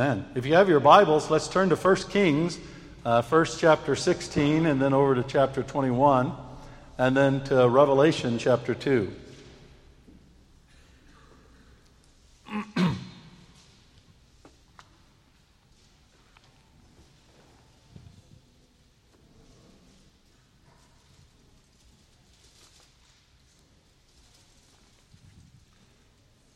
Amen. 0.00 0.24
If 0.34 0.46
you 0.46 0.54
have 0.54 0.70
your 0.70 0.80
Bibles, 0.80 1.28
let's 1.28 1.46
turn 1.46 1.68
to 1.68 1.76
1 1.76 1.96
Kings, 2.08 2.58
uh, 3.04 3.20
first 3.20 3.60
chapter 3.60 3.94
16, 3.94 4.64
and 4.64 4.80
then 4.80 4.94
over 4.94 5.14
to 5.14 5.22
chapter 5.22 5.62
21, 5.62 6.32
and 6.96 7.14
then 7.14 7.44
to 7.44 7.68
Revelation 7.68 8.38
chapter 8.38 8.74
2. 8.74 9.12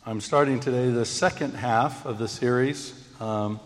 I'm 0.07 0.23
starting 0.23 0.61
today 0.61 0.89
the 0.89 1.05
second 1.05 1.57
half 1.57 2.07
of 2.07 2.17
the 2.17 2.27
series 2.27 3.04
um, 3.21 3.61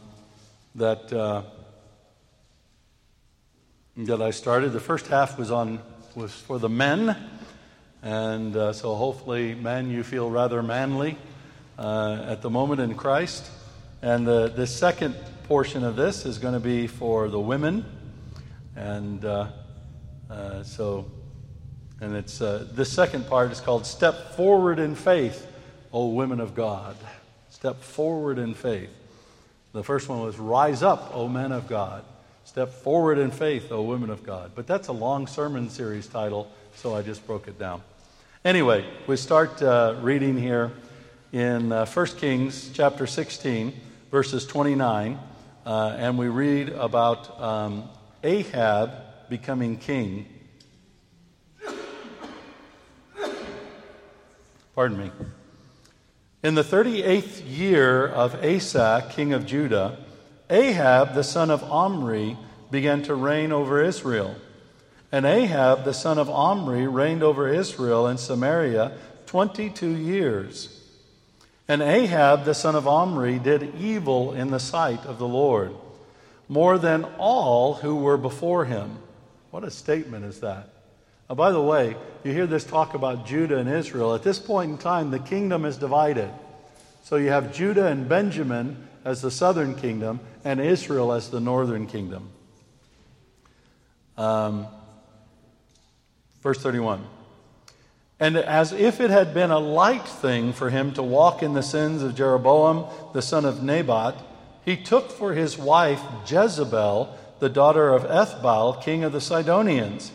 that 0.74 1.12
uh, 1.12 1.42
that 3.96 4.22
I 4.22 4.30
started. 4.30 4.72
The 4.72 4.80
first 4.80 5.06
half 5.06 5.38
was 5.38 5.50
on 5.50 5.80
was 6.14 6.32
for 6.32 6.58
the 6.58 6.68
men, 6.68 7.16
and 8.02 8.56
uh, 8.56 8.72
so 8.72 8.94
hopefully, 8.94 9.54
men, 9.54 9.90
you 9.90 10.02
feel 10.02 10.30
rather 10.30 10.62
manly 10.62 11.16
uh, 11.78 12.24
at 12.28 12.42
the 12.42 12.50
moment 12.50 12.80
in 12.80 12.94
Christ. 12.94 13.50
And 14.02 14.26
the 14.26 14.48
the 14.48 14.66
second 14.66 15.16
portion 15.44 15.84
of 15.84 15.96
this 15.96 16.24
is 16.24 16.38
going 16.38 16.54
to 16.54 16.60
be 16.60 16.86
for 16.86 17.28
the 17.28 17.40
women, 17.40 17.84
and 18.76 19.24
uh, 19.24 19.48
uh, 20.30 20.62
so 20.62 21.10
and 22.00 22.14
it's 22.14 22.40
uh, 22.40 22.66
this 22.72 22.92
second 22.92 23.26
part 23.26 23.50
is 23.50 23.60
called 23.60 23.86
"Step 23.86 24.36
Forward 24.36 24.78
in 24.78 24.94
Faith." 24.94 25.46
O 25.92 26.08
women 26.08 26.40
of 26.40 26.54
God. 26.54 26.96
Step 27.50 27.80
forward 27.80 28.38
in 28.38 28.54
faith. 28.54 28.90
The 29.72 29.84
first 29.84 30.08
one 30.08 30.20
was 30.20 30.38
Rise 30.38 30.82
up, 30.82 31.10
O 31.14 31.28
men 31.28 31.52
of 31.52 31.68
God. 31.68 32.04
Step 32.44 32.70
forward 32.70 33.18
in 33.18 33.30
faith, 33.30 33.70
O 33.70 33.82
women 33.82 34.08
of 34.08 34.24
God. 34.24 34.52
But 34.54 34.66
that's 34.66 34.88
a 34.88 34.92
long 34.92 35.26
sermon 35.26 35.68
series 35.68 36.06
title, 36.06 36.50
so 36.74 36.94
I 36.94 37.02
just 37.02 37.26
broke 37.26 37.46
it 37.46 37.58
down. 37.58 37.82
Anyway, 38.44 38.86
we 39.06 39.16
start 39.16 39.62
uh, 39.62 39.96
reading 40.00 40.38
here 40.38 40.72
in 41.32 41.70
uh, 41.72 41.84
1 41.84 42.06
Kings 42.16 42.70
chapter 42.72 43.06
16, 43.06 43.78
verses 44.10 44.46
29, 44.46 45.18
uh, 45.66 45.96
and 45.98 46.16
we 46.16 46.28
read 46.28 46.70
about 46.70 47.38
um, 47.38 47.88
Ahab 48.24 48.90
becoming 49.28 49.76
king. 49.76 50.26
Pardon 54.74 54.96
me. 54.96 55.10
In 56.40 56.54
the 56.54 56.62
38th 56.62 57.42
year 57.48 58.06
of 58.06 58.44
Asa, 58.44 59.10
king 59.10 59.32
of 59.32 59.44
Judah, 59.44 59.98
Ahab, 60.48 61.14
the 61.14 61.24
son 61.24 61.50
of 61.50 61.64
Omri, 61.64 62.36
began 62.70 63.02
to 63.02 63.14
reign 63.16 63.50
over 63.50 63.82
Israel. 63.82 64.36
And 65.10 65.26
Ahab, 65.26 65.84
the 65.84 65.92
son 65.92 66.16
of 66.16 66.30
Omri, 66.30 66.86
reigned 66.86 67.24
over 67.24 67.48
Israel 67.48 68.06
and 68.06 68.20
Samaria 68.20 68.92
22 69.26 69.90
years. 69.90 70.80
And 71.66 71.82
Ahab, 71.82 72.44
the 72.44 72.54
son 72.54 72.76
of 72.76 72.86
Omri, 72.86 73.40
did 73.40 73.74
evil 73.74 74.32
in 74.32 74.52
the 74.52 74.60
sight 74.60 75.04
of 75.06 75.18
the 75.18 75.26
Lord, 75.26 75.74
more 76.48 76.78
than 76.78 77.04
all 77.18 77.74
who 77.74 77.96
were 77.96 78.16
before 78.16 78.64
him. 78.64 78.98
What 79.50 79.64
a 79.64 79.72
statement 79.72 80.24
is 80.24 80.38
that! 80.38 80.70
Now, 81.28 81.34
by 81.34 81.52
the 81.52 81.60
way, 81.60 81.94
you 82.24 82.32
hear 82.32 82.46
this 82.46 82.64
talk 82.64 82.94
about 82.94 83.26
Judah 83.26 83.58
and 83.58 83.68
Israel. 83.68 84.14
At 84.14 84.22
this 84.22 84.38
point 84.38 84.70
in 84.70 84.78
time, 84.78 85.10
the 85.10 85.18
kingdom 85.18 85.64
is 85.64 85.76
divided. 85.76 86.30
So 87.02 87.16
you 87.16 87.28
have 87.28 87.54
Judah 87.54 87.86
and 87.86 88.08
Benjamin 88.08 88.88
as 89.04 89.22
the 89.22 89.30
southern 89.30 89.74
kingdom, 89.74 90.20
and 90.44 90.60
Israel 90.60 91.12
as 91.12 91.30
the 91.30 91.40
northern 91.40 91.86
kingdom. 91.86 92.28
Um, 94.16 94.66
verse 96.42 96.58
31. 96.58 97.06
And 98.20 98.36
as 98.36 98.72
if 98.72 99.00
it 99.00 99.10
had 99.10 99.32
been 99.32 99.50
a 99.50 99.58
light 99.58 100.06
thing 100.06 100.52
for 100.52 100.70
him 100.70 100.92
to 100.94 101.02
walk 101.02 101.42
in 101.42 101.54
the 101.54 101.62
sins 101.62 102.02
of 102.02 102.16
Jeroboam, 102.16 102.86
the 103.14 103.22
son 103.22 103.44
of 103.44 103.62
Nebat, 103.62 104.14
he 104.64 104.76
took 104.76 105.10
for 105.10 105.32
his 105.32 105.56
wife 105.56 106.02
Jezebel, 106.26 107.16
the 107.38 107.48
daughter 107.48 107.94
of 107.94 108.02
Ethbaal, 108.02 108.82
king 108.82 109.04
of 109.04 109.12
the 109.12 109.20
Sidonians 109.20 110.10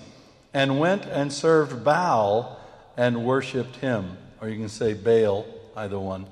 and 0.54 0.80
went 0.80 1.06
and 1.06 1.32
served 1.32 1.84
Baal 1.84 2.60
and 2.96 3.26
worshiped 3.26 3.78
him. 3.78 4.18
Or 4.40 4.50
you 4.50 4.58
can 4.58 4.70
say 4.70 4.94
Baal, 4.94 5.46
either 5.76 6.00
one, 6.00 6.28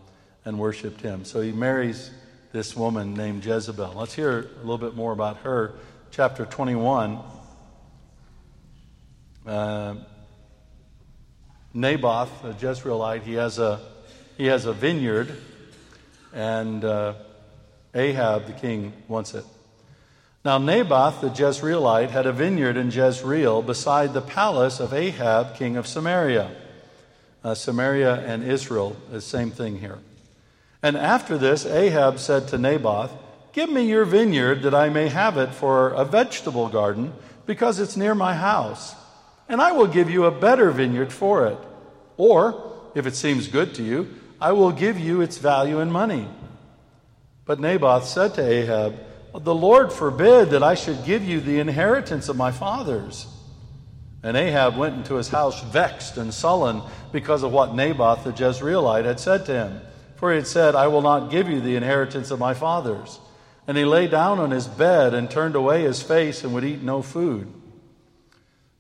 and 0.46 0.60
worshiped 0.60 1.02
him. 1.02 1.26
So 1.26 1.42
he 1.42 1.52
marries 1.52 2.12
this 2.52 2.76
woman 2.76 3.14
named 3.14 3.46
Jezebel. 3.46 3.94
Let's 3.96 4.14
hear 4.14 4.40
a 4.40 4.60
little 4.60 4.78
bit 4.78 4.96
more 4.96 5.12
about 5.12 5.38
her. 5.38 5.74
Chapter 6.12 6.46
21. 6.46 7.20
Uh, 9.46 9.96
Naboth, 11.74 12.44
a 12.44 12.54
Jezreelite, 12.54 13.24
he 13.24 13.34
has 13.36 13.58
a, 13.58 13.80
he 14.38 14.48
has 14.48 14.66
a 14.66 14.74
vineyard, 14.74 15.36
and 16.34 16.84
uh, 16.84 17.14
Ahab, 17.96 18.46
the 18.46 18.54
king, 18.54 18.92
wants 19.08 19.34
it. 19.34 19.46
Now, 20.44 20.58
Naboth 20.58 21.22
the 21.22 21.30
Jezreelite 21.30 22.10
had 22.10 22.26
a 22.26 22.34
vineyard 22.34 22.76
in 22.76 22.90
Jezreel 22.90 23.62
beside 23.62 24.14
the 24.14 24.22
palace 24.22 24.80
of 24.80 24.92
Ahab, 24.92 25.56
king 25.56 25.78
of 25.78 25.86
Samaria. 25.86 26.50
Uh, 27.44 27.54
Samaria 27.54 28.16
and 28.16 28.44
Israel, 28.44 28.96
the 29.12 29.22
same 29.22 29.52
thing 29.52 29.80
here. 29.80 30.00
And 30.82 30.98
after 30.98 31.38
this, 31.38 31.66
Ahab 31.66 32.18
said 32.18 32.48
to 32.48 32.58
Naboth, 32.58 33.12
Give 33.54 33.70
me 33.70 33.88
your 33.88 34.06
vineyard 34.06 34.64
that 34.64 34.74
I 34.74 34.90
may 34.90 35.10
have 35.10 35.38
it 35.38 35.54
for 35.54 35.90
a 35.90 36.06
vegetable 36.06 36.70
garden, 36.70 37.14
because 37.46 37.80
it's 37.80 37.98
near 37.98 38.16
my 38.16 38.34
house, 38.34 38.96
and 39.48 39.62
I 39.62 39.74
will 39.74 39.88
give 39.88 40.10
you 40.10 40.26
a 40.26 40.32
better 40.32 40.72
vineyard 40.72 41.14
for 41.14 41.46
it. 41.48 41.58
Or, 42.18 42.74
if 42.96 43.06
it 43.06 43.16
seems 43.16 43.48
good 43.48 43.76
to 43.76 43.84
you, 43.84 44.08
I 44.40 44.54
will 44.54 44.72
give 44.72 45.00
you 45.00 45.22
its 45.22 45.38
value 45.38 45.80
in 45.80 45.92
money. 45.92 46.28
But 47.46 47.60
Naboth 47.60 48.06
said 48.06 48.34
to 48.36 48.48
Ahab, 48.48 48.96
the 49.34 49.56
Lord 49.56 49.94
forbid 49.94 50.50
that 50.50 50.64
I 50.64 50.76
should 50.76 51.06
give 51.06 51.24
you 51.24 51.40
the 51.40 51.60
inheritance 51.60 52.28
of 52.30 52.36
my 52.36 52.52
fathers. 52.52 53.28
And 54.24 54.38
Ahab 54.38 54.78
went 54.78 54.96
into 54.96 55.16
his 55.16 55.30
house 55.30 55.64
vexed 55.64 56.18
and 56.18 56.34
sullen 56.34 56.82
because 57.12 57.44
of 57.44 57.52
what 57.52 57.74
Naboth 57.74 58.24
the 58.24 58.32
Jezreelite 58.32 59.06
had 59.06 59.20
said 59.20 59.46
to 59.46 59.54
him. 59.54 59.82
For 60.16 60.32
he 60.32 60.36
had 60.36 60.48
said, 60.48 60.76
I 60.76 60.88
will 60.88 61.02
not 61.02 61.32
give 61.32 61.50
you 61.50 61.62
the 61.62 61.76
inheritance 61.76 62.30
of 62.30 62.40
my 62.40 62.54
fathers. 62.54 63.20
And 63.68 63.78
he 63.78 63.86
lay 63.86 64.08
down 64.08 64.38
on 64.40 64.52
his 64.52 64.68
bed 64.68 65.14
and 65.14 65.30
turned 65.32 65.56
away 65.56 65.82
his 65.84 66.04
face 66.04 66.44
and 66.44 66.54
would 66.54 66.64
eat 66.64 66.84
no 66.84 67.02
food. 67.02 67.52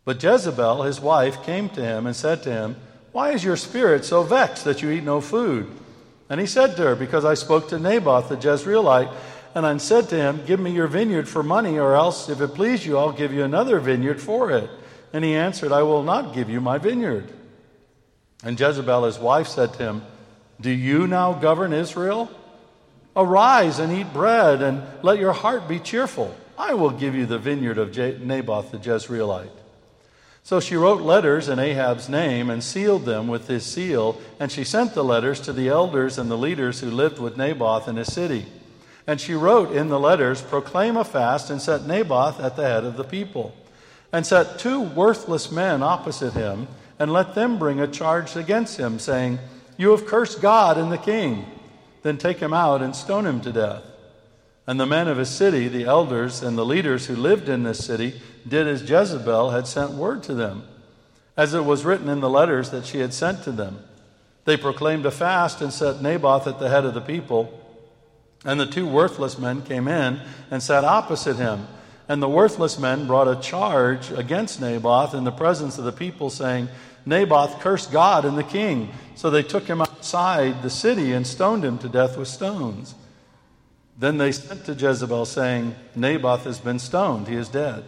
But 0.06 0.22
Jezebel, 0.22 0.84
his 0.84 1.00
wife, 1.00 1.44
came 1.44 1.70
to 1.70 1.82
him 1.82 2.06
and 2.06 2.16
said 2.16 2.44
to 2.44 2.52
him, 2.52 2.76
Why 3.12 3.32
is 3.32 3.44
your 3.44 3.56
spirit 3.56 4.06
so 4.06 4.24
vexed 4.24 4.66
that 4.66 4.82
you 4.82 4.92
eat 4.92 5.04
no 5.04 5.22
food? 5.22 5.72
And 6.30 6.40
he 6.40 6.46
said 6.48 6.76
to 6.76 6.84
her, 6.84 6.96
Because 6.96 7.26
I 7.26 7.34
spoke 7.34 7.70
to 7.70 7.80
Naboth 7.80 8.30
the 8.30 8.38
Jezreelite 8.38 9.14
and 9.54 9.66
I 9.66 9.76
said 9.78 10.10
to 10.10 10.16
him, 10.16 10.42
Give 10.46 10.60
me 10.60 10.72
your 10.72 10.88
vineyard 10.88 11.28
for 11.28 11.44
money, 11.44 11.78
or 11.78 11.96
else, 11.96 12.30
if 12.30 12.42
it 12.42 12.50
please 12.50 12.86
you, 12.86 12.98
I'll 12.98 13.12
give 13.12 13.34
you 13.34 13.44
another 13.44 13.80
vineyard 13.80 14.22
for 14.22 14.52
it. 14.52 14.70
And 15.14 15.24
he 15.24 15.36
answered, 15.36 15.72
I 15.72 15.84
will 15.84 16.04
not 16.04 16.34
give 16.34 16.50
you 16.50 16.62
my 16.62 16.78
vineyard. 16.78 17.32
And 18.44 18.60
Jezebel, 18.60 19.04
his 19.04 19.20
wife, 19.20 19.48
said 19.48 19.74
to 19.74 19.84
him, 19.84 20.02
Do 20.60 20.72
you 20.72 21.06
now 21.08 21.34
govern 21.34 21.74
Israel? 21.74 22.32
Arise 23.16 23.80
and 23.80 23.92
eat 23.92 24.14
bread, 24.14 24.62
and 24.62 24.84
let 25.04 25.20
your 25.20 25.34
heart 25.34 25.68
be 25.68 25.80
cheerful. 25.80 26.34
I 26.58 26.74
will 26.74 26.92
give 26.92 27.14
you 27.14 27.26
the 27.26 27.40
vineyard 27.40 27.78
of 27.78 27.96
Naboth 27.98 28.72
the 28.72 28.78
Jezreelite. 28.78 29.50
So 30.44 30.60
she 30.60 30.76
wrote 30.76 31.02
letters 31.02 31.50
in 31.50 31.60
Ahab's 31.60 32.10
name 32.10 32.50
and 32.50 32.64
sealed 32.64 33.06
them 33.06 33.28
with 33.28 33.48
his 33.48 33.66
seal, 33.66 34.20
and 34.40 34.52
she 34.52 34.64
sent 34.64 34.94
the 34.94 35.04
letters 35.04 35.40
to 35.42 35.54
the 35.54 35.68
elders 35.68 36.18
and 36.18 36.32
the 36.32 36.38
leaders 36.38 36.80
who 36.80 36.90
lived 36.90 37.20
with 37.20 37.38
Naboth 37.38 37.88
in 37.88 37.98
his 37.98 38.12
city. 38.12 38.46
And 39.08 39.20
she 39.20 39.34
wrote 39.34 39.72
in 39.72 39.90
the 39.90 40.00
letters, 40.00 40.42
Proclaim 40.42 40.96
a 40.98 41.04
fast 41.04 41.50
and 41.50 41.62
set 41.62 41.86
Naboth 41.86 42.40
at 42.40 42.56
the 42.56 42.64
head 42.64 42.84
of 42.84 42.98
the 42.98 43.04
people. 43.04 43.56
And 44.14 44.26
set 44.26 44.60
two 44.60 44.82
worthless 44.82 45.52
men 45.52 45.82
opposite 45.82 46.34
him, 46.34 46.68
and 47.00 47.12
let 47.12 47.34
them 47.34 47.58
bring 47.58 47.80
a 47.80 47.88
charge 47.88 48.36
against 48.36 48.78
him, 48.78 49.00
saying, 49.00 49.40
You 49.78 49.92
have 49.92 50.06
cursed 50.06 50.42
God 50.42 50.78
and 50.78 50.92
the 50.92 50.98
king. 50.98 51.46
Then 52.04 52.18
take 52.18 52.40
him 52.40 52.54
out 52.54 52.82
and 52.82 52.96
stone 52.96 53.26
him 53.26 53.42
to 53.42 53.52
death. 53.52 53.84
And 54.68 54.80
the 54.80 54.86
men 54.86 55.08
of 55.08 55.18
his 55.18 55.30
city, 55.30 55.68
the 55.68 55.86
elders 55.86 56.44
and 56.44 56.58
the 56.58 56.66
leaders 56.66 57.08
who 57.08 57.16
lived 57.16 57.50
in 57.50 57.64
this 57.64 57.84
city, 57.84 58.22
did 58.48 58.68
as 58.68 58.88
Jezebel 58.88 59.52
had 59.52 59.68
sent 59.68 59.92
word 59.92 60.24
to 60.24 60.34
them, 60.34 60.68
as 61.36 61.54
it 61.54 61.66
was 61.66 61.86
written 61.86 62.10
in 62.10 62.20
the 62.20 62.30
letters 62.30 62.70
that 62.70 62.86
she 62.86 63.00
had 63.00 63.14
sent 63.14 63.44
to 63.44 63.52
them. 63.52 63.80
They 64.46 64.58
proclaimed 64.58 65.06
a 65.06 65.12
fast 65.12 65.62
and 65.62 65.72
set 65.72 66.02
Naboth 66.02 66.48
at 66.48 66.60
the 66.60 66.70
head 66.70 66.86
of 66.86 66.94
the 66.94 67.02
people. 67.02 67.60
And 68.44 68.60
the 68.60 68.66
two 68.66 68.88
worthless 68.88 69.38
men 69.38 69.62
came 69.62 69.88
in 69.88 70.20
and 70.50 70.64
sat 70.64 70.84
opposite 70.84 71.38
him. 71.38 71.68
And 72.08 72.22
the 72.22 72.30
worthless 72.30 72.80
men 72.80 73.08
brought 73.08 73.28
a 73.28 73.40
charge 73.40 74.12
against 74.12 74.60
Naboth 74.60 75.14
in 75.14 75.24
the 75.24 75.32
presence 75.32 75.78
of 75.78 75.86
the 75.86 75.92
people, 75.92 76.30
saying, 76.30 76.68
Naboth 77.06 77.60
cursed 77.60 77.92
God 77.92 78.26
and 78.26 78.38
the 78.38 78.44
king. 78.44 78.90
So 79.16 79.30
they 79.30 79.44
took 79.44 79.66
him 79.66 79.82
outside 79.82 80.62
the 80.62 80.70
city 80.70 81.14
and 81.14 81.26
stoned 81.26 81.64
him 81.64 81.78
to 81.80 81.90
death 81.90 82.18
with 82.18 82.28
stones. 82.28 82.96
Then 83.98 84.18
they 84.18 84.32
sent 84.32 84.66
to 84.66 84.74
Jezebel, 84.74 85.26
saying, 85.26 85.76
Naboth 85.96 86.44
has 86.46 86.60
been 86.60 86.80
stoned, 86.80 87.28
he 87.28 87.36
is 87.36 87.50
dead. 87.50 87.84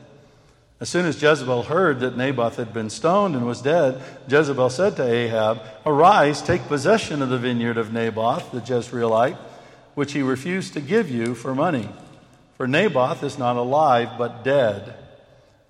As 0.80 0.90
soon 0.90 1.06
as 1.06 1.22
Jezebel 1.22 1.64
heard 1.64 2.02
that 2.02 2.18
Naboth 2.18 2.58
had 2.58 2.74
been 2.74 2.90
stoned 2.90 3.36
and 3.36 3.46
was 3.46 3.62
dead, 3.62 4.02
Jezebel 4.28 4.70
said 4.70 4.96
to 4.98 5.04
Ahab, 5.04 5.62
Arise, 5.86 6.42
take 6.42 6.68
possession 6.68 7.22
of 7.22 7.30
the 7.30 7.38
vineyard 7.38 7.78
of 7.78 7.94
Naboth, 7.94 8.52
the 8.52 8.60
Jezreelite, 8.60 9.38
which 9.96 10.14
he 10.14 10.22
refused 10.22 10.74
to 10.74 10.82
give 10.82 11.10
you 11.10 11.36
for 11.36 11.54
money. 11.54 11.90
For 12.58 12.68
Naboth 12.68 13.24
is 13.24 13.38
not 13.38 13.58
alive, 13.58 14.18
but 14.18 14.44
dead. 14.44 14.96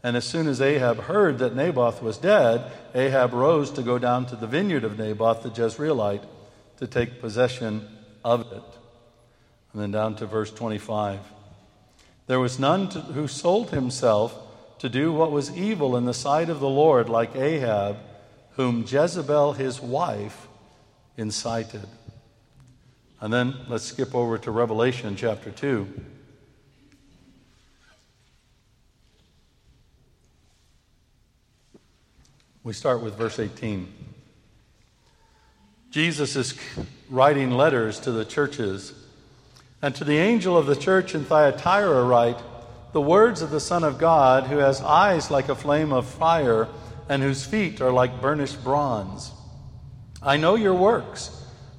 And 0.04 0.18
as 0.18 0.26
soon 0.26 0.48
as 0.48 0.62
Ahab 0.62 1.02
heard 1.02 1.40
that 1.40 1.56
Naboth 1.56 2.02
was 2.02 2.18
dead, 2.18 2.70
Ahab 2.94 3.34
rose 3.34 3.72
to 3.72 3.82
go 3.82 3.98
down 3.98 4.26
to 4.28 4.36
the 4.36 4.48
vineyard 4.48 4.84
of 4.84 4.98
Naboth 4.98 5.44
the 5.44 5.50
Jezreelite 5.50 6.26
to 6.78 6.88
take 6.88 7.22
possession 7.22 7.88
of 8.24 8.42
it. 8.52 8.64
And 9.72 9.82
then 9.82 9.92
down 9.92 10.16
to 10.18 10.26
verse 10.26 10.52
25. 10.52 11.20
There 12.28 12.40
was 12.40 12.60
none 12.60 12.90
to, 12.90 13.00
who 13.00 13.28
sold 13.28 13.72
himself 13.72 14.38
to 14.80 14.90
do 14.90 15.14
what 15.14 15.32
was 15.32 15.56
evil 15.58 15.96
in 15.96 16.06
the 16.06 16.14
sight 16.14 16.50
of 16.50 16.60
the 16.60 16.70
Lord, 16.70 17.08
like 17.08 17.36
Ahab, 17.36 17.98
whom 18.56 18.86
Jezebel 18.88 19.54
his 19.54 19.82
wife 19.82 20.48
incited. 21.18 21.88
And 23.24 23.32
then 23.32 23.56
let's 23.70 23.86
skip 23.86 24.14
over 24.14 24.38
to 24.40 24.52
Revelation 24.52 25.16
chapter 25.16 25.50
2. 25.50 25.88
We 32.66 32.74
start 32.74 33.02
with 33.02 33.16
verse 33.16 33.40
18. 33.40 33.88
Jesus 35.90 36.36
is 36.36 36.54
writing 37.10 37.52
letters 37.52 37.98
to 38.02 38.12
the 38.12 38.26
churches. 38.26 38.92
And 39.82 39.96
to 39.96 40.04
the 40.04 40.18
angel 40.18 40.58
of 40.58 40.66
the 40.66 40.76
church 40.76 41.16
in 41.16 41.24
Thyatira, 41.24 42.04
write, 42.04 42.40
the 42.92 43.00
words 43.00 43.42
of 43.42 43.52
the 43.52 43.62
Son 43.62 43.86
of 43.86 43.98
God, 43.98 44.48
who 44.48 44.58
has 44.58 44.82
eyes 44.82 45.32
like 45.32 45.48
a 45.48 45.56
flame 45.56 45.94
of 45.94 46.06
fire 46.06 46.68
and 47.08 47.24
whose 47.24 47.46
feet 47.46 47.80
are 47.80 47.94
like 47.94 48.20
burnished 48.20 48.62
bronze. 48.66 49.32
I 50.22 50.36
know 50.36 50.56
your 50.56 50.74
works, 50.74 51.40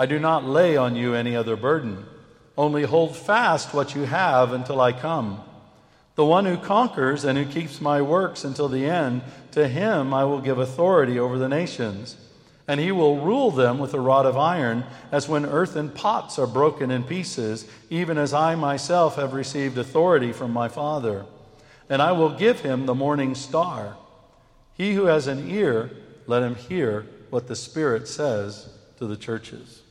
I 0.00 0.06
do 0.06 0.18
not 0.18 0.46
lay 0.46 0.78
on 0.78 0.96
you 0.96 1.12
any 1.12 1.36
other 1.36 1.56
burden. 1.56 2.06
Only 2.56 2.84
hold 2.84 3.14
fast 3.14 3.74
what 3.74 3.94
you 3.94 4.04
have 4.04 4.50
until 4.54 4.80
I 4.80 4.92
come. 4.92 5.42
The 6.14 6.24
one 6.24 6.46
who 6.46 6.56
conquers 6.56 7.22
and 7.22 7.36
who 7.36 7.44
keeps 7.44 7.82
my 7.82 8.00
works 8.00 8.42
until 8.42 8.70
the 8.70 8.86
end, 8.86 9.20
to 9.50 9.68
him 9.68 10.14
I 10.14 10.24
will 10.24 10.40
give 10.40 10.58
authority 10.58 11.18
over 11.18 11.36
the 11.36 11.50
nations 11.50 12.16
and 12.66 12.80
he 12.80 12.92
will 12.92 13.20
rule 13.20 13.50
them 13.50 13.78
with 13.78 13.92
a 13.92 14.00
rod 14.00 14.24
of 14.24 14.38
iron, 14.38 14.84
as 15.12 15.28
when 15.28 15.44
earthen 15.44 15.90
pots 15.90 16.38
are 16.38 16.46
broken 16.46 16.90
in 16.90 17.04
pieces, 17.04 17.68
even 17.90 18.16
as 18.16 18.32
I 18.32 18.54
myself 18.54 19.16
have 19.16 19.34
received 19.34 19.76
authority 19.76 20.32
from 20.32 20.50
my 20.50 20.68
Father. 20.68 21.26
And 21.90 22.00
I 22.00 22.12
will 22.12 22.30
give 22.30 22.60
him 22.60 22.86
the 22.86 22.94
morning 22.94 23.34
star. 23.34 23.98
He 24.72 24.94
who 24.94 25.06
has 25.06 25.26
an 25.26 25.50
ear, 25.50 25.90
let 26.26 26.42
him 26.42 26.54
hear 26.54 27.06
what 27.28 27.48
the 27.48 27.56
Spirit 27.56 28.08
says 28.08 28.70
to 28.98 29.06
the 29.06 29.16
churches. 29.16 29.82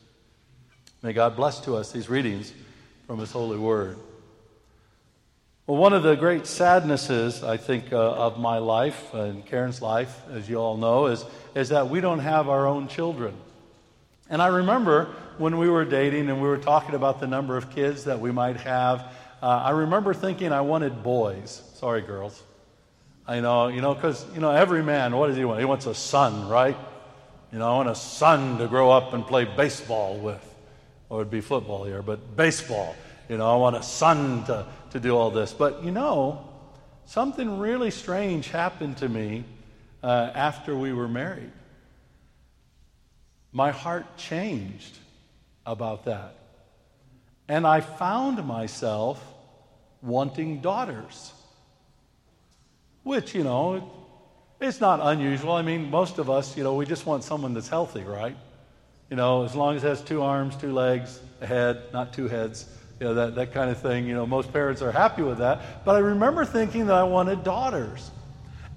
May 1.01 1.13
God 1.13 1.35
bless 1.35 1.61
to 1.61 1.75
us 1.75 1.91
these 1.91 2.09
readings 2.09 2.51
from 3.07 3.19
his 3.19 3.31
holy 3.31 3.57
word. 3.57 3.97
Well, 5.65 5.77
one 5.77 5.93
of 5.93 6.03
the 6.03 6.15
great 6.15 6.45
sadnesses, 6.45 7.43
I 7.43 7.57
think, 7.57 7.93
uh, 7.93 7.97
of 7.97 8.39
my 8.39 8.57
life 8.57 9.13
and 9.13 9.45
Karen's 9.45 9.81
life, 9.81 10.21
as 10.31 10.49
you 10.49 10.57
all 10.57 10.77
know, 10.77 11.05
is, 11.05 11.23
is 11.55 11.69
that 11.69 11.89
we 11.89 12.01
don't 12.01 12.19
have 12.19 12.49
our 12.49 12.67
own 12.67 12.87
children. 12.87 13.33
And 14.29 14.41
I 14.41 14.47
remember 14.47 15.05
when 15.37 15.57
we 15.57 15.69
were 15.69 15.85
dating 15.85 16.29
and 16.29 16.41
we 16.41 16.49
were 16.49 16.57
talking 16.57 16.95
about 16.95 17.19
the 17.19 17.27
number 17.27 17.55
of 17.55 17.69
kids 17.69 18.05
that 18.05 18.19
we 18.19 18.31
might 18.31 18.57
have, 18.57 19.01
uh, 19.41 19.45
I 19.45 19.69
remember 19.69 20.13
thinking 20.13 20.51
I 20.51 20.61
wanted 20.61 21.01
boys. 21.01 21.61
Sorry, 21.75 22.01
girls. 22.01 22.43
I 23.25 23.39
know, 23.39 23.67
you 23.67 23.79
know, 23.79 23.93
because, 23.93 24.25
you 24.33 24.41
know, 24.41 24.51
every 24.51 24.83
man, 24.83 25.15
what 25.15 25.27
does 25.27 25.37
he 25.37 25.45
want? 25.45 25.59
He 25.59 25.65
wants 25.65 25.85
a 25.85 25.95
son, 25.95 26.49
right? 26.49 26.75
You 27.53 27.59
know, 27.59 27.71
I 27.71 27.75
want 27.75 27.89
a 27.89 27.95
son 27.95 28.57
to 28.57 28.67
grow 28.67 28.91
up 28.91 29.13
and 29.13 29.25
play 29.25 29.45
baseball 29.45 30.17
with. 30.17 30.48
Or 31.09 31.21
it'd 31.21 31.31
be 31.31 31.41
football 31.41 31.83
here, 31.83 32.01
but 32.01 32.37
baseball. 32.37 32.95
You 33.27 33.37
know, 33.37 33.51
I 33.51 33.57
want 33.57 33.75
a 33.75 33.83
son 33.83 34.45
to 34.45 34.65
to 34.91 34.99
do 34.99 35.15
all 35.15 35.31
this. 35.31 35.53
But 35.53 35.83
you 35.83 35.91
know, 35.91 36.47
something 37.05 37.59
really 37.59 37.91
strange 37.91 38.49
happened 38.49 38.97
to 38.97 39.09
me 39.09 39.43
uh, 40.03 40.31
after 40.33 40.75
we 40.75 40.93
were 40.93 41.07
married. 41.07 41.51
My 43.51 43.71
heart 43.71 44.17
changed 44.17 44.97
about 45.65 46.05
that. 46.05 46.35
And 47.47 47.65
I 47.65 47.81
found 47.81 48.45
myself 48.45 49.23
wanting 50.03 50.61
daughters, 50.61 51.33
which, 53.03 53.33
you 53.33 53.43
know, 53.43 53.91
it's 54.61 54.79
not 54.79 54.99
unusual. 55.01 55.53
I 55.53 55.63
mean, 55.63 55.89
most 55.89 56.19
of 56.19 56.29
us, 56.29 56.55
you 56.55 56.63
know, 56.63 56.75
we 56.75 56.85
just 56.85 57.07
want 57.07 57.23
someone 57.23 57.55
that's 57.55 57.69
healthy, 57.69 58.03
right? 58.03 58.37
You 59.09 59.15
know, 59.15 59.43
as 59.43 59.55
long 59.55 59.75
as 59.75 59.83
it 59.83 59.87
has 59.87 60.01
two 60.01 60.21
arms, 60.21 60.55
two 60.55 60.71
legs, 60.71 61.19
a 61.41 61.45
head, 61.45 61.81
not 61.93 62.13
two 62.13 62.27
heads 62.27 62.65
you 62.99 63.07
know, 63.07 63.13
that, 63.13 63.35
that 63.35 63.53
kind 63.53 63.69
of 63.69 63.79
thing. 63.79 64.05
You 64.07 64.13
know, 64.13 64.25
most 64.25 64.51
parents 64.51 64.81
are 64.81 64.91
happy 64.91 65.21
with 65.21 65.37
that. 65.37 65.85
But 65.85 65.95
I 65.95 65.99
remember 65.99 66.43
thinking 66.45 66.87
that 66.87 66.95
I 66.95 67.03
wanted 67.03 67.43
daughters. 67.43 68.11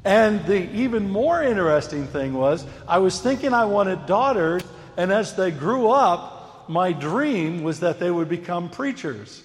And 0.04 0.44
the 0.46 0.70
even 0.72 1.10
more 1.10 1.42
interesting 1.42 2.06
thing 2.06 2.34
was, 2.34 2.64
I 2.88 2.98
was 2.98 3.20
thinking 3.20 3.52
I 3.52 3.64
wanted 3.64 4.06
daughters, 4.06 4.62
and 4.96 5.12
as 5.12 5.34
they 5.34 5.50
grew 5.50 5.88
up, 5.88 6.68
my 6.68 6.92
dream 6.92 7.62
was 7.62 7.80
that 7.80 7.98
they 7.98 8.10
would 8.10 8.28
become 8.28 8.68
preachers. 8.68 9.42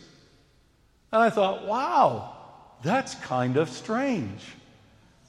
And 1.12 1.22
I 1.22 1.29
thought, 1.29 1.65
wow, 1.65 2.36
that's 2.84 3.15
kind 3.15 3.58
of 3.58 3.70
strange. 3.70 4.41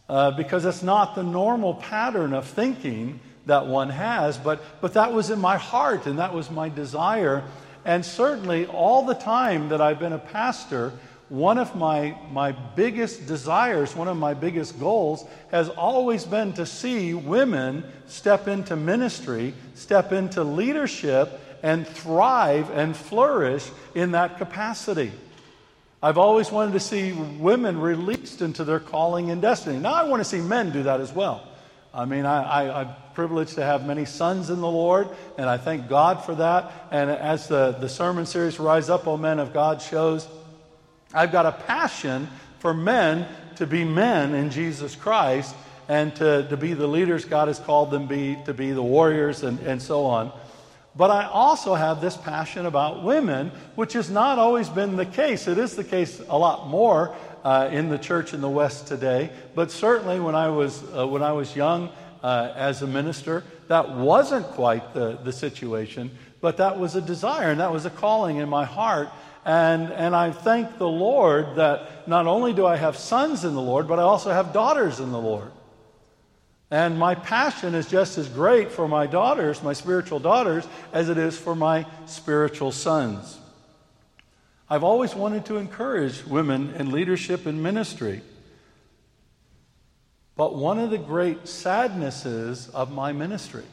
Uh, 0.08 0.30
because 0.30 0.64
it's 0.64 0.82
not 0.82 1.14
the 1.14 1.22
normal 1.22 1.74
pattern 1.74 2.32
of 2.32 2.46
thinking 2.46 3.20
that 3.48 3.66
one 3.66 3.90
has, 3.90 4.38
but, 4.38 4.62
but 4.80 4.94
that 4.94 5.12
was 5.12 5.30
in 5.30 5.40
my 5.40 5.56
heart 5.56 6.06
and 6.06 6.18
that 6.18 6.32
was 6.32 6.50
my 6.50 6.68
desire. 6.68 7.42
And 7.84 8.04
certainly, 8.04 8.66
all 8.66 9.04
the 9.04 9.14
time 9.14 9.70
that 9.70 9.80
I've 9.80 9.98
been 9.98 10.12
a 10.12 10.18
pastor, 10.18 10.92
one 11.28 11.58
of 11.58 11.74
my, 11.74 12.16
my 12.30 12.52
biggest 12.52 13.26
desires, 13.26 13.96
one 13.96 14.08
of 14.08 14.16
my 14.16 14.34
biggest 14.34 14.78
goals, 14.78 15.24
has 15.50 15.68
always 15.68 16.24
been 16.24 16.52
to 16.54 16.66
see 16.66 17.14
women 17.14 17.84
step 18.06 18.48
into 18.48 18.76
ministry, 18.76 19.54
step 19.74 20.12
into 20.12 20.44
leadership, 20.44 21.40
and 21.62 21.86
thrive 21.86 22.70
and 22.70 22.96
flourish 22.96 23.68
in 23.94 24.12
that 24.12 24.38
capacity. 24.38 25.10
I've 26.02 26.18
always 26.18 26.52
wanted 26.52 26.72
to 26.72 26.80
see 26.80 27.12
women 27.12 27.80
released 27.80 28.40
into 28.40 28.64
their 28.64 28.80
calling 28.80 29.30
and 29.30 29.42
destiny. 29.42 29.78
Now, 29.78 29.94
I 29.94 30.04
want 30.04 30.20
to 30.20 30.24
see 30.24 30.40
men 30.40 30.70
do 30.70 30.84
that 30.84 31.00
as 31.00 31.12
well. 31.12 31.46
I 31.92 32.04
mean, 32.04 32.24
I, 32.24 32.42
I, 32.42 32.80
I'm 32.82 32.94
privileged 33.18 33.56
to 33.56 33.64
have 33.64 33.84
many 33.84 34.04
sons 34.04 34.48
in 34.48 34.60
the 34.60 34.70
Lord, 34.70 35.08
and 35.36 35.50
I 35.50 35.56
thank 35.56 35.88
God 35.88 36.24
for 36.24 36.36
that. 36.36 36.72
And 36.92 37.10
as 37.10 37.48
the, 37.48 37.72
the 37.72 37.88
sermon 37.88 38.26
series 38.26 38.60
Rise 38.60 38.88
Up, 38.88 39.08
O 39.08 39.16
Men 39.16 39.40
of 39.40 39.52
God 39.52 39.82
shows, 39.82 40.28
I've 41.12 41.32
got 41.32 41.44
a 41.44 41.50
passion 41.50 42.28
for 42.60 42.72
men 42.72 43.26
to 43.56 43.66
be 43.66 43.82
men 43.82 44.36
in 44.36 44.50
Jesus 44.50 44.94
Christ 44.94 45.52
and 45.88 46.14
to, 46.14 46.46
to 46.48 46.56
be 46.56 46.74
the 46.74 46.86
leaders 46.86 47.24
God 47.24 47.48
has 47.48 47.58
called 47.58 47.90
them 47.90 48.06
be, 48.06 48.38
to 48.46 48.54
be 48.54 48.70
the 48.70 48.84
warriors 48.84 49.42
and, 49.42 49.58
and 49.66 49.82
so 49.82 50.04
on. 50.04 50.30
But 50.94 51.10
I 51.10 51.24
also 51.26 51.74
have 51.74 52.00
this 52.00 52.16
passion 52.16 52.66
about 52.66 53.02
women, 53.02 53.50
which 53.74 53.94
has 53.94 54.08
not 54.08 54.38
always 54.38 54.68
been 54.68 54.94
the 54.94 55.06
case. 55.06 55.48
It 55.48 55.58
is 55.58 55.74
the 55.74 55.82
case 55.82 56.22
a 56.28 56.38
lot 56.38 56.68
more 56.68 57.16
uh, 57.42 57.68
in 57.72 57.88
the 57.88 57.98
church 57.98 58.32
in 58.32 58.40
the 58.40 58.48
West 58.48 58.86
today, 58.86 59.30
but 59.56 59.72
certainly 59.72 60.20
when 60.20 60.36
I 60.36 60.50
was, 60.50 60.84
uh, 60.96 61.04
when 61.04 61.24
I 61.24 61.32
was 61.32 61.56
young 61.56 61.90
uh, 62.22 62.52
as 62.54 62.82
a 62.82 62.86
minister, 62.86 63.44
that 63.68 63.90
wasn't 63.90 64.46
quite 64.46 64.94
the, 64.94 65.18
the 65.24 65.32
situation, 65.32 66.10
but 66.40 66.56
that 66.56 66.78
was 66.78 66.96
a 66.96 67.00
desire 67.00 67.50
and 67.50 67.60
that 67.60 67.72
was 67.72 67.84
a 67.86 67.90
calling 67.90 68.36
in 68.36 68.48
my 68.48 68.64
heart. 68.64 69.08
And, 69.44 69.92
and 69.92 70.14
I 70.14 70.30
thank 70.30 70.78
the 70.78 70.88
Lord 70.88 71.56
that 71.56 72.08
not 72.08 72.26
only 72.26 72.52
do 72.52 72.66
I 72.66 72.76
have 72.76 72.96
sons 72.96 73.44
in 73.44 73.54
the 73.54 73.62
Lord, 73.62 73.88
but 73.88 73.98
I 73.98 74.02
also 74.02 74.30
have 74.30 74.52
daughters 74.52 75.00
in 75.00 75.10
the 75.10 75.20
Lord. 75.20 75.50
And 76.70 76.98
my 76.98 77.14
passion 77.14 77.74
is 77.74 77.86
just 77.88 78.18
as 78.18 78.28
great 78.28 78.70
for 78.70 78.86
my 78.86 79.06
daughters, 79.06 79.62
my 79.62 79.72
spiritual 79.72 80.18
daughters, 80.18 80.66
as 80.92 81.08
it 81.08 81.16
is 81.16 81.38
for 81.38 81.54
my 81.54 81.86
spiritual 82.06 82.72
sons. 82.72 83.38
I've 84.68 84.84
always 84.84 85.14
wanted 85.14 85.46
to 85.46 85.56
encourage 85.56 86.26
women 86.26 86.74
in 86.74 86.90
leadership 86.90 87.46
and 87.46 87.62
ministry. 87.62 88.20
But 90.38 90.54
one 90.54 90.78
of 90.78 90.90
the 90.90 90.98
great 90.98 91.48
sadnesses 91.48 92.68
of 92.68 92.92
my 92.92 93.10
ministry, 93.12 93.64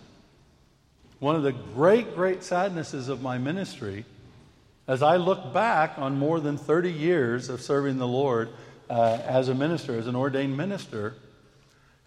one 1.19 1.35
of 1.35 1.43
the 1.43 1.51
great, 1.51 2.15
great 2.15 2.43
sadnesses 2.43 3.07
of 3.07 3.21
my 3.21 3.37
ministry, 3.37 4.03
as 4.87 5.03
I 5.03 5.17
look 5.17 5.53
back 5.53 5.99
on 5.99 6.17
more 6.17 6.39
than 6.39 6.57
30 6.57 6.91
years 6.91 7.49
of 7.49 7.61
serving 7.61 7.99
the 7.99 8.07
Lord 8.07 8.49
uh, 8.89 9.19
as 9.27 9.47
a 9.47 9.53
minister, 9.53 9.95
as 9.95 10.07
an 10.07 10.15
ordained 10.15 10.57
minister, 10.57 11.13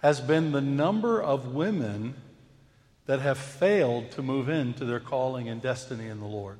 has 0.03 0.21
been 0.21 0.51
the 0.51 0.61
number 0.61 1.23
of 1.23 1.55
women 1.55 2.15
that 3.07 3.21
have 3.21 3.39
failed 3.39 4.11
to 4.11 4.23
move 4.23 4.49
into 4.49 4.85
their 4.85 4.99
calling 4.99 5.49
and 5.49 5.63
destiny 5.63 6.09
in 6.09 6.19
the 6.19 6.27
Lord. 6.27 6.59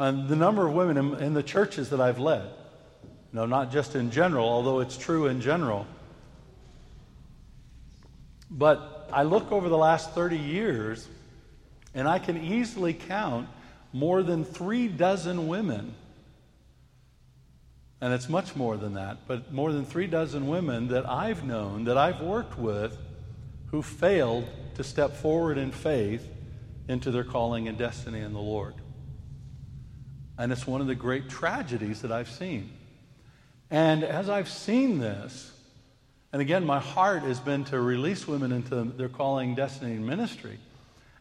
And 0.00 0.28
the 0.28 0.34
number 0.34 0.66
of 0.66 0.74
women 0.74 0.96
in, 0.96 1.22
in 1.22 1.34
the 1.34 1.44
churches 1.44 1.90
that 1.90 2.00
I've 2.00 2.18
led, 2.18 2.50
no, 3.32 3.46
not 3.46 3.70
just 3.70 3.94
in 3.94 4.10
general, 4.10 4.48
although 4.48 4.80
it's 4.80 4.98
true 4.98 5.28
in 5.28 5.40
general. 5.40 5.86
But 8.50 9.08
I 9.12 9.22
look 9.22 9.52
over 9.52 9.68
the 9.68 9.78
last 9.78 10.12
30 10.12 10.36
years, 10.36 11.06
and 11.94 12.08
I 12.08 12.18
can 12.18 12.42
easily 12.42 12.94
count 12.94 13.48
more 13.92 14.22
than 14.22 14.44
three 14.44 14.88
dozen 14.88 15.48
women 15.48 15.94
and 18.00 18.12
it's 18.12 18.28
much 18.28 18.54
more 18.54 18.76
than 18.76 18.94
that, 18.94 19.26
but 19.26 19.52
more 19.52 19.72
than 19.72 19.84
three 19.84 20.06
dozen 20.06 20.46
women 20.46 20.88
that 20.88 21.08
I've 21.08 21.44
known, 21.44 21.84
that 21.84 21.98
I've 21.98 22.20
worked 22.20 22.56
with, 22.56 22.96
who 23.66 23.82
failed 23.82 24.48
to 24.76 24.84
step 24.84 25.16
forward 25.16 25.58
in 25.58 25.72
faith 25.72 26.26
into 26.86 27.10
their 27.10 27.24
calling 27.24 27.66
and 27.66 27.76
destiny 27.76 28.20
in 28.20 28.32
the 28.32 28.40
Lord. 28.40 28.74
And 30.38 30.52
it's 30.52 30.66
one 30.66 30.80
of 30.80 30.86
the 30.86 30.94
great 30.94 31.28
tragedies 31.28 32.02
that 32.02 32.12
I've 32.12 32.30
seen. 32.30 32.70
And 33.68 34.04
as 34.04 34.30
I've 34.30 34.48
seen 34.48 35.00
this, 35.00 35.52
and 36.32 36.42
again, 36.42 36.64
my 36.66 36.78
heart 36.78 37.22
has 37.22 37.40
been 37.40 37.64
to 37.64 37.80
release 37.80 38.28
women 38.28 38.52
into 38.52 38.84
their 38.84 39.08
calling, 39.08 39.54
destiny, 39.54 39.92
and 39.92 40.06
ministry. 40.06 40.58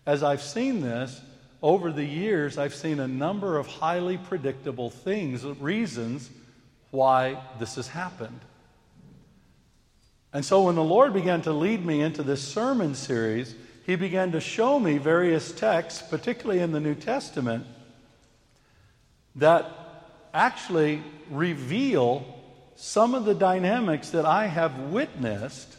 As 0.06 0.24
I've 0.24 0.42
seen 0.42 0.82
this, 0.82 1.22
over 1.62 1.92
the 1.92 2.06
years, 2.06 2.58
I've 2.58 2.76
seen 2.76 3.00
a 3.00 3.08
number 3.08 3.58
of 3.58 3.68
highly 3.68 4.18
predictable 4.18 4.90
things, 4.90 5.44
reasons 5.44 6.30
why 6.92 7.42
this 7.60 7.76
has 7.76 7.88
happened. 7.88 8.40
And 10.34 10.46
so 10.46 10.64
when 10.64 10.76
the 10.76 10.84
Lord 10.84 11.14
began 11.14 11.42
to 11.44 11.54
lead 11.54 11.86
me 11.86 12.02
into 12.02 12.22
this 12.22 12.46
sermon 12.46 12.94
series, 12.94 13.56
He 13.86 13.96
began 13.96 14.34
to 14.34 14.40
show 14.40 14.80
me 14.80 14.98
various 14.98 15.52
texts, 15.52 16.04
particularly 16.08 16.60
in 16.60 16.74
the 16.74 16.80
New 16.80 16.96
Testament, 16.96 17.66
that 19.36 19.72
actually 20.34 21.02
reveal 21.32 22.37
some 22.78 23.16
of 23.16 23.26
the 23.26 23.34
dynamics 23.34 24.12
that 24.12 24.24
I 24.24 24.46
have 24.46 24.78
witnessed 24.92 25.76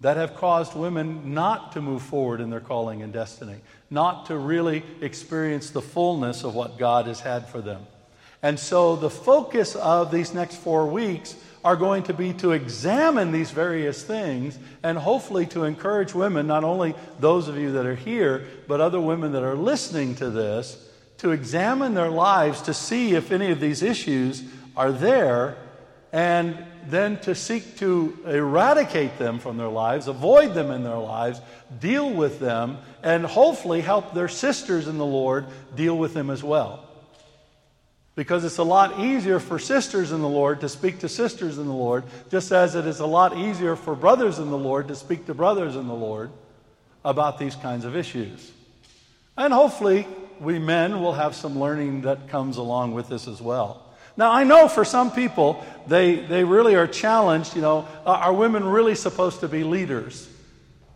that 0.00 0.16
have 0.16 0.34
caused 0.34 0.74
women 0.74 1.32
not 1.34 1.70
to 1.72 1.80
move 1.80 2.02
forward 2.02 2.40
in 2.40 2.50
their 2.50 2.60
calling 2.60 3.00
and 3.00 3.12
destiny, 3.12 3.60
not 3.90 4.26
to 4.26 4.36
really 4.36 4.82
experience 5.00 5.70
the 5.70 5.80
fullness 5.80 6.42
of 6.42 6.52
what 6.52 6.78
God 6.78 7.06
has 7.06 7.20
had 7.20 7.48
for 7.48 7.60
them. 7.60 7.86
And 8.42 8.58
so 8.58 8.96
the 8.96 9.08
focus 9.08 9.76
of 9.76 10.10
these 10.10 10.34
next 10.34 10.56
four 10.56 10.84
weeks 10.88 11.36
are 11.64 11.76
going 11.76 12.02
to 12.02 12.12
be 12.12 12.32
to 12.34 12.50
examine 12.50 13.30
these 13.30 13.52
various 13.52 14.02
things 14.02 14.58
and 14.82 14.98
hopefully 14.98 15.46
to 15.46 15.62
encourage 15.62 16.12
women, 16.12 16.48
not 16.48 16.64
only 16.64 16.96
those 17.20 17.46
of 17.46 17.56
you 17.56 17.70
that 17.70 17.86
are 17.86 17.94
here, 17.94 18.44
but 18.66 18.80
other 18.80 19.00
women 19.00 19.30
that 19.32 19.44
are 19.44 19.54
listening 19.54 20.16
to 20.16 20.28
this, 20.28 20.90
to 21.18 21.30
examine 21.30 21.94
their 21.94 22.10
lives 22.10 22.60
to 22.62 22.74
see 22.74 23.14
if 23.14 23.30
any 23.30 23.52
of 23.52 23.60
these 23.60 23.80
issues 23.80 24.42
are 24.76 24.90
there 24.90 25.56
and 26.14 26.56
then 26.86 27.18
to 27.18 27.34
seek 27.34 27.76
to 27.78 28.16
eradicate 28.24 29.18
them 29.18 29.40
from 29.40 29.56
their 29.56 29.68
lives, 29.68 30.06
avoid 30.06 30.54
them 30.54 30.70
in 30.70 30.84
their 30.84 30.96
lives, 30.96 31.40
deal 31.80 32.08
with 32.08 32.38
them, 32.38 32.78
and 33.02 33.26
hopefully 33.26 33.80
help 33.80 34.14
their 34.14 34.28
sisters 34.28 34.86
in 34.86 34.96
the 34.96 35.04
Lord 35.04 35.44
deal 35.74 35.98
with 35.98 36.14
them 36.14 36.30
as 36.30 36.40
well. 36.44 36.88
Because 38.14 38.44
it's 38.44 38.58
a 38.58 38.62
lot 38.62 39.00
easier 39.00 39.40
for 39.40 39.58
sisters 39.58 40.12
in 40.12 40.20
the 40.20 40.28
Lord 40.28 40.60
to 40.60 40.68
speak 40.68 41.00
to 41.00 41.08
sisters 41.08 41.58
in 41.58 41.66
the 41.66 41.72
Lord, 41.72 42.04
just 42.30 42.52
as 42.52 42.76
it 42.76 42.86
is 42.86 43.00
a 43.00 43.06
lot 43.06 43.36
easier 43.36 43.74
for 43.74 43.96
brothers 43.96 44.38
in 44.38 44.50
the 44.50 44.56
Lord 44.56 44.86
to 44.86 44.94
speak 44.94 45.26
to 45.26 45.34
brothers 45.34 45.74
in 45.74 45.88
the 45.88 45.94
Lord 45.94 46.30
about 47.04 47.40
these 47.40 47.56
kinds 47.56 47.84
of 47.84 47.96
issues. 47.96 48.52
And 49.36 49.52
hopefully, 49.52 50.06
we 50.38 50.60
men 50.60 51.00
will 51.00 51.14
have 51.14 51.34
some 51.34 51.58
learning 51.58 52.02
that 52.02 52.28
comes 52.28 52.56
along 52.56 52.94
with 52.94 53.08
this 53.08 53.26
as 53.26 53.42
well. 53.42 53.83
Now, 54.16 54.30
I 54.30 54.44
know 54.44 54.68
for 54.68 54.84
some 54.84 55.10
people, 55.10 55.64
they, 55.86 56.16
they 56.16 56.44
really 56.44 56.76
are 56.76 56.86
challenged. 56.86 57.56
You 57.56 57.62
know, 57.62 57.88
are 58.06 58.32
women 58.32 58.64
really 58.64 58.94
supposed 58.94 59.40
to 59.40 59.48
be 59.48 59.64
leaders? 59.64 60.28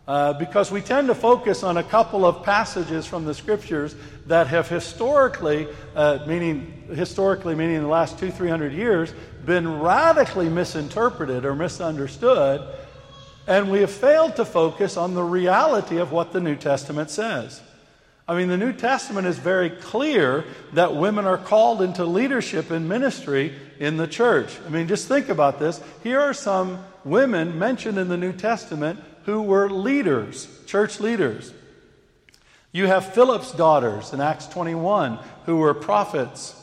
Uh, 0.07 0.33
because 0.33 0.71
we 0.71 0.81
tend 0.81 1.07
to 1.07 1.13
focus 1.13 1.61
on 1.61 1.77
a 1.77 1.83
couple 1.83 2.25
of 2.25 2.43
passages 2.43 3.05
from 3.05 3.25
the 3.25 3.33
scriptures 3.33 3.95
that 4.25 4.47
have 4.47 4.67
historically, 4.67 5.67
uh, 5.95 6.17
meaning 6.25 6.87
historically 6.95 7.53
meaning 7.53 7.75
in 7.75 7.83
the 7.83 7.87
last 7.87 8.17
two, 8.17 8.31
three 8.31 8.49
hundred 8.49 8.73
years, 8.73 9.13
been 9.45 9.79
radically 9.79 10.49
misinterpreted 10.49 11.45
or 11.45 11.53
misunderstood, 11.53 12.59
and 13.45 13.69
we 13.69 13.81
have 13.81 13.91
failed 13.91 14.35
to 14.37 14.45
focus 14.45 14.97
on 14.97 15.13
the 15.13 15.21
reality 15.21 15.97
of 15.97 16.11
what 16.11 16.31
the 16.33 16.39
New 16.39 16.55
Testament 16.55 17.11
says. 17.11 17.61
I 18.29 18.35
mean, 18.35 18.47
the 18.47 18.57
New 18.57 18.73
Testament 18.73 19.25
is 19.25 19.39
very 19.39 19.71
clear 19.71 20.45
that 20.73 20.95
women 20.95 21.25
are 21.25 21.35
called 21.35 21.81
into 21.81 22.05
leadership 22.05 22.69
and 22.69 22.87
ministry 22.87 23.55
in 23.79 23.97
the 23.97 24.05
church. 24.05 24.55
I 24.67 24.69
mean, 24.69 24.87
just 24.87 25.07
think 25.07 25.29
about 25.29 25.57
this. 25.57 25.81
Here 26.03 26.19
are 26.19 26.35
some 26.35 26.85
women 27.03 27.57
mentioned 27.57 27.97
in 27.97 28.07
the 28.07 28.17
New 28.17 28.31
Testament 28.31 28.99
who 29.23 29.41
were 29.41 29.67
leaders, 29.67 30.47
church 30.67 30.99
leaders. 30.99 31.51
You 32.71 32.85
have 32.85 33.15
Philip's 33.15 33.51
daughters 33.51 34.13
in 34.13 34.21
Acts 34.21 34.45
21 34.45 35.17
who 35.47 35.57
were 35.57 35.73
prophets. 35.73 36.55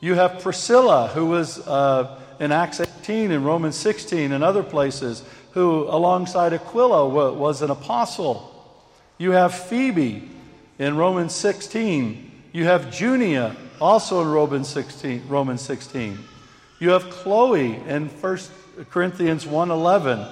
You 0.00 0.14
have 0.14 0.40
Priscilla, 0.40 1.08
who 1.08 1.26
was 1.26 1.58
uh, 1.68 2.18
in 2.40 2.52
Acts 2.52 2.80
18 2.80 3.32
and 3.32 3.44
Romans 3.44 3.76
16 3.76 4.32
and 4.32 4.42
other 4.42 4.62
places, 4.62 5.22
who, 5.50 5.82
alongside 5.90 6.54
Aquila, 6.54 7.06
was 7.06 7.60
an 7.60 7.70
apostle. 7.70 8.48
You 9.18 9.32
have 9.32 9.52
Phoebe 9.52 10.30
in 10.82 10.96
Romans 10.96 11.32
16. 11.32 12.32
You 12.50 12.64
have 12.64 12.90
Junia, 12.92 13.54
also 13.80 14.20
in 14.20 14.28
Romans 14.28 14.68
16. 14.68 15.22
Romans 15.28 15.62
16. 15.62 16.18
You 16.80 16.90
have 16.90 17.08
Chloe 17.08 17.76
in 17.86 18.08
1 18.08 18.38
Corinthians 18.90 19.44
1.11. 19.44 20.28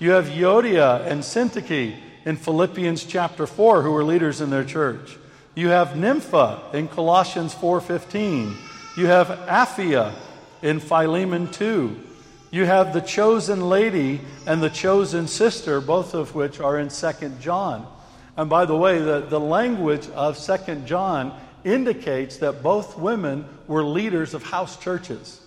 You 0.00 0.10
have 0.10 0.26
Euodia 0.26 1.06
and 1.06 1.22
Syntyche 1.22 1.94
in 2.24 2.34
Philippians 2.34 3.04
chapter 3.04 3.46
4 3.46 3.82
who 3.82 3.92
were 3.92 4.02
leaders 4.02 4.40
in 4.40 4.50
their 4.50 4.64
church. 4.64 5.16
You 5.54 5.68
have 5.68 5.96
Nympha 5.96 6.70
in 6.72 6.88
Colossians 6.88 7.54
4:15. 7.54 8.56
You 8.96 9.06
have 9.06 9.28
Apphia 9.46 10.12
in 10.60 10.80
Philemon 10.80 11.46
2. 11.52 11.94
You 12.50 12.64
have 12.64 12.92
the 12.92 13.00
chosen 13.00 13.68
lady 13.68 14.20
and 14.44 14.60
the 14.60 14.70
chosen 14.70 15.28
sister, 15.28 15.80
both 15.80 16.14
of 16.14 16.34
which 16.34 16.58
are 16.58 16.80
in 16.80 16.88
2 16.88 17.38
John. 17.40 17.86
And 18.36 18.50
by 18.50 18.64
the 18.64 18.76
way, 18.76 18.98
the, 18.98 19.20
the 19.20 19.40
language 19.40 20.08
of 20.10 20.38
2 20.38 20.82
John 20.86 21.38
indicates 21.62 22.38
that 22.38 22.62
both 22.62 22.98
women 22.98 23.46
were 23.66 23.84
leaders 23.84 24.34
of 24.34 24.42
house 24.42 24.76
churches. 24.76 25.40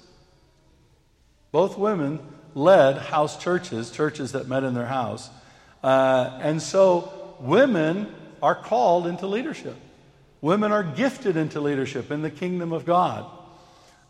Both 1.51 1.77
women 1.77 2.19
led 2.55 2.97
house 2.97 3.41
churches, 3.41 3.91
churches 3.91 4.31
that 4.31 4.47
met 4.47 4.63
in 4.63 4.73
their 4.73 4.85
house. 4.85 5.29
Uh, 5.83 6.39
and 6.41 6.61
so 6.61 7.35
women 7.39 8.13
are 8.41 8.55
called 8.55 9.05
into 9.07 9.27
leadership. 9.27 9.75
Women 10.41 10.71
are 10.71 10.83
gifted 10.83 11.35
into 11.35 11.59
leadership 11.59 12.11
in 12.11 12.21
the 12.21 12.29
kingdom 12.29 12.71
of 12.71 12.85
God. 12.85 13.25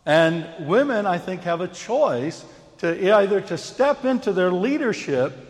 And 0.06 0.46
women, 0.66 1.04
I 1.04 1.18
think, 1.18 1.42
have 1.42 1.60
a 1.60 1.68
choice 1.68 2.44
to 2.78 3.16
either 3.16 3.40
to 3.42 3.58
step 3.58 4.04
into 4.04 4.32
their 4.32 4.52
leadership 4.52 5.47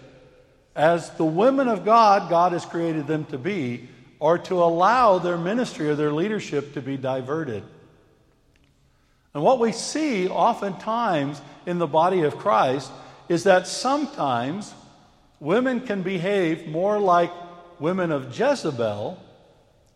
as 0.78 1.10
the 1.10 1.24
women 1.24 1.66
of 1.66 1.84
God 1.84 2.30
God 2.30 2.52
has 2.52 2.64
created 2.64 3.06
them 3.08 3.24
to 3.26 3.36
be, 3.36 3.88
or 4.20 4.38
to 4.38 4.54
allow 4.54 5.18
their 5.18 5.36
ministry 5.36 5.88
or 5.88 5.94
their 5.94 6.12
leadership 6.12 6.74
to 6.74 6.80
be 6.80 6.96
diverted. 6.96 7.62
And 9.34 9.42
what 9.42 9.60
we 9.60 9.72
see 9.72 10.28
oftentimes 10.28 11.40
in 11.66 11.78
the 11.78 11.86
body 11.86 12.22
of 12.22 12.38
Christ 12.38 12.90
is 13.28 13.44
that 13.44 13.66
sometimes 13.66 14.72
women 15.38 15.80
can 15.80 16.02
behave 16.02 16.66
more 16.66 16.98
like 16.98 17.30
women 17.78 18.10
of 18.10 18.36
Jezebel, 18.36 19.22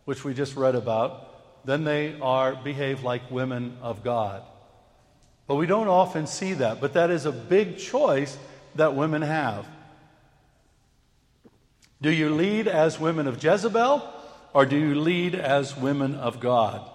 which 0.05 0.23
we 0.23 0.33
just 0.33 0.55
read 0.55 0.75
about, 0.75 1.65
than 1.65 1.83
they 1.83 2.17
are 2.21 2.55
behave 2.55 3.03
like 3.03 3.29
women 3.31 3.77
of 3.81 4.03
God. 4.03 4.43
But 5.47 5.55
we 5.55 5.65
don't 5.65 5.87
often 5.87 6.27
see 6.27 6.53
that. 6.55 6.79
But 6.79 6.93
that 6.93 7.09
is 7.09 7.25
a 7.25 7.31
big 7.31 7.77
choice 7.77 8.37
that 8.75 8.95
women 8.95 9.21
have. 9.21 9.65
Do 12.03 12.11
you 12.11 12.31
lead 12.31 12.67
as 12.67 12.99
women 12.99 13.27
of 13.27 13.41
Jezebel 13.41 14.03
or 14.53 14.65
do 14.65 14.75
you 14.75 14.93
lead 14.93 15.35
as 15.35 15.77
women 15.77 16.15
of 16.15 16.41
God? 16.41 16.85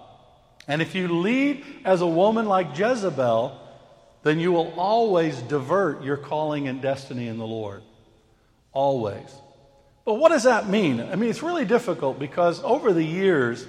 And 0.67 0.83
if 0.83 0.93
you 0.93 1.07
lead 1.07 1.65
as 1.83 2.01
a 2.01 2.07
woman 2.07 2.45
like 2.45 2.77
Jezebel, 2.77 3.59
then 4.21 4.39
you 4.39 4.51
will 4.51 4.71
always 4.79 5.41
divert 5.41 6.03
your 6.03 6.15
calling 6.15 6.67
and 6.67 6.79
destiny 6.79 7.27
in 7.27 7.39
the 7.39 7.47
Lord. 7.47 7.81
Always. 8.71 9.33
But 10.05 10.13
what 10.13 10.29
does 10.29 10.43
that 10.43 10.69
mean? 10.69 11.01
I 11.01 11.15
mean, 11.15 11.31
it's 11.31 11.41
really 11.41 11.65
difficult 11.65 12.19
because 12.19 12.63
over 12.63 12.93
the 12.93 13.03
years, 13.03 13.65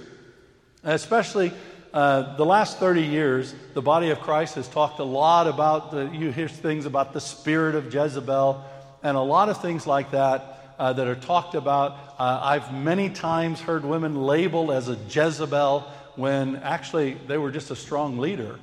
especially 0.83 1.51
uh, 1.91 2.35
the 2.35 2.45
last 2.45 2.77
30 2.77 3.01
years, 3.01 3.55
the 3.73 3.81
body 3.81 4.11
of 4.11 4.19
Christ 4.19 4.53
has 4.55 4.67
talked 4.67 4.99
a 4.99 5.03
lot 5.03 5.47
about 5.47 5.89
the, 5.89 6.05
you 6.05 6.31
hear 6.31 6.47
things 6.47 6.85
about 6.85 7.13
the 7.13 7.21
spirit 7.21 7.73
of 7.73 7.91
Jezebel 7.91 8.63
and 9.01 9.17
a 9.17 9.21
lot 9.21 9.49
of 9.49 9.59
things 9.59 9.87
like 9.87 10.11
that 10.11 10.59
uh, 10.81 10.91
that 10.91 11.07
are 11.07 11.15
talked 11.15 11.53
about. 11.53 12.15
Uh, 12.17 12.39
I've 12.41 12.73
many 12.73 13.11
times 13.11 13.61
heard 13.61 13.85
women 13.85 14.23
labeled 14.23 14.71
as 14.71 14.89
a 14.89 14.97
Jezebel 15.07 15.81
when 16.15 16.55
actually 16.55 17.13
they 17.27 17.37
were 17.37 17.51
just 17.51 17.69
a 17.69 17.75
strong 17.75 18.17
leader. 18.17 18.59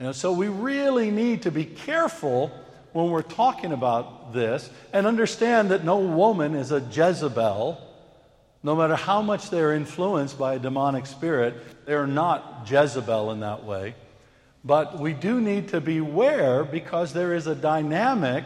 You 0.00 0.06
know, 0.06 0.12
so 0.12 0.32
we 0.32 0.48
really 0.48 1.12
need 1.12 1.42
to 1.42 1.52
be 1.52 1.64
careful 1.64 2.50
when 2.94 3.10
we're 3.10 3.22
talking 3.22 3.72
about 3.72 4.32
this 4.32 4.70
and 4.92 5.06
understand 5.06 5.70
that 5.70 5.84
no 5.84 5.98
woman 5.98 6.56
is 6.56 6.72
a 6.72 6.80
Jezebel. 6.80 7.80
No 8.64 8.74
matter 8.74 8.96
how 8.96 9.22
much 9.22 9.50
they're 9.50 9.74
influenced 9.74 10.36
by 10.36 10.54
a 10.54 10.58
demonic 10.58 11.06
spirit, 11.06 11.86
they're 11.86 12.08
not 12.08 12.66
Jezebel 12.68 13.30
in 13.30 13.38
that 13.40 13.62
way. 13.62 13.94
But 14.64 14.98
we 14.98 15.12
do 15.12 15.40
need 15.40 15.68
to 15.68 15.80
beware 15.80 16.64
because 16.64 17.12
there 17.12 17.34
is 17.34 17.46
a 17.46 17.54
dynamic 17.54 18.44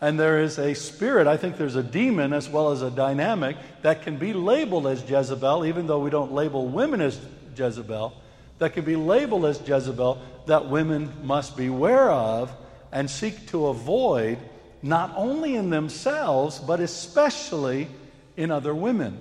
and 0.00 0.18
there 0.18 0.40
is 0.40 0.58
a 0.58 0.74
spirit, 0.74 1.26
I 1.26 1.36
think 1.36 1.56
there's 1.56 1.74
a 1.74 1.82
demon 1.82 2.32
as 2.32 2.48
well 2.48 2.70
as 2.70 2.82
a 2.82 2.90
dynamic 2.90 3.56
that 3.82 4.02
can 4.02 4.16
be 4.16 4.32
labeled 4.32 4.86
as 4.86 5.08
Jezebel, 5.08 5.66
even 5.66 5.86
though 5.88 5.98
we 5.98 6.10
don't 6.10 6.32
label 6.32 6.68
women 6.68 7.00
as 7.00 7.20
Jezebel, 7.56 8.14
that 8.58 8.74
can 8.74 8.84
be 8.84 8.94
labeled 8.94 9.44
as 9.44 9.60
Jezebel 9.66 10.22
that 10.46 10.68
women 10.68 11.12
must 11.24 11.56
beware 11.56 12.10
of 12.10 12.52
and 12.92 13.10
seek 13.10 13.48
to 13.48 13.66
avoid, 13.66 14.38
not 14.82 15.12
only 15.16 15.56
in 15.56 15.70
themselves, 15.70 16.60
but 16.60 16.78
especially 16.78 17.88
in 18.36 18.52
other 18.52 18.74
women. 18.74 19.20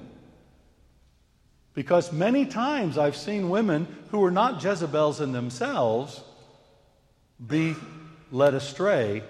Because 1.73 2.11
many 2.11 2.45
times 2.45 2.97
I've 2.97 3.15
seen 3.15 3.49
women 3.49 3.87
who 4.09 4.23
are 4.23 4.31
not 4.31 4.63
Jezebels 4.63 5.21
in 5.21 5.31
themselves 5.31 6.21
be 7.45 7.75
led 8.31 8.53
astray 8.53 9.23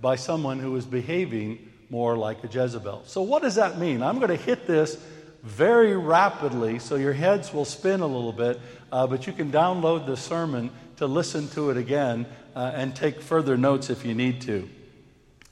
by 0.00 0.16
someone 0.16 0.58
who 0.58 0.74
is 0.76 0.84
behaving 0.84 1.70
more 1.90 2.16
like 2.16 2.42
a 2.44 2.46
Jezebel. 2.46 3.02
So, 3.06 3.22
what 3.22 3.42
does 3.42 3.54
that 3.56 3.78
mean? 3.78 4.02
I'm 4.02 4.18
going 4.18 4.30
to 4.30 4.36
hit 4.36 4.66
this 4.66 4.96
very 5.42 5.96
rapidly 5.96 6.78
so 6.78 6.96
your 6.96 7.12
heads 7.12 7.52
will 7.52 7.64
spin 7.64 8.00
a 8.00 8.06
little 8.06 8.32
bit, 8.32 8.60
uh, 8.92 9.06
but 9.06 9.26
you 9.26 9.32
can 9.32 9.50
download 9.50 10.06
the 10.06 10.16
sermon 10.16 10.70
to 10.96 11.06
listen 11.06 11.48
to 11.48 11.70
it 11.70 11.76
again 11.76 12.26
uh, 12.54 12.72
and 12.74 12.94
take 12.94 13.20
further 13.20 13.56
notes 13.56 13.88
if 13.88 14.04
you 14.04 14.14
need 14.14 14.40
to. 14.42 14.68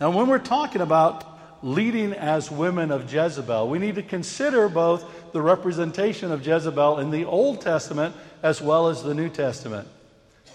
Now, 0.00 0.10
when 0.10 0.26
we're 0.26 0.38
talking 0.38 0.82
about 0.82 1.24
leading 1.62 2.12
as 2.12 2.50
women 2.50 2.90
of 2.90 3.12
Jezebel, 3.12 3.68
we 3.68 3.78
need 3.78 3.94
to 3.94 4.02
consider 4.02 4.68
both 4.68 5.32
the 5.32 5.40
representation 5.40 6.30
of 6.30 6.46
Jezebel 6.46 6.98
in 6.98 7.10
the 7.10 7.24
Old 7.24 7.60
Testament 7.60 8.14
as 8.42 8.60
well 8.60 8.88
as 8.88 9.02
the 9.02 9.14
New 9.14 9.28
Testament. 9.28 9.88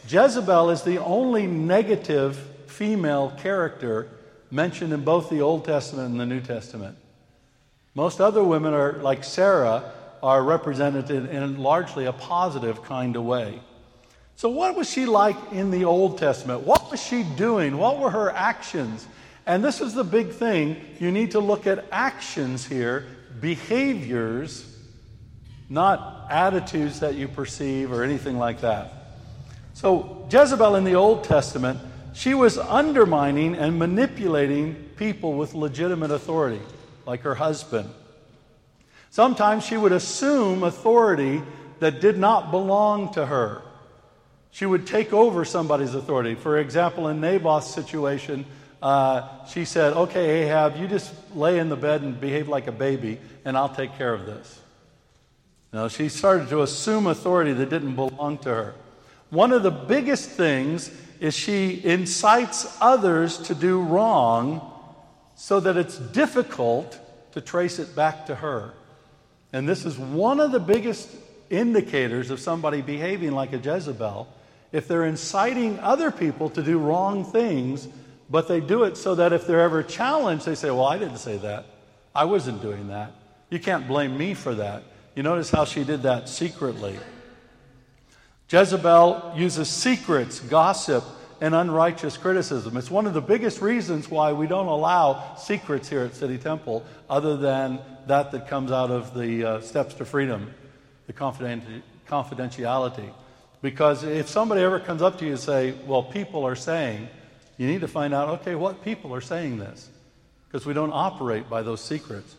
Jezebel 0.07 0.69
is 0.69 0.83
the 0.83 0.99
only 0.99 1.47
negative 1.47 2.50
female 2.81 3.31
character 3.37 4.09
mentioned 4.49 4.91
in 4.91 5.03
both 5.03 5.29
the 5.29 5.39
Old 5.39 5.63
Testament 5.63 6.09
and 6.09 6.19
the 6.19 6.25
New 6.25 6.41
Testament. 6.41 6.97
Most 7.93 8.19
other 8.19 8.43
women 8.43 8.73
are 8.73 8.93
like 8.93 9.23
Sarah 9.23 9.83
are 10.23 10.41
represented 10.41 11.11
in 11.11 11.59
largely 11.59 12.05
a 12.05 12.11
positive 12.11 12.81
kind 12.81 13.15
of 13.15 13.23
way. 13.23 13.61
So 14.35 14.49
what 14.49 14.75
was 14.75 14.89
she 14.89 15.05
like 15.05 15.35
in 15.51 15.69
the 15.69 15.85
Old 15.85 16.17
Testament? 16.17 16.61
What 16.61 16.89
was 16.89 16.99
she 16.99 17.21
doing? 17.21 17.77
What 17.77 17.99
were 17.99 18.09
her 18.09 18.31
actions? 18.31 19.05
And 19.45 19.63
this 19.63 19.79
is 19.79 19.93
the 19.93 20.03
big 20.03 20.31
thing. 20.31 20.75
You 20.99 21.11
need 21.11 21.29
to 21.31 21.39
look 21.39 21.67
at 21.67 21.85
actions 21.91 22.65
here, 22.65 23.05
behaviors, 23.39 24.75
not 25.69 26.25
attitudes 26.31 26.99
that 27.01 27.13
you 27.13 27.27
perceive 27.27 27.91
or 27.91 28.03
anything 28.03 28.39
like 28.39 28.61
that. 28.61 28.91
So, 29.75 30.27
Jezebel 30.31 30.75
in 30.77 30.83
the 30.83 30.95
Old 30.95 31.23
Testament 31.23 31.79
she 32.13 32.33
was 32.33 32.57
undermining 32.57 33.55
and 33.55 33.79
manipulating 33.79 34.75
people 34.95 35.33
with 35.33 35.53
legitimate 35.53 36.11
authority, 36.11 36.61
like 37.05 37.21
her 37.21 37.35
husband. 37.35 37.89
Sometimes 39.09 39.65
she 39.65 39.77
would 39.77 39.91
assume 39.91 40.63
authority 40.63 41.41
that 41.79 41.99
did 41.99 42.17
not 42.17 42.51
belong 42.51 43.13
to 43.13 43.25
her. 43.25 43.61
She 44.51 44.65
would 44.65 44.85
take 44.85 45.13
over 45.13 45.45
somebody's 45.45 45.95
authority. 45.95 46.35
For 46.35 46.57
example, 46.57 47.07
in 47.07 47.21
Naboth's 47.21 47.73
situation, 47.73 48.45
uh, 48.81 49.45
she 49.45 49.65
said, 49.65 49.93
Okay, 49.93 50.43
Ahab, 50.43 50.77
you 50.77 50.87
just 50.87 51.13
lay 51.35 51.59
in 51.59 51.69
the 51.69 51.75
bed 51.75 52.01
and 52.01 52.19
behave 52.19 52.47
like 52.47 52.67
a 52.67 52.71
baby, 52.71 53.19
and 53.45 53.57
I'll 53.57 53.73
take 53.73 53.97
care 53.97 54.13
of 54.13 54.25
this. 54.25 54.59
Now, 55.73 55.87
she 55.87 56.09
started 56.09 56.49
to 56.49 56.61
assume 56.61 57.07
authority 57.07 57.53
that 57.53 57.69
didn't 57.69 57.95
belong 57.95 58.37
to 58.39 58.49
her. 58.49 58.75
One 59.29 59.53
of 59.53 59.63
the 59.63 59.71
biggest 59.71 60.29
things 60.29 60.91
is 61.21 61.35
she 61.35 61.79
incites 61.85 62.75
others 62.81 63.37
to 63.37 63.53
do 63.53 63.79
wrong 63.79 64.59
so 65.35 65.59
that 65.59 65.77
it's 65.77 65.97
difficult 65.97 66.99
to 67.33 67.39
trace 67.39 67.77
it 67.77 67.95
back 67.95 68.25
to 68.25 68.35
her. 68.35 68.73
And 69.53 69.69
this 69.69 69.85
is 69.85 69.99
one 69.99 70.39
of 70.39 70.51
the 70.51 70.59
biggest 70.59 71.09
indicators 71.51 72.31
of 72.31 72.39
somebody 72.39 72.81
behaving 72.81 73.33
like 73.33 73.53
a 73.53 73.57
Jezebel. 73.57 74.27
If 74.71 74.87
they're 74.87 75.05
inciting 75.05 75.79
other 75.79 76.09
people 76.09 76.49
to 76.49 76.63
do 76.63 76.79
wrong 76.79 77.23
things, 77.23 77.87
but 78.27 78.47
they 78.47 78.59
do 78.59 78.83
it 78.83 78.97
so 78.97 79.13
that 79.15 79.31
if 79.31 79.45
they're 79.45 79.61
ever 79.61 79.83
challenged, 79.83 80.47
they 80.47 80.55
say, 80.55 80.71
Well, 80.71 80.85
I 80.85 80.97
didn't 80.97 81.17
say 81.17 81.37
that. 81.37 81.65
I 82.15 82.25
wasn't 82.25 82.63
doing 82.63 82.87
that. 82.87 83.11
You 83.51 83.59
can't 83.59 83.87
blame 83.87 84.17
me 84.17 84.33
for 84.33 84.55
that. 84.55 84.83
You 85.15 85.21
notice 85.21 85.51
how 85.51 85.65
she 85.65 85.83
did 85.83 86.01
that 86.03 86.29
secretly. 86.29 86.97
Jezebel 88.51 89.33
uses 89.37 89.69
secrets, 89.69 90.41
gossip, 90.41 91.05
and 91.39 91.55
unrighteous 91.55 92.17
criticism. 92.17 92.75
It's 92.75 92.91
one 92.91 93.07
of 93.07 93.13
the 93.13 93.21
biggest 93.21 93.61
reasons 93.61 94.11
why 94.11 94.33
we 94.33 94.45
don't 94.45 94.67
allow 94.67 95.35
secrets 95.35 95.87
here 95.87 96.01
at 96.01 96.15
City 96.15 96.37
Temple, 96.37 96.85
other 97.09 97.37
than 97.37 97.79
that 98.07 98.31
that 98.31 98.49
comes 98.49 98.71
out 98.71 98.91
of 98.91 99.13
the 99.13 99.45
uh, 99.45 99.61
Steps 99.61 99.93
to 99.95 100.05
Freedom, 100.05 100.53
the 101.07 101.13
confidentiality. 101.13 103.09
Because 103.61 104.03
if 104.03 104.27
somebody 104.27 104.61
ever 104.61 104.81
comes 104.81 105.01
up 105.01 105.17
to 105.19 105.25
you 105.25 105.31
and 105.31 105.39
say, 105.39 105.73
"Well, 105.87 106.03
people 106.03 106.45
are 106.45 106.55
saying," 106.55 107.07
you 107.57 107.67
need 107.67 107.81
to 107.81 107.87
find 107.87 108.13
out, 108.13 108.41
okay, 108.41 108.55
what 108.55 108.83
people 108.83 109.15
are 109.15 109.21
saying 109.21 109.59
this, 109.59 109.89
because 110.47 110.65
we 110.65 110.73
don't 110.73 110.91
operate 110.91 111.49
by 111.49 111.61
those 111.61 111.79
secrets. 111.79 112.35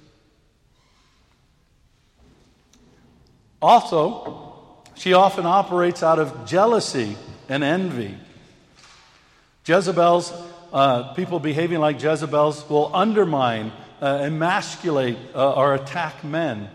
Also, 3.62 4.51
she 4.94 5.12
often 5.12 5.46
operates 5.46 6.02
out 6.02 6.18
of 6.18 6.46
jealousy 6.46 7.16
and 7.48 7.64
envy. 7.64 8.14
Jezebels, 9.64 10.32
uh, 10.72 11.14
people 11.14 11.38
behaving 11.38 11.78
like 11.78 12.02
Jezebels, 12.02 12.68
will 12.68 12.90
undermine, 12.94 13.72
uh, 14.00 14.20
emasculate, 14.22 15.18
uh, 15.34 15.52
or 15.52 15.74
attack 15.74 16.24
men. 16.24 16.68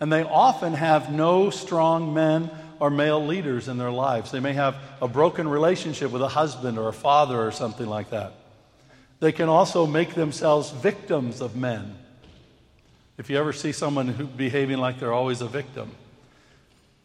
And 0.00 0.12
they 0.12 0.24
often 0.24 0.74
have 0.74 1.12
no 1.12 1.50
strong 1.50 2.12
men 2.12 2.50
or 2.80 2.90
male 2.90 3.24
leaders 3.24 3.68
in 3.68 3.78
their 3.78 3.92
lives. 3.92 4.32
They 4.32 4.40
may 4.40 4.54
have 4.54 4.76
a 5.00 5.06
broken 5.06 5.46
relationship 5.46 6.10
with 6.10 6.22
a 6.22 6.28
husband 6.28 6.78
or 6.78 6.88
a 6.88 6.92
father 6.92 7.40
or 7.40 7.52
something 7.52 7.86
like 7.86 8.10
that. 8.10 8.32
They 9.20 9.30
can 9.30 9.48
also 9.48 9.86
make 9.86 10.14
themselves 10.14 10.72
victims 10.72 11.40
of 11.40 11.54
men. 11.54 11.96
If 13.18 13.30
you 13.30 13.38
ever 13.38 13.52
see 13.52 13.70
someone 13.70 14.08
who 14.08 14.24
behaving 14.26 14.78
like 14.78 14.98
they're 14.98 15.12
always 15.12 15.42
a 15.42 15.46
victim, 15.46 15.92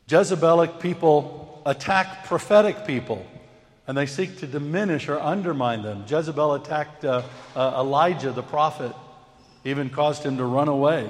Jezebelic 0.07 0.79
people 0.79 1.61
attack 1.65 2.25
prophetic 2.25 2.87
people 2.87 3.25
and 3.87 3.97
they 3.97 4.05
seek 4.05 4.39
to 4.39 4.47
diminish 4.47 5.07
or 5.07 5.19
undermine 5.19 5.81
them. 5.81 6.05
Jezebel 6.07 6.55
attacked 6.55 7.05
uh, 7.05 7.23
uh, 7.55 7.73
Elijah 7.77 8.31
the 8.31 8.43
prophet, 8.43 8.93
even 9.63 9.89
caused 9.89 10.23
him 10.23 10.37
to 10.37 10.45
run 10.45 10.67
away. 10.67 11.09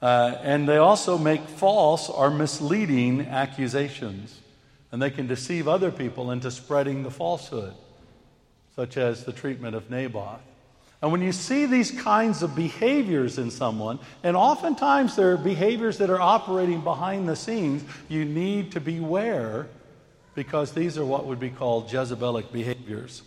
Uh, 0.00 0.36
and 0.42 0.68
they 0.68 0.78
also 0.78 1.18
make 1.18 1.42
false 1.42 2.08
or 2.08 2.30
misleading 2.30 3.22
accusations. 3.22 4.40
And 4.92 5.02
they 5.02 5.10
can 5.10 5.26
deceive 5.26 5.68
other 5.68 5.90
people 5.90 6.30
into 6.30 6.50
spreading 6.50 7.02
the 7.02 7.10
falsehood, 7.10 7.74
such 8.74 8.96
as 8.96 9.24
the 9.24 9.32
treatment 9.32 9.76
of 9.76 9.90
Naboth. 9.90 10.40
And 11.02 11.12
when 11.12 11.22
you 11.22 11.32
see 11.32 11.64
these 11.64 11.90
kinds 11.90 12.42
of 12.42 12.54
behaviors 12.54 13.38
in 13.38 13.50
someone, 13.50 13.98
and 14.22 14.36
oftentimes 14.36 15.16
they're 15.16 15.38
behaviors 15.38 15.98
that 15.98 16.10
are 16.10 16.20
operating 16.20 16.82
behind 16.82 17.28
the 17.28 17.36
scenes, 17.36 17.82
you 18.08 18.24
need 18.24 18.72
to 18.72 18.80
beware 18.80 19.68
because 20.34 20.72
these 20.72 20.98
are 20.98 21.04
what 21.04 21.26
would 21.26 21.40
be 21.40 21.50
called 21.50 21.88
Jezebelic 21.88 22.52
behaviors. 22.52 23.22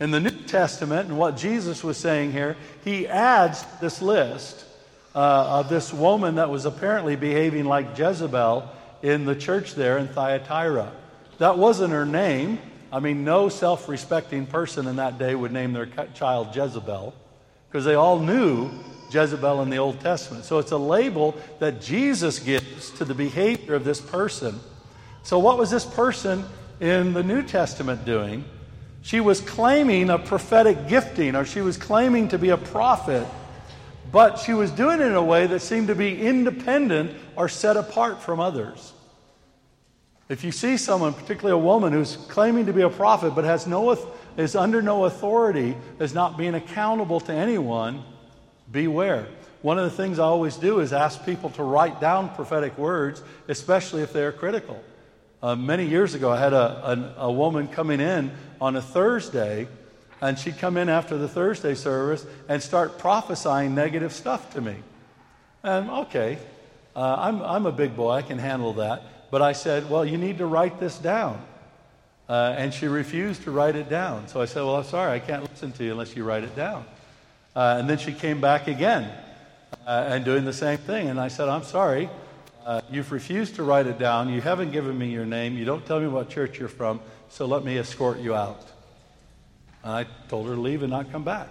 In 0.00 0.10
the 0.10 0.20
New 0.20 0.30
Testament, 0.30 1.08
and 1.08 1.18
what 1.18 1.36
Jesus 1.36 1.82
was 1.82 1.96
saying 1.96 2.32
here, 2.32 2.56
he 2.84 3.06
adds 3.06 3.64
this 3.80 4.02
list 4.02 4.64
uh, 5.14 5.58
of 5.60 5.68
this 5.68 5.92
woman 5.92 6.36
that 6.36 6.50
was 6.50 6.64
apparently 6.64 7.16
behaving 7.16 7.64
like 7.64 7.98
Jezebel 7.98 8.68
in 9.02 9.24
the 9.24 9.34
church 9.34 9.74
there 9.74 9.98
in 9.98 10.08
Thyatira. 10.08 10.92
That 11.38 11.58
wasn't 11.58 11.92
her 11.92 12.06
name. 12.06 12.58
I 12.92 13.00
mean, 13.00 13.24
no 13.24 13.48
self 13.48 13.88
respecting 13.88 14.46
person 14.46 14.86
in 14.86 14.96
that 14.96 15.18
day 15.18 15.34
would 15.34 15.52
name 15.52 15.72
their 15.72 15.86
child 16.14 16.54
Jezebel 16.54 17.14
because 17.68 17.84
they 17.84 17.94
all 17.94 18.18
knew 18.18 18.70
Jezebel 19.10 19.62
in 19.62 19.70
the 19.70 19.78
Old 19.78 20.00
Testament. 20.00 20.44
So 20.44 20.58
it's 20.58 20.72
a 20.72 20.78
label 20.78 21.36
that 21.58 21.80
Jesus 21.80 22.38
gives 22.38 22.90
to 22.92 23.04
the 23.04 23.14
behavior 23.14 23.74
of 23.74 23.84
this 23.84 24.00
person. 24.00 24.58
So, 25.22 25.38
what 25.38 25.58
was 25.58 25.70
this 25.70 25.84
person 25.84 26.44
in 26.80 27.12
the 27.12 27.22
New 27.22 27.42
Testament 27.42 28.04
doing? 28.04 28.44
She 29.02 29.20
was 29.20 29.40
claiming 29.40 30.10
a 30.10 30.18
prophetic 30.18 30.88
gifting, 30.88 31.34
or 31.34 31.44
she 31.44 31.60
was 31.60 31.76
claiming 31.76 32.28
to 32.28 32.38
be 32.38 32.50
a 32.50 32.56
prophet, 32.56 33.26
but 34.10 34.38
she 34.38 34.54
was 34.54 34.70
doing 34.70 35.00
it 35.00 35.06
in 35.06 35.14
a 35.14 35.22
way 35.22 35.46
that 35.46 35.60
seemed 35.60 35.88
to 35.88 35.94
be 35.94 36.20
independent 36.20 37.12
or 37.36 37.48
set 37.48 37.76
apart 37.76 38.22
from 38.22 38.40
others. 38.40 38.92
If 40.28 40.44
you 40.44 40.52
see 40.52 40.76
someone, 40.76 41.14
particularly 41.14 41.58
a 41.58 41.64
woman, 41.64 41.92
who's 41.92 42.16
claiming 42.16 42.66
to 42.66 42.72
be 42.72 42.82
a 42.82 42.90
prophet 42.90 43.34
but 43.34 43.44
has 43.44 43.66
no, 43.66 43.96
is 44.36 44.54
under 44.54 44.82
no 44.82 45.06
authority, 45.06 45.74
is 45.98 46.12
not 46.12 46.36
being 46.36 46.54
accountable 46.54 47.20
to 47.20 47.32
anyone, 47.32 48.04
beware. 48.70 49.26
One 49.62 49.78
of 49.78 49.84
the 49.84 49.96
things 49.96 50.18
I 50.18 50.24
always 50.24 50.56
do 50.56 50.80
is 50.80 50.92
ask 50.92 51.24
people 51.24 51.50
to 51.50 51.62
write 51.62 52.00
down 52.00 52.34
prophetic 52.34 52.76
words, 52.76 53.22
especially 53.48 54.02
if 54.02 54.12
they're 54.12 54.32
critical. 54.32 54.82
Uh, 55.42 55.56
many 55.56 55.86
years 55.86 56.14
ago, 56.14 56.30
I 56.30 56.38
had 56.38 56.52
a, 56.52 57.14
a, 57.18 57.26
a 57.26 57.32
woman 57.32 57.66
coming 57.66 58.00
in 58.00 58.30
on 58.60 58.76
a 58.76 58.82
Thursday, 58.82 59.66
and 60.20 60.38
she'd 60.38 60.58
come 60.58 60.76
in 60.76 60.88
after 60.88 61.16
the 61.16 61.28
Thursday 61.28 61.74
service 61.74 62.26
and 62.48 62.62
start 62.62 62.98
prophesying 62.98 63.74
negative 63.74 64.12
stuff 64.12 64.52
to 64.54 64.60
me. 64.60 64.76
And 65.62 65.88
okay, 65.90 66.38
uh, 66.94 67.16
I'm, 67.18 67.40
I'm 67.42 67.66
a 67.66 67.72
big 67.72 67.96
boy, 67.96 68.10
I 68.10 68.22
can 68.22 68.38
handle 68.38 68.74
that. 68.74 69.02
But 69.30 69.42
I 69.42 69.52
said, 69.52 69.90
Well, 69.90 70.04
you 70.04 70.18
need 70.18 70.38
to 70.38 70.46
write 70.46 70.80
this 70.80 70.98
down. 70.98 71.44
Uh, 72.28 72.54
and 72.58 72.74
she 72.74 72.86
refused 72.86 73.42
to 73.44 73.50
write 73.50 73.74
it 73.74 73.88
down. 73.88 74.28
So 74.28 74.40
I 74.40 74.44
said, 74.44 74.62
Well, 74.62 74.76
I'm 74.76 74.84
sorry, 74.84 75.12
I 75.12 75.18
can't 75.18 75.48
listen 75.50 75.72
to 75.72 75.84
you 75.84 75.92
unless 75.92 76.16
you 76.16 76.24
write 76.24 76.44
it 76.44 76.54
down. 76.54 76.84
Uh, 77.56 77.76
and 77.78 77.88
then 77.88 77.98
she 77.98 78.12
came 78.12 78.40
back 78.40 78.68
again 78.68 79.10
uh, 79.86 80.04
and 80.08 80.24
doing 80.24 80.44
the 80.44 80.52
same 80.52 80.78
thing. 80.78 81.08
And 81.08 81.18
I 81.18 81.28
said, 81.28 81.48
I'm 81.48 81.64
sorry, 81.64 82.08
uh, 82.64 82.82
you've 82.90 83.10
refused 83.12 83.56
to 83.56 83.62
write 83.62 83.86
it 83.86 83.98
down. 83.98 84.28
You 84.28 84.40
haven't 84.40 84.72
given 84.72 84.96
me 84.96 85.10
your 85.10 85.24
name. 85.24 85.56
You 85.56 85.64
don't 85.64 85.84
tell 85.86 86.00
me 86.00 86.06
what 86.06 86.28
church 86.28 86.58
you're 86.58 86.68
from. 86.68 87.00
So 87.30 87.46
let 87.46 87.64
me 87.64 87.78
escort 87.78 88.18
you 88.18 88.34
out. 88.34 88.64
And 89.82 89.92
I 89.92 90.06
told 90.28 90.48
her 90.48 90.54
to 90.54 90.60
leave 90.60 90.82
and 90.82 90.90
not 90.90 91.10
come 91.10 91.24
back 91.24 91.48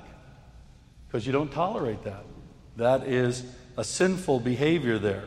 because 1.07 1.25
you 1.25 1.33
don't 1.33 1.51
tolerate 1.51 2.03
that. 2.03 2.23
That 2.75 3.07
is 3.07 3.43
a 3.77 3.83
sinful 3.83 4.41
behavior 4.41 4.99
there. 4.99 5.25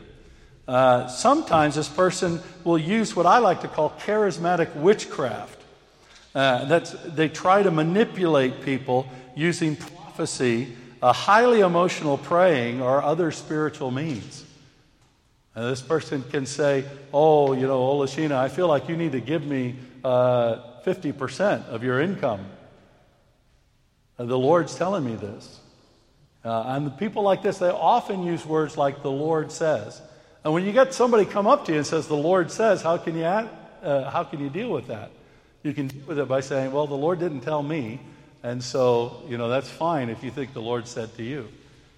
Uh, 0.71 1.05
sometimes 1.07 1.75
this 1.75 1.89
person 1.89 2.39
will 2.63 2.77
use 2.77 3.13
what 3.13 3.25
I 3.25 3.39
like 3.39 3.59
to 3.59 3.67
call 3.67 3.89
charismatic 4.05 4.73
witchcraft. 4.73 5.61
Uh, 6.33 6.63
that's, 6.63 6.91
they 7.07 7.27
try 7.27 7.61
to 7.61 7.69
manipulate 7.69 8.63
people 8.63 9.05
using 9.35 9.75
prophecy, 9.75 10.73
a 11.03 11.11
highly 11.11 11.59
emotional 11.59 12.17
praying, 12.17 12.81
or 12.81 13.03
other 13.03 13.33
spiritual 13.33 13.91
means. 13.91 14.45
And 15.55 15.69
this 15.69 15.81
person 15.81 16.23
can 16.23 16.45
say, 16.45 16.85
Oh, 17.11 17.51
you 17.51 17.67
know, 17.67 17.81
Olashina, 17.81 18.37
I 18.37 18.47
feel 18.47 18.69
like 18.69 18.87
you 18.87 18.95
need 18.95 19.11
to 19.11 19.19
give 19.19 19.45
me 19.45 19.75
uh, 20.05 20.55
50% 20.85 21.65
of 21.65 21.83
your 21.83 21.99
income. 21.99 22.45
Uh, 24.17 24.23
the 24.23 24.39
Lord's 24.39 24.73
telling 24.75 25.03
me 25.03 25.15
this. 25.15 25.59
Uh, 26.45 26.63
and 26.67 26.97
people 26.97 27.23
like 27.23 27.41
this, 27.41 27.57
they 27.57 27.67
often 27.67 28.23
use 28.23 28.45
words 28.45 28.77
like 28.77 29.03
the 29.03 29.11
Lord 29.11 29.51
says. 29.51 30.01
And 30.43 30.53
when 30.53 30.65
you 30.65 30.71
get 30.71 30.93
somebody 30.93 31.25
come 31.25 31.47
up 31.47 31.65
to 31.65 31.71
you 31.71 31.77
and 31.77 31.87
says, 31.87 32.07
The 32.07 32.15
Lord 32.15 32.51
says, 32.51 32.81
how 32.81 32.97
can 32.97 33.15
you, 33.15 33.25
uh, 33.25 34.09
how 34.09 34.23
can 34.23 34.39
you 34.39 34.49
deal 34.49 34.71
with 34.71 34.87
that? 34.87 35.11
You 35.63 35.73
can 35.73 35.87
deal 35.87 36.05
with 36.07 36.19
it 36.19 36.27
by 36.27 36.41
saying, 36.41 36.71
Well, 36.71 36.87
the 36.87 36.95
Lord 36.95 37.19
didn't 37.19 37.41
tell 37.41 37.61
me. 37.61 37.99
And 38.43 38.63
so, 38.63 39.21
you 39.27 39.37
know, 39.37 39.49
that's 39.49 39.69
fine 39.69 40.09
if 40.09 40.23
you 40.23 40.31
think 40.31 40.53
the 40.53 40.61
Lord 40.61 40.87
said 40.87 41.15
to 41.17 41.23
you. 41.23 41.47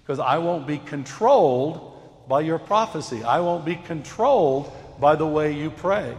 Because 0.02 0.18
I 0.18 0.36
won't 0.38 0.66
be 0.66 0.76
controlled 0.76 1.92
by 2.28 2.40
your 2.40 2.58
prophecy, 2.58 3.22
I 3.24 3.40
won't 3.40 3.64
be 3.64 3.76
controlled 3.76 4.70
by 5.00 5.16
the 5.16 5.26
way 5.26 5.52
you 5.52 5.70
pray. 5.70 6.14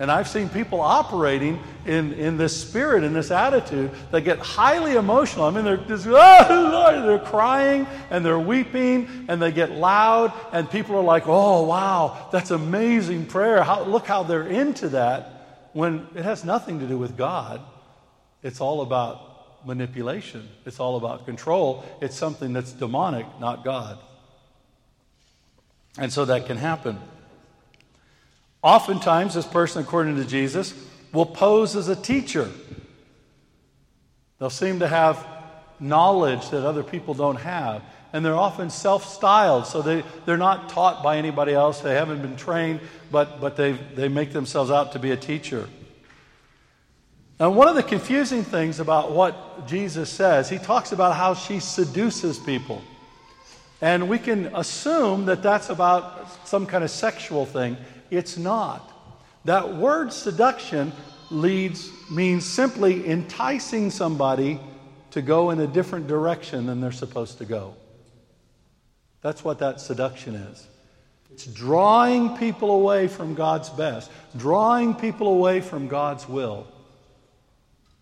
And 0.00 0.10
I've 0.10 0.28
seen 0.28 0.48
people 0.48 0.80
operating 0.80 1.62
in, 1.84 2.14
in 2.14 2.38
this 2.38 2.58
spirit, 2.58 3.04
in 3.04 3.12
this 3.12 3.30
attitude, 3.30 3.90
that 4.10 4.22
get 4.22 4.38
highly 4.38 4.94
emotional. 4.94 5.44
I 5.44 5.50
mean, 5.50 5.62
they're 5.62 5.76
just, 5.76 6.06
oh, 6.06 6.70
Lord, 6.72 7.06
they're 7.06 7.18
crying 7.18 7.86
and 8.08 8.24
they're 8.24 8.38
weeping 8.38 9.26
and 9.28 9.42
they 9.42 9.52
get 9.52 9.72
loud, 9.72 10.32
and 10.52 10.70
people 10.70 10.96
are 10.96 11.04
like, 11.04 11.24
oh, 11.26 11.64
wow, 11.64 12.28
that's 12.32 12.50
amazing 12.50 13.26
prayer. 13.26 13.62
How, 13.62 13.82
look 13.84 14.06
how 14.06 14.22
they're 14.22 14.46
into 14.46 14.88
that 14.88 15.68
when 15.74 16.08
it 16.14 16.24
has 16.24 16.46
nothing 16.46 16.80
to 16.80 16.86
do 16.86 16.96
with 16.96 17.18
God. 17.18 17.60
It's 18.42 18.62
all 18.62 18.80
about 18.80 19.66
manipulation, 19.66 20.48
it's 20.64 20.80
all 20.80 20.96
about 20.96 21.26
control. 21.26 21.84
It's 22.00 22.16
something 22.16 22.54
that's 22.54 22.72
demonic, 22.72 23.26
not 23.38 23.64
God. 23.64 23.98
And 25.98 26.10
so 26.10 26.24
that 26.24 26.46
can 26.46 26.56
happen. 26.56 26.98
Oftentimes, 28.62 29.34
this 29.34 29.46
person, 29.46 29.82
according 29.82 30.16
to 30.16 30.24
Jesus, 30.24 30.74
will 31.12 31.26
pose 31.26 31.76
as 31.76 31.88
a 31.88 31.96
teacher. 31.96 32.50
They'll 34.38 34.50
seem 34.50 34.80
to 34.80 34.88
have 34.88 35.26
knowledge 35.78 36.50
that 36.50 36.66
other 36.66 36.82
people 36.82 37.14
don't 37.14 37.36
have. 37.36 37.82
And 38.12 38.24
they're 38.24 38.36
often 38.36 38.70
self 38.70 39.06
styled, 39.06 39.66
so 39.66 39.82
they, 39.82 40.02
they're 40.26 40.36
not 40.36 40.68
taught 40.68 41.02
by 41.02 41.16
anybody 41.16 41.52
else. 41.52 41.80
They 41.80 41.94
haven't 41.94 42.22
been 42.22 42.36
trained, 42.36 42.80
but, 43.10 43.40
but 43.40 43.56
they, 43.56 43.72
they 43.72 44.08
make 44.08 44.32
themselves 44.32 44.70
out 44.70 44.92
to 44.92 44.98
be 44.98 45.12
a 45.12 45.16
teacher. 45.16 45.68
Now, 47.38 47.50
one 47.50 47.68
of 47.68 47.76
the 47.76 47.82
confusing 47.82 48.42
things 48.44 48.80
about 48.80 49.12
what 49.12 49.66
Jesus 49.66 50.10
says, 50.10 50.50
he 50.50 50.58
talks 50.58 50.92
about 50.92 51.16
how 51.16 51.34
she 51.34 51.60
seduces 51.60 52.38
people. 52.38 52.82
And 53.80 54.10
we 54.10 54.18
can 54.18 54.54
assume 54.54 55.24
that 55.26 55.42
that's 55.42 55.70
about 55.70 56.46
some 56.46 56.66
kind 56.66 56.84
of 56.84 56.90
sexual 56.90 57.46
thing. 57.46 57.78
It's 58.10 58.36
not. 58.36 58.92
That 59.44 59.76
word 59.76 60.12
seduction 60.12 60.92
leads 61.30 61.90
means 62.10 62.44
simply 62.44 63.08
enticing 63.08 63.90
somebody 63.90 64.60
to 65.12 65.22
go 65.22 65.50
in 65.50 65.60
a 65.60 65.66
different 65.66 66.06
direction 66.06 66.66
than 66.66 66.80
they're 66.80 66.92
supposed 66.92 67.38
to 67.38 67.44
go. 67.44 67.74
That's 69.22 69.44
what 69.44 69.58
that 69.58 69.80
seduction 69.80 70.34
is. 70.34 70.66
It's 71.32 71.46
drawing 71.46 72.36
people 72.36 72.70
away 72.70 73.06
from 73.06 73.34
God's 73.34 73.70
best, 73.70 74.10
drawing 74.36 74.94
people 74.94 75.28
away 75.28 75.60
from 75.60 75.88
God's 75.88 76.28
will. 76.28 76.66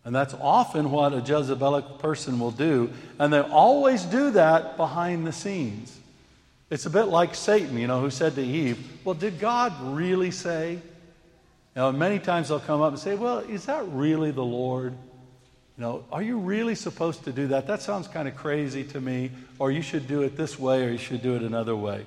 And 0.05 0.14
that's 0.14 0.35
often 0.35 0.90
what 0.90 1.12
a 1.12 1.21
Jezebelic 1.21 1.99
person 1.99 2.38
will 2.38 2.51
do. 2.51 2.90
And 3.18 3.33
they 3.33 3.40
always 3.40 4.05
do 4.05 4.31
that 4.31 4.77
behind 4.77 5.27
the 5.27 5.33
scenes. 5.33 5.97
It's 6.70 6.85
a 6.85 6.90
bit 6.90 7.04
like 7.04 7.35
Satan, 7.35 7.78
you 7.78 7.87
know, 7.87 8.00
who 8.00 8.11
said 8.11 8.35
to 8.35 8.42
Eve, 8.42 8.78
Well, 9.04 9.14
did 9.14 9.38
God 9.38 9.72
really 9.96 10.31
say? 10.31 10.72
You 10.72 10.81
know, 11.74 11.92
many 11.92 12.18
times 12.18 12.48
they'll 12.48 12.61
come 12.61 12.83
up 12.83 12.92
and 12.92 13.00
say, 13.00 13.14
Well, 13.14 13.38
is 13.38 13.66
that 13.66 13.87
really 13.88 14.33
the 14.33 14.44
Lord? 14.44 14.92
You 14.92 15.83
know, 15.83 16.04
are 16.12 16.22
you 16.22 16.38
really 16.38 16.74
supposed 16.74 17.24
to 17.24 17.33
do 17.33 17.46
that? 17.48 17.68
That 17.68 17.81
sounds 17.81 18.09
kind 18.09 18.28
of 18.28 18.37
crazy 18.37 18.85
to 18.85 19.00
me. 19.00 19.31
Or 19.59 19.70
you 19.70 19.81
should 19.81 20.07
do 20.07 20.22
it 20.22 20.37
this 20.37 20.59
way, 20.59 20.85
or 20.85 20.90
you 20.90 20.98
should 20.98 21.22
do 21.22 21.37
it 21.37 21.42
another 21.42 21.74
way. 21.76 22.04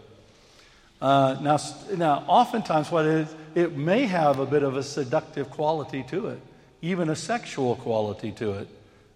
Uh, 1.01 1.37
now, 1.41 1.57
now, 1.95 2.23
oftentimes, 2.27 2.91
what 2.91 3.05
it 3.05 3.11
is, 3.11 3.35
it 3.55 3.75
may 3.75 4.05
have 4.05 4.39
a 4.39 4.45
bit 4.45 4.61
of 4.61 4.77
a 4.77 4.83
seductive 4.83 5.49
quality 5.49 6.03
to 6.09 6.27
it, 6.27 6.39
even 6.83 7.09
a 7.09 7.15
sexual 7.15 7.75
quality 7.77 8.31
to 8.33 8.53
it, 8.53 8.67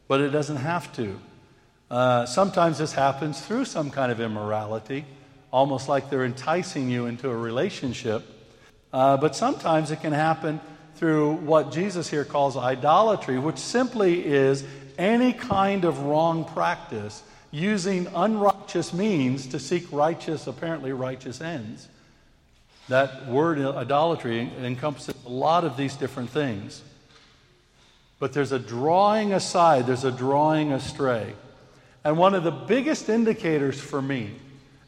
but 0.08 0.22
it 0.22 0.30
doesn't 0.30 0.58
have 0.58 0.92
to. 0.96 1.20
Uh, 1.92 2.26
sometimes 2.26 2.80
this 2.80 2.94
happens 2.94 3.40
through 3.40 3.66
some 3.66 3.92
kind 3.92 4.12
of 4.12 4.20
immorality 4.20 5.06
almost 5.56 5.88
like 5.88 6.10
they're 6.10 6.26
enticing 6.26 6.90
you 6.90 7.06
into 7.06 7.30
a 7.30 7.36
relationship. 7.36 8.26
Uh, 8.92 9.16
but 9.16 9.38
sometimes 9.38 9.90
it 9.90 10.02
can 10.02 10.12
happen 10.12 10.60
through 10.98 11.32
what 11.36 11.72
Jesus 11.72 12.10
here 12.10 12.26
calls 12.26 12.58
idolatry, 12.58 13.40
which 13.40 13.58
simply 13.58 14.26
is 14.26 14.66
any 14.98 15.32
kind 15.32 15.86
of 15.86 16.00
wrong 16.02 16.44
practice 16.44 17.24
using 17.52 18.06
unrighteous 18.14 18.94
means 18.94 19.48
to 19.48 19.58
seek 19.58 19.90
righteous, 19.94 20.46
apparently 20.46 20.92
righteous 20.92 21.40
ends. 21.40 21.88
That 22.90 23.28
word 23.28 23.58
idolatry 23.58 24.52
encompasses 24.62 25.16
a 25.26 25.30
lot 25.30 25.64
of 25.64 25.78
these 25.78 25.96
different 25.96 26.32
things. 26.32 26.84
But 28.20 28.34
there's 28.34 28.52
a 28.52 28.60
drawing 28.60 29.32
aside, 29.32 29.88
there's 29.88 30.04
a 30.04 30.12
drawing 30.12 30.74
astray. 30.74 31.34
And 32.04 32.18
one 32.18 32.36
of 32.36 32.44
the 32.44 32.52
biggest 32.52 33.08
indicators 33.08 33.80
for 33.80 34.02
me, 34.02 34.32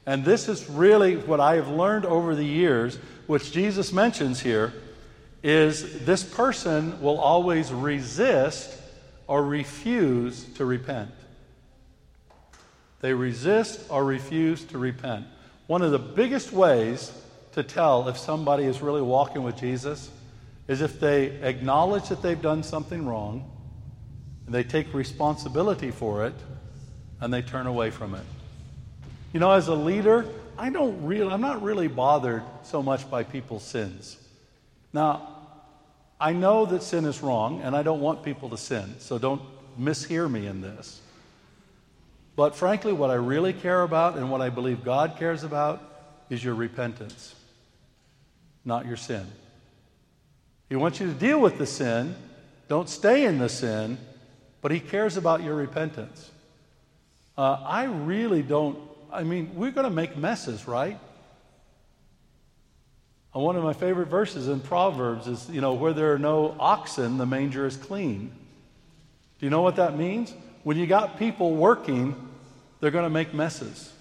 and 0.07 0.23
this 0.23 0.47
is 0.47 0.69
really 0.69 1.17
what 1.17 1.41
I 1.41 1.55
have 1.55 1.67
learned 1.67 2.05
over 2.05 2.33
the 2.33 2.45
years, 2.45 2.97
which 3.27 3.51
Jesus 3.51 3.91
mentions 3.91 4.39
here, 4.39 4.73
is 5.43 6.05
this 6.05 6.23
person 6.23 7.01
will 7.01 7.19
always 7.19 7.73
resist 7.73 8.81
or 9.27 9.43
refuse 9.43 10.45
to 10.53 10.65
repent. 10.65 11.11
They 13.01 13.13
resist 13.13 13.81
or 13.89 14.05
refuse 14.05 14.63
to 14.65 14.77
repent. 14.77 15.27
One 15.67 15.81
of 15.81 15.91
the 15.91 15.99
biggest 15.99 16.53
ways 16.53 17.11
to 17.51 17.61
tell 17.61 18.07
if 18.07 18.17
somebody 18.17 18.63
is 18.63 18.81
really 18.81 19.01
walking 19.01 19.43
with 19.43 19.57
Jesus 19.57 20.09
is 20.69 20.79
if 20.79 21.01
they 21.01 21.25
acknowledge 21.41 22.07
that 22.07 22.21
they've 22.21 22.41
done 22.41 22.63
something 22.63 23.05
wrong, 23.05 23.51
and 24.45 24.55
they 24.55 24.63
take 24.63 24.93
responsibility 24.93 25.91
for 25.91 26.25
it, 26.25 26.35
and 27.19 27.33
they 27.33 27.41
turn 27.41 27.67
away 27.67 27.89
from 27.89 28.15
it. 28.15 28.23
You 29.37 29.41
know, 29.41 29.51
as 29.51 29.67
a 29.67 29.75
leader, 29.75 30.25
I 30.57 30.71
don't 30.71 31.05
really, 31.05 31.31
I'm 31.31 31.41
not 31.41 31.61
really 31.61 31.87
bothered 31.87 32.41
so 32.63 32.81
much 32.81 33.07
by 33.07 33.23
people's 33.23 33.61
sins. 33.61 34.17
Now, 34.91 35.27
I 36.19 36.33
know 36.33 36.65
that 36.65 36.81
sin 36.81 37.05
is 37.05 37.21
wrong, 37.21 37.61
and 37.61 37.75
I 37.75 37.83
don't 37.83 38.01
want 38.01 38.23
people 38.23 38.49
to 38.49 38.57
sin, 38.57 38.95
so 38.97 39.19
don't 39.19 39.43
mishear 39.79 40.27
me 40.27 40.47
in 40.47 40.61
this. 40.61 40.99
But 42.35 42.55
frankly, 42.55 42.93
what 42.93 43.11
I 43.11 43.13
really 43.13 43.53
care 43.53 43.83
about 43.83 44.17
and 44.17 44.31
what 44.31 44.41
I 44.41 44.49
believe 44.49 44.83
God 44.83 45.17
cares 45.19 45.43
about 45.43 45.83
is 46.31 46.43
your 46.43 46.55
repentance, 46.55 47.35
not 48.65 48.87
your 48.87 48.97
sin. 48.97 49.27
He 50.67 50.75
wants 50.75 50.99
you 50.99 51.05
to 51.05 51.13
deal 51.13 51.39
with 51.39 51.59
the 51.59 51.67
sin, 51.67 52.15
don't 52.69 52.89
stay 52.89 53.23
in 53.23 53.37
the 53.37 53.49
sin, 53.49 53.99
but 54.63 54.71
He 54.71 54.79
cares 54.79 55.15
about 55.15 55.43
your 55.43 55.53
repentance. 55.53 56.31
Uh, 57.37 57.61
I 57.63 57.83
really 57.83 58.41
don't, 58.41 58.79
I 59.11 59.23
mean, 59.23 59.51
we're 59.55 59.71
going 59.71 59.85
to 59.85 59.93
make 59.93 60.17
messes, 60.17 60.67
right? 60.67 60.99
And 63.33 63.43
one 63.43 63.55
of 63.55 63.63
my 63.63 63.73
favorite 63.73 64.07
verses 64.07 64.47
in 64.47 64.59
Proverbs 64.59 65.27
is, 65.27 65.49
you 65.49 65.61
know, 65.61 65.73
where 65.73 65.93
there 65.93 66.13
are 66.13 66.19
no 66.19 66.55
oxen, 66.59 67.17
the 67.17 67.25
manger 67.25 67.65
is 67.65 67.77
clean. 67.77 68.31
Do 69.39 69.45
you 69.45 69.49
know 69.49 69.61
what 69.61 69.75
that 69.75 69.97
means? 69.97 70.33
When 70.63 70.77
you 70.77 70.87
got 70.87 71.19
people 71.19 71.55
working 71.55 72.27
they're 72.79 72.91
going 72.91 73.05
to 73.05 73.09
make 73.09 73.33
messes. 73.33 73.91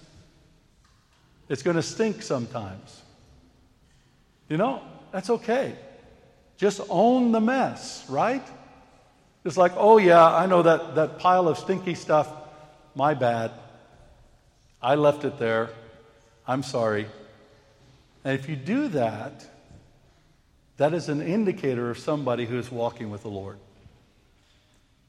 It's 1.49 1.63
going 1.63 1.77
to 1.77 1.83
stink 1.83 2.21
sometimes. 2.21 3.01
You 4.49 4.57
know, 4.57 4.81
that's 5.11 5.29
okay. 5.29 5.75
Just 6.57 6.81
own 6.89 7.31
the 7.31 7.41
mess, 7.41 8.05
right? 8.09 8.45
It's 9.45 9.57
like, 9.57 9.73
oh, 9.75 9.97
yeah, 9.97 10.25
I 10.25 10.45
know 10.45 10.61
that, 10.61 10.95
that 10.95 11.19
pile 11.19 11.47
of 11.47 11.57
stinky 11.57 11.95
stuff, 11.95 12.29
my 12.95 13.13
bad. 13.13 13.51
I 14.81 14.95
left 14.95 15.25
it 15.25 15.37
there. 15.37 15.69
I'm 16.47 16.63
sorry. 16.63 17.07
And 18.23 18.39
if 18.39 18.49
you 18.49 18.55
do 18.55 18.87
that, 18.89 19.45
that 20.77 20.93
is 20.93 21.09
an 21.09 21.21
indicator 21.21 21.89
of 21.89 21.97
somebody 21.97 22.45
who 22.45 22.57
is 22.57 22.71
walking 22.71 23.09
with 23.09 23.23
the 23.23 23.29
Lord. 23.29 23.57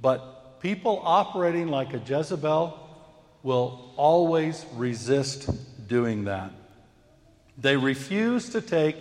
But 0.00 0.60
people 0.60 1.00
operating 1.04 1.68
like 1.68 1.92
a 1.92 1.98
Jezebel, 1.98 2.88
will 3.42 3.92
always 3.96 4.66
resist 4.74 5.48
doing 5.88 6.24
that. 6.24 6.50
They 7.56 7.76
refuse 7.76 8.50
to 8.50 8.60
take 8.60 8.96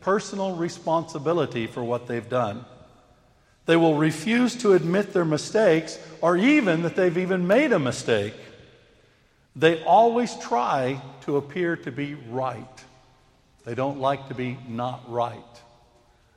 personal 0.00 0.56
responsibility 0.56 1.66
for 1.66 1.84
what 1.84 2.06
they've 2.06 2.28
done. 2.28 2.64
They 3.66 3.76
will 3.76 3.96
refuse 3.96 4.56
to 4.56 4.72
admit 4.72 5.12
their 5.12 5.24
mistakes 5.24 5.98
or 6.20 6.36
even 6.36 6.82
that 6.82 6.96
they've 6.96 7.18
even 7.18 7.46
made 7.46 7.72
a 7.72 7.78
mistake. 7.78 8.34
They 9.60 9.84
always 9.84 10.34
try 10.36 11.02
to 11.26 11.36
appear 11.36 11.76
to 11.76 11.92
be 11.92 12.14
right. 12.14 12.84
They 13.66 13.74
don't 13.74 14.00
like 14.00 14.28
to 14.28 14.34
be 14.34 14.56
not 14.66 15.02
right. 15.06 15.36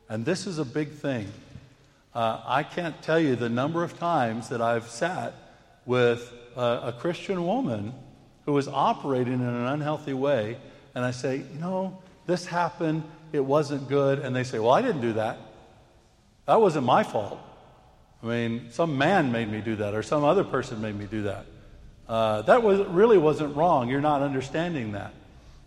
And 0.09 0.25
this 0.25 0.45
is 0.45 0.59
a 0.59 0.65
big 0.65 0.91
thing. 0.91 1.31
Uh, 2.13 2.41
I 2.45 2.63
can't 2.63 3.01
tell 3.01 3.17
you 3.17 3.37
the 3.37 3.47
number 3.47 3.81
of 3.81 3.97
times 3.97 4.49
that 4.49 4.61
I've 4.61 4.89
sat 4.89 5.33
with 5.85 6.33
a, 6.57 6.59
a 6.59 6.95
Christian 6.99 7.45
woman 7.45 7.93
who 8.45 8.51
was 8.51 8.67
operating 8.67 9.35
in 9.35 9.41
an 9.41 9.67
unhealthy 9.67 10.13
way, 10.13 10.57
and 10.93 11.05
I 11.05 11.11
say, 11.11 11.37
you 11.37 11.59
know, 11.61 11.97
this 12.27 12.45
happened, 12.45 13.03
it 13.31 13.39
wasn't 13.39 13.87
good, 13.87 14.19
and 14.19 14.35
they 14.35 14.43
say, 14.43 14.59
well, 14.59 14.71
I 14.71 14.81
didn't 14.81 15.01
do 15.01 15.13
that. 15.13 15.37
That 16.45 16.59
wasn't 16.59 16.85
my 16.85 17.03
fault. 17.03 17.39
I 18.21 18.25
mean, 18.25 18.67
some 18.71 18.97
man 18.97 19.31
made 19.31 19.49
me 19.49 19.61
do 19.61 19.77
that, 19.77 19.93
or 19.93 20.03
some 20.03 20.25
other 20.25 20.43
person 20.43 20.81
made 20.81 20.99
me 20.99 21.05
do 21.05 21.23
that. 21.23 21.45
Uh, 22.13 22.43
that 22.43 22.61
was, 22.61 22.79
really 22.89 23.17
wasn't 23.17 23.55
wrong. 23.55 23.89
You're 23.89 23.99
not 23.99 24.21
understanding 24.21 24.91
that. 24.91 25.15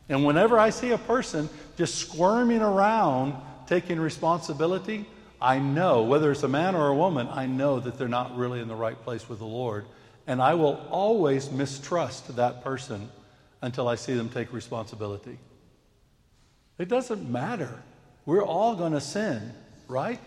And 0.08 0.24
whenever 0.24 0.56
I 0.56 0.70
see 0.70 0.92
a 0.92 0.98
person 0.98 1.48
just 1.76 1.96
squirming 1.96 2.62
around 2.62 3.34
taking 3.66 3.98
responsibility, 3.98 5.06
I 5.42 5.58
know, 5.58 6.04
whether 6.04 6.30
it's 6.30 6.44
a 6.44 6.48
man 6.48 6.76
or 6.76 6.86
a 6.86 6.94
woman, 6.94 7.26
I 7.28 7.46
know 7.46 7.80
that 7.80 7.98
they're 7.98 8.06
not 8.06 8.36
really 8.36 8.60
in 8.60 8.68
the 8.68 8.76
right 8.76 8.96
place 9.02 9.28
with 9.28 9.40
the 9.40 9.44
Lord. 9.44 9.86
And 10.28 10.40
I 10.40 10.54
will 10.54 10.86
always 10.88 11.50
mistrust 11.50 12.36
that 12.36 12.62
person 12.62 13.08
until 13.60 13.88
I 13.88 13.96
see 13.96 14.14
them 14.14 14.28
take 14.28 14.52
responsibility. 14.52 15.40
It 16.78 16.86
doesn't 16.88 17.28
matter. 17.28 17.82
We're 18.24 18.44
all 18.44 18.76
going 18.76 18.92
to 18.92 19.00
sin, 19.00 19.52
right? 19.88 20.20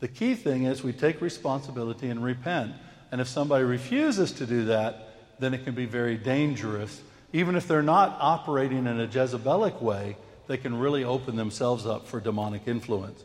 The 0.00 0.08
key 0.08 0.34
thing 0.34 0.64
is 0.64 0.82
we 0.82 0.94
take 0.94 1.20
responsibility 1.20 2.08
and 2.08 2.24
repent. 2.24 2.72
And 3.12 3.20
if 3.20 3.28
somebody 3.28 3.64
refuses 3.64 4.32
to 4.32 4.46
do 4.46 4.64
that, 4.64 5.05
then 5.38 5.54
it 5.54 5.64
can 5.64 5.74
be 5.74 5.86
very 5.86 6.16
dangerous. 6.16 7.02
Even 7.32 7.56
if 7.56 7.68
they're 7.68 7.82
not 7.82 8.16
operating 8.20 8.86
in 8.86 9.00
a 9.00 9.06
Jezebelic 9.06 9.82
way, 9.82 10.16
they 10.46 10.56
can 10.56 10.78
really 10.78 11.04
open 11.04 11.36
themselves 11.36 11.86
up 11.86 12.06
for 12.06 12.20
demonic 12.20 12.66
influence. 12.66 13.24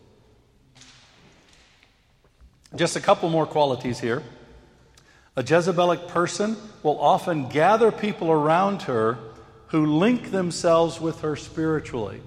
Just 2.76 2.96
a 2.96 3.02
couple 3.02 3.30
more 3.30 3.46
qualities 3.46 4.00
here. 4.00 4.24
A 5.36 5.44
Jezebelic 5.44 6.08
person 6.08 6.58
will 6.84 7.00
often 7.00 7.48
gather 7.50 7.92
people 7.92 8.32
around 8.32 8.84
her 8.84 9.18
who 9.68 9.86
link 9.86 10.32
themselves 10.32 11.00
with 11.00 11.22
her 11.22 11.36
spiritually. 11.36 12.22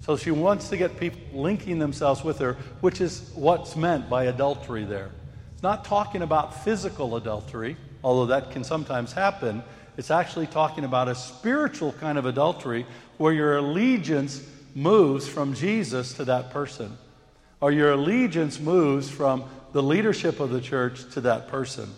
So 0.00 0.16
she 0.16 0.30
wants 0.30 0.68
to 0.70 0.76
get 0.76 0.98
people 0.98 1.20
linking 1.32 1.78
themselves 1.78 2.24
with 2.24 2.38
her, 2.38 2.54
which 2.80 3.00
is 3.00 3.30
what's 3.34 3.76
meant 3.76 4.08
by 4.08 4.24
adultery 4.24 4.84
there. 4.84 5.10
It's 5.52 5.62
not 5.62 5.84
talking 5.84 6.22
about 6.22 6.64
physical 6.64 7.16
adultery, 7.16 7.76
although 8.02 8.26
that 8.26 8.50
can 8.50 8.64
sometimes 8.64 9.12
happen. 9.12 9.62
It's 9.96 10.10
actually 10.10 10.46
talking 10.46 10.84
about 10.84 11.08
a 11.08 11.14
spiritual 11.14 11.92
kind 11.92 12.18
of 12.18 12.26
adultery 12.26 12.86
where 13.16 13.32
your 13.32 13.56
allegiance 13.56 14.42
moves 14.74 15.26
from 15.26 15.54
Jesus 15.54 16.12
to 16.14 16.24
that 16.26 16.50
person, 16.50 16.96
or 17.60 17.72
your 17.72 17.92
allegiance 17.92 18.60
moves 18.60 19.10
from 19.10 19.44
the 19.72 19.82
leadership 19.82 20.40
of 20.40 20.50
the 20.50 20.60
church 20.60 21.10
to 21.14 21.20
that 21.22 21.48
person. 21.48 21.92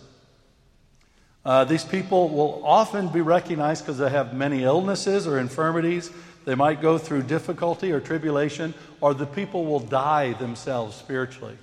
Uh, 1.43 1.63
these 1.63 1.83
people 1.83 2.29
will 2.29 2.61
often 2.65 3.07
be 3.07 3.21
recognized 3.21 3.83
because 3.83 3.97
they 3.97 4.09
have 4.09 4.33
many 4.33 4.63
illnesses 4.63 5.27
or 5.27 5.39
infirmities. 5.39 6.11
They 6.45 6.55
might 6.55 6.81
go 6.81 6.97
through 6.97 7.23
difficulty 7.23 7.91
or 7.91 7.99
tribulation, 7.99 8.73
or 8.99 9.13
the 9.13 9.25
people 9.25 9.65
will 9.65 9.79
die 9.79 10.33
themselves 10.33 10.95
spiritually. 10.95 11.57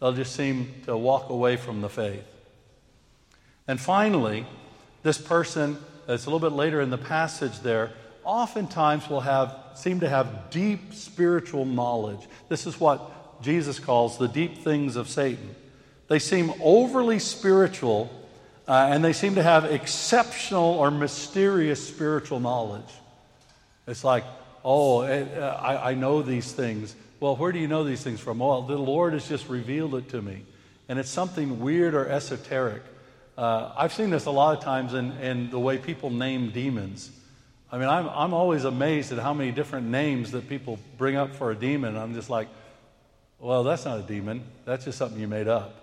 They'll 0.00 0.12
just 0.12 0.34
seem 0.34 0.74
to 0.86 0.96
walk 0.96 1.30
away 1.30 1.56
from 1.56 1.80
the 1.80 1.88
faith. 1.88 2.24
And 3.66 3.80
finally, 3.80 4.46
this 5.02 5.18
person, 5.18 5.78
it's 6.08 6.26
a 6.26 6.30
little 6.30 6.40
bit 6.40 6.54
later 6.54 6.80
in 6.80 6.90
the 6.90 6.98
passage 6.98 7.60
there, 7.60 7.92
oftentimes 8.24 9.08
will 9.08 9.20
have 9.20 9.56
seem 9.74 10.00
to 10.00 10.08
have 10.08 10.50
deep 10.50 10.94
spiritual 10.94 11.64
knowledge. 11.64 12.28
This 12.48 12.66
is 12.66 12.78
what 12.78 13.42
Jesus 13.42 13.78
calls 13.78 14.18
the 14.18 14.28
deep 14.28 14.58
things 14.58 14.96
of 14.96 15.08
Satan. 15.08 15.54
They 16.08 16.18
seem 16.18 16.52
overly 16.62 17.18
spiritual 17.18 18.10
uh, 18.66 18.88
and 18.90 19.04
they 19.04 19.12
seem 19.12 19.34
to 19.34 19.42
have 19.42 19.64
exceptional 19.66 20.64
or 20.64 20.90
mysterious 20.90 21.86
spiritual 21.86 22.40
knowledge. 22.40 22.88
It's 23.86 24.04
like, 24.04 24.24
oh, 24.64 25.02
it, 25.02 25.36
uh, 25.36 25.58
I, 25.60 25.90
I 25.90 25.94
know 25.94 26.22
these 26.22 26.52
things. 26.52 26.94
Well, 27.20 27.36
where 27.36 27.52
do 27.52 27.58
you 27.58 27.68
know 27.68 27.84
these 27.84 28.02
things 28.02 28.20
from? 28.20 28.38
Well, 28.38 28.62
the 28.62 28.78
Lord 28.78 29.12
has 29.12 29.28
just 29.28 29.48
revealed 29.48 29.94
it 29.96 30.08
to 30.10 30.22
me. 30.22 30.44
And 30.88 30.98
it's 30.98 31.10
something 31.10 31.60
weird 31.60 31.94
or 31.94 32.08
esoteric. 32.08 32.82
Uh, 33.36 33.72
I've 33.76 33.92
seen 33.92 34.10
this 34.10 34.26
a 34.26 34.30
lot 34.30 34.56
of 34.56 34.62
times 34.62 34.94
in, 34.94 35.10
in 35.18 35.50
the 35.50 35.58
way 35.58 35.76
people 35.78 36.10
name 36.10 36.50
demons. 36.50 37.10
I 37.72 37.78
mean, 37.78 37.88
I'm, 37.88 38.08
I'm 38.08 38.32
always 38.32 38.64
amazed 38.64 39.10
at 39.10 39.18
how 39.18 39.34
many 39.34 39.50
different 39.50 39.88
names 39.88 40.30
that 40.30 40.48
people 40.48 40.78
bring 40.96 41.16
up 41.16 41.34
for 41.34 41.50
a 41.50 41.54
demon. 41.56 41.96
I'm 41.96 42.14
just 42.14 42.30
like, 42.30 42.46
well, 43.40 43.64
that's 43.64 43.84
not 43.84 43.98
a 43.98 44.02
demon. 44.02 44.44
That's 44.64 44.84
just 44.84 44.98
something 44.98 45.20
you 45.20 45.26
made 45.26 45.48
up. 45.48 45.80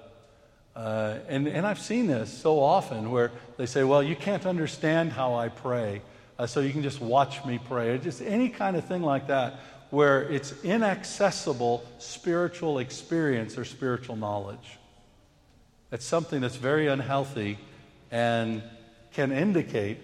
Uh, 0.73 1.17
and, 1.27 1.47
and 1.47 1.67
I've 1.67 1.81
seen 1.81 2.07
this 2.07 2.31
so 2.31 2.61
often 2.61 3.11
where 3.11 3.31
they 3.57 3.65
say, 3.65 3.83
well, 3.83 4.01
you 4.01 4.15
can't 4.15 4.45
understand 4.45 5.11
how 5.11 5.33
I 5.33 5.49
pray, 5.49 6.01
uh, 6.39 6.47
so 6.47 6.61
you 6.61 6.71
can 6.71 6.81
just 6.81 7.01
watch 7.01 7.43
me 7.43 7.59
pray. 7.67 7.89
Or 7.89 7.97
just 7.97 8.21
any 8.21 8.47
kind 8.47 8.77
of 8.77 8.85
thing 8.85 9.01
like 9.01 9.27
that, 9.27 9.59
where 9.89 10.23
it's 10.29 10.53
inaccessible 10.63 11.83
spiritual 11.99 12.79
experience 12.79 13.57
or 13.57 13.65
spiritual 13.65 14.15
knowledge. 14.15 14.77
It's 15.91 16.06
something 16.06 16.39
that's 16.39 16.56
very 16.56 16.88
unhealthy 16.88 17.58
and 18.12 18.63
can 19.12 19.34
indicate 19.34 19.97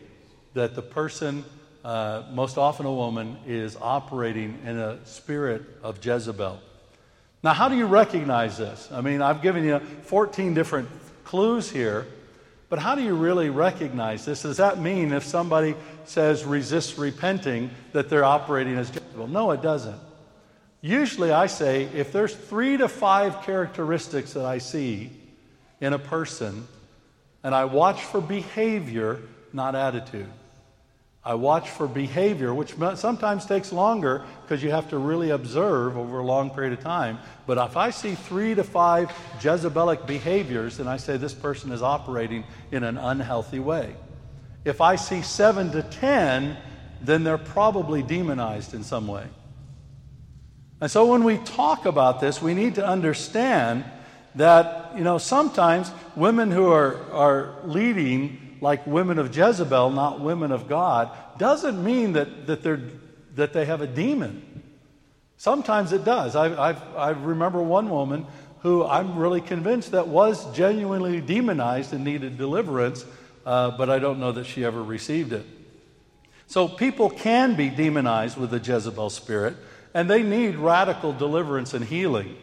that 0.53 0.75
the 0.75 0.81
person, 0.81 1.45
uh, 1.85 2.23
most 2.33 2.57
often 2.57 2.85
a 2.85 2.93
woman, 2.93 3.37
is 3.47 3.77
operating 3.79 4.59
in 4.65 4.77
a 4.77 5.05
spirit 5.05 5.63
of 5.83 6.03
Jezebel. 6.05 6.59
Now, 7.41 7.53
how 7.53 7.69
do 7.69 7.77
you 7.77 7.85
recognize 7.85 8.57
this? 8.57 8.89
I 8.91 8.99
mean, 8.99 9.21
I've 9.21 9.41
given 9.41 9.63
you 9.63 9.79
14 9.79 10.53
different 10.53 10.89
clues 11.23 11.69
here, 11.69 12.05
but 12.67 12.79
how 12.79 12.95
do 12.95 13.01
you 13.01 13.15
really 13.15 13.49
recognize 13.49 14.25
this? 14.25 14.41
Does 14.41 14.57
that 14.57 14.79
mean 14.79 15.13
if 15.13 15.23
somebody 15.23 15.73
says 16.03 16.43
resist 16.43 16.97
repenting 16.97 17.69
that 17.93 18.09
they're 18.09 18.25
operating 18.25 18.75
as 18.75 18.89
Jezebel? 18.89 19.27
No, 19.27 19.51
it 19.51 19.61
doesn't. 19.61 19.99
Usually, 20.81 21.31
I 21.31 21.47
say 21.47 21.83
if 21.93 22.11
there's 22.11 22.35
three 22.35 22.75
to 22.75 22.89
five 22.89 23.43
characteristics 23.43 24.33
that 24.33 24.45
I 24.45 24.57
see 24.57 25.11
in 25.79 25.93
a 25.93 25.99
person, 25.99 26.67
and 27.43 27.53
I 27.53 27.65
watch 27.65 28.03
for 28.03 28.21
behavior, 28.21 29.19
not 29.53 29.75
attitude. 29.75 30.29
I 31.23 31.33
watch 31.33 31.69
for 31.69 31.87
behavior, 31.87 32.53
which 32.53 32.75
sometimes 32.95 33.45
takes 33.45 33.73
longer 33.73 34.23
because 34.43 34.63
you 34.63 34.71
have 34.71 34.89
to 34.91 34.97
really 34.97 35.31
observe 35.31 35.97
over 35.97 36.19
a 36.19 36.23
long 36.23 36.51
period 36.51 36.71
of 36.71 36.79
time. 36.79 37.19
But 37.45 37.57
if 37.57 37.75
I 37.75 37.89
see 37.89 38.15
three 38.15 38.55
to 38.55 38.63
five 38.63 39.11
Jezebelic 39.41 40.07
behaviors, 40.07 40.77
then 40.77 40.87
I 40.87 40.95
say 40.95 41.17
this 41.17 41.33
person 41.33 41.73
is 41.73 41.81
operating 41.81 42.45
in 42.71 42.85
an 42.85 42.97
unhealthy 42.97 43.59
way. 43.59 43.93
If 44.63 44.79
I 44.79 44.95
see 44.95 45.21
seven 45.21 45.69
to 45.71 45.83
ten, 45.83 46.55
then 47.01 47.25
they're 47.25 47.37
probably 47.37 48.01
demonized 48.01 48.73
in 48.73 48.83
some 48.83 49.07
way. 49.07 49.25
And 50.79 50.89
so 50.89 51.07
when 51.07 51.25
we 51.25 51.39
talk 51.39 51.85
about 51.85 52.21
this, 52.21 52.41
we 52.41 52.53
need 52.53 52.75
to 52.75 52.87
understand 52.87 53.83
that, 54.37 54.93
you 54.95 55.03
know, 55.03 55.17
sometimes 55.17 55.91
women 56.15 56.51
who 56.51 56.71
are, 56.71 57.11
are 57.11 57.55
leading 57.63 58.57
like 58.61 58.87
women 58.87 59.19
of 59.19 59.35
Jezebel, 59.35 59.91
not 59.91 60.19
women 60.19 60.51
of 60.51 60.67
God, 60.67 61.11
doesn't 61.37 61.83
mean 61.83 62.13
that, 62.13 62.47
that, 62.47 62.63
they're, 62.63 62.81
that 63.35 63.53
they 63.53 63.65
have 63.65 63.81
a 63.81 63.87
demon. 63.87 64.63
Sometimes 65.37 65.93
it 65.93 66.03
does. 66.03 66.35
I, 66.35 66.69
I've, 66.69 66.81
I 66.95 67.09
remember 67.11 67.61
one 67.61 67.89
woman 67.89 68.25
who 68.61 68.83
I'm 68.83 69.17
really 69.17 69.41
convinced 69.41 69.91
that 69.91 70.07
was 70.07 70.51
genuinely 70.55 71.21
demonized 71.21 71.93
and 71.93 72.03
needed 72.03 72.37
deliverance, 72.37 73.05
uh, 73.45 73.71
but 73.77 73.89
I 73.89 73.99
don't 73.99 74.19
know 74.19 74.31
that 74.31 74.45
she 74.45 74.65
ever 74.65 74.83
received 74.83 75.33
it. 75.33 75.45
So 76.47 76.67
people 76.67 77.09
can 77.09 77.55
be 77.55 77.69
demonized 77.69 78.37
with 78.37 78.49
the 78.49 78.59
Jezebel 78.59 79.09
spirit, 79.11 79.55
and 79.93 80.09
they 80.09 80.23
need 80.23 80.55
radical 80.55 81.13
deliverance 81.13 81.73
and 81.73 81.85
healing. 81.85 82.35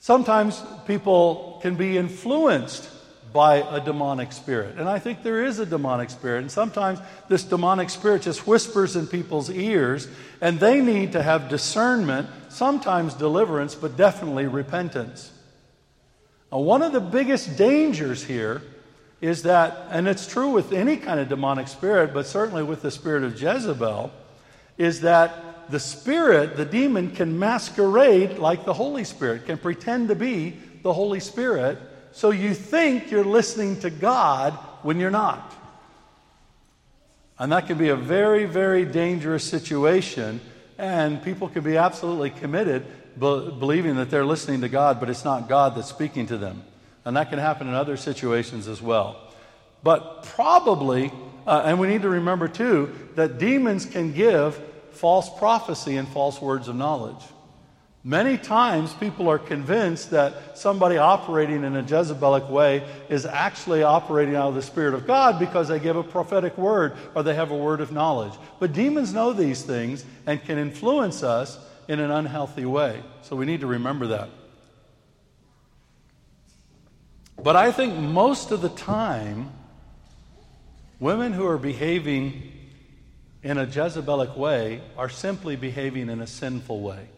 Sometimes 0.00 0.62
people 0.86 1.58
can 1.62 1.74
be 1.74 1.98
influenced 1.98 2.88
by 3.32 3.56
a 3.56 3.80
demonic 3.80 4.32
spirit. 4.32 4.76
And 4.78 4.88
I 4.88 4.98
think 4.98 5.22
there 5.22 5.44
is 5.44 5.58
a 5.58 5.66
demonic 5.66 6.10
spirit. 6.10 6.40
And 6.40 6.50
sometimes 6.50 6.98
this 7.28 7.44
demonic 7.44 7.90
spirit 7.90 8.22
just 8.22 8.46
whispers 8.46 8.96
in 8.96 9.06
people's 9.06 9.50
ears, 9.50 10.08
and 10.40 10.58
they 10.58 10.80
need 10.80 11.12
to 11.12 11.22
have 11.22 11.48
discernment, 11.48 12.28
sometimes 12.48 13.14
deliverance, 13.14 13.74
but 13.74 13.96
definitely 13.96 14.46
repentance. 14.46 15.30
Now, 16.50 16.60
one 16.60 16.82
of 16.82 16.92
the 16.92 17.00
biggest 17.00 17.58
dangers 17.58 18.24
here 18.24 18.62
is 19.20 19.42
that, 19.42 19.88
and 19.90 20.08
it's 20.08 20.26
true 20.26 20.50
with 20.50 20.72
any 20.72 20.96
kind 20.96 21.20
of 21.20 21.28
demonic 21.28 21.68
spirit, 21.68 22.14
but 22.14 22.26
certainly 22.26 22.62
with 22.62 22.82
the 22.82 22.90
spirit 22.90 23.24
of 23.24 23.40
Jezebel, 23.40 24.10
is 24.78 25.02
that 25.02 25.44
the 25.70 25.80
spirit, 25.80 26.56
the 26.56 26.64
demon, 26.64 27.10
can 27.10 27.38
masquerade 27.38 28.38
like 28.38 28.64
the 28.64 28.72
Holy 28.72 29.04
Spirit, 29.04 29.46
can 29.46 29.58
pretend 29.58 30.08
to 30.08 30.14
be 30.14 30.56
the 30.82 30.92
Holy 30.92 31.20
Spirit 31.20 31.78
so 32.12 32.30
you 32.30 32.54
think 32.54 33.10
you're 33.10 33.24
listening 33.24 33.78
to 33.80 33.90
God 33.90 34.52
when 34.82 34.98
you're 34.98 35.10
not. 35.10 35.54
And 37.38 37.52
that 37.52 37.66
can 37.66 37.78
be 37.78 37.90
a 37.90 37.96
very, 37.96 38.44
very 38.44 38.84
dangerous 38.84 39.44
situation, 39.44 40.40
and 40.76 41.22
people 41.22 41.48
can 41.48 41.62
be 41.62 41.76
absolutely 41.76 42.30
committed 42.30 42.86
be- 43.18 43.50
believing 43.58 43.96
that 43.96 44.10
they're 44.10 44.24
listening 44.24 44.60
to 44.62 44.68
God, 44.68 45.00
but 45.00 45.10
it's 45.10 45.24
not 45.24 45.48
God 45.48 45.74
that's 45.74 45.88
speaking 45.88 46.26
to 46.26 46.38
them. 46.38 46.64
And 47.04 47.16
that 47.16 47.30
can 47.30 47.38
happen 47.38 47.68
in 47.68 47.74
other 47.74 47.96
situations 47.96 48.68
as 48.68 48.82
well. 48.82 49.16
But 49.82 50.24
probably, 50.24 51.12
uh, 51.46 51.62
and 51.64 51.78
we 51.78 51.88
need 51.88 52.02
to 52.02 52.08
remember 52.08 52.48
too, 52.48 52.94
that 53.14 53.38
demons 53.38 53.86
can 53.86 54.12
give 54.12 54.60
false 54.98 55.30
prophecy 55.38 55.96
and 55.96 56.08
false 56.08 56.40
words 56.40 56.68
of 56.68 56.76
knowledge. 56.76 57.22
Many 58.04 58.38
times 58.38 58.92
people 58.94 59.28
are 59.28 59.38
convinced 59.38 60.10
that 60.10 60.56
somebody 60.56 60.96
operating 60.96 61.64
in 61.64 61.76
a 61.76 61.82
Jezebelic 61.82 62.48
way 62.48 62.84
is 63.08 63.26
actually 63.26 63.82
operating 63.82 64.34
out 64.34 64.48
of 64.48 64.54
the 64.54 64.62
Spirit 64.62 64.94
of 64.94 65.06
God 65.06 65.38
because 65.38 65.68
they 65.68 65.78
give 65.78 65.96
a 65.96 66.02
prophetic 66.02 66.56
word 66.56 66.96
or 67.14 67.22
they 67.22 67.34
have 67.34 67.50
a 67.50 67.56
word 67.56 67.80
of 67.80 67.92
knowledge. 67.92 68.32
But 68.60 68.72
demons 68.72 69.12
know 69.12 69.32
these 69.32 69.62
things 69.62 70.04
and 70.26 70.42
can 70.42 70.58
influence 70.58 71.22
us 71.22 71.58
in 71.88 72.00
an 72.00 72.10
unhealthy 72.10 72.64
way. 72.64 73.02
So 73.22 73.36
we 73.36 73.46
need 73.46 73.60
to 73.60 73.66
remember 73.66 74.06
that. 74.08 74.30
But 77.42 77.56
I 77.56 77.72
think 77.72 77.94
most 77.94 78.50
of 78.50 78.62
the 78.62 78.68
time, 78.68 79.52
women 80.98 81.32
who 81.32 81.46
are 81.46 81.58
behaving 81.58 82.52
in 83.48 83.56
a 83.56 83.66
Jezebelic 83.66 84.36
way 84.36 84.82
are 84.98 85.08
simply 85.08 85.56
behaving 85.56 86.10
in 86.10 86.20
a 86.20 86.26
sinful 86.26 86.82
way. 86.82 87.08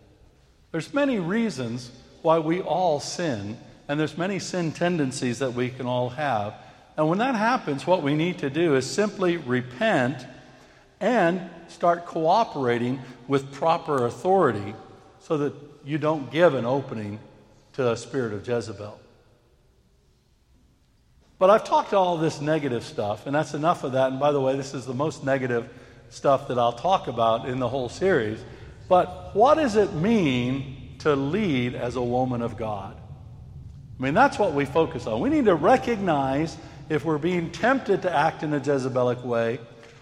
There's 0.70 0.94
many 0.94 1.18
reasons 1.18 1.90
why 2.22 2.38
we 2.38 2.60
all 2.60 3.00
sin, 3.00 3.58
and 3.88 3.98
there's 3.98 4.16
many 4.16 4.38
sin 4.38 4.70
tendencies 4.70 5.40
that 5.40 5.54
we 5.54 5.70
can 5.70 5.86
all 5.86 6.10
have. 6.10 6.54
And 6.96 7.08
when 7.08 7.18
that 7.18 7.34
happens, 7.34 7.84
what 7.84 8.04
we 8.04 8.14
need 8.14 8.38
to 8.38 8.48
do 8.48 8.76
is 8.76 8.88
simply 8.88 9.38
repent 9.38 10.24
and 11.00 11.50
start 11.66 12.06
cooperating 12.06 13.00
with 13.26 13.50
proper 13.50 14.06
authority 14.06 14.76
so 15.18 15.36
that 15.38 15.52
you 15.84 15.98
don't 15.98 16.30
give 16.30 16.54
an 16.54 16.64
opening 16.64 17.18
to 17.72 17.90
a 17.90 17.96
spirit 17.96 18.32
of 18.32 18.46
Jezebel. 18.46 19.00
But 21.40 21.50
I've 21.50 21.64
talked 21.64 21.92
all 21.92 22.18
this 22.18 22.40
negative 22.40 22.84
stuff, 22.84 23.26
and 23.26 23.34
that's 23.34 23.54
enough 23.54 23.82
of 23.82 23.92
that. 23.92 24.12
And 24.12 24.20
by 24.20 24.30
the 24.30 24.40
way, 24.40 24.56
this 24.56 24.74
is 24.74 24.86
the 24.86 24.94
most 24.94 25.24
negative 25.24 25.68
stuff 26.10 26.48
that 26.48 26.58
I'll 26.58 26.72
talk 26.72 27.08
about 27.08 27.48
in 27.48 27.58
the 27.58 27.68
whole 27.68 27.88
series. 27.88 28.44
But 28.88 29.34
what 29.34 29.54
does 29.54 29.76
it 29.76 29.94
mean 29.94 30.96
to 30.98 31.16
lead 31.16 31.74
as 31.74 31.96
a 31.96 32.02
woman 32.02 32.42
of 32.42 32.56
God? 32.56 32.96
I 33.98 34.02
mean, 34.02 34.14
that's 34.14 34.38
what 34.38 34.52
we 34.52 34.64
focus 34.64 35.06
on. 35.06 35.20
We 35.20 35.30
need 35.30 35.44
to 35.46 35.54
recognize 35.54 36.56
if 36.88 37.04
we're 37.04 37.18
being 37.18 37.50
tempted 37.52 38.02
to 38.02 38.14
act 38.14 38.42
in 38.42 38.52
a 38.52 38.60
Jezebelic 38.60 39.22
way, 39.24 39.60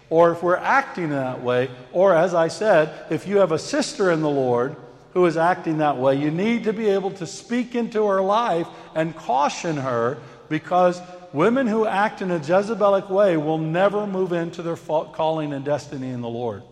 or 0.09 0.31
if 0.31 0.41
we're 0.41 0.55
acting 0.55 1.05
in 1.05 1.09
that 1.11 1.43
way, 1.43 1.69
or 1.93 2.15
as 2.15 2.33
I 2.33 2.47
said, 2.47 3.05
if 3.11 3.27
you 3.27 3.37
have 3.37 3.51
a 3.51 3.59
sister 3.59 4.11
in 4.11 4.21
the 4.21 4.29
Lord 4.29 4.75
who 5.13 5.25
is 5.25 5.37
acting 5.37 5.77
that 5.77 5.97
way, 5.97 6.15
you 6.15 6.31
need 6.31 6.63
to 6.63 6.73
be 6.73 6.87
able 6.89 7.11
to 7.11 7.27
speak 7.27 7.75
into 7.75 8.07
her 8.07 8.21
life 8.21 8.67
and 8.95 9.15
caution 9.15 9.77
her 9.77 10.17
because 10.49 10.99
women 11.33 11.67
who 11.67 11.85
act 11.85 12.21
in 12.21 12.31
a 12.31 12.39
Jezebelic 12.39 13.09
way 13.09 13.37
will 13.37 13.57
never 13.57 14.07
move 14.07 14.33
into 14.33 14.61
their 14.61 14.77
calling 14.77 15.53
and 15.53 15.63
destiny 15.63 16.09
in 16.09 16.21
the 16.21 16.29
Lord. 16.29 16.63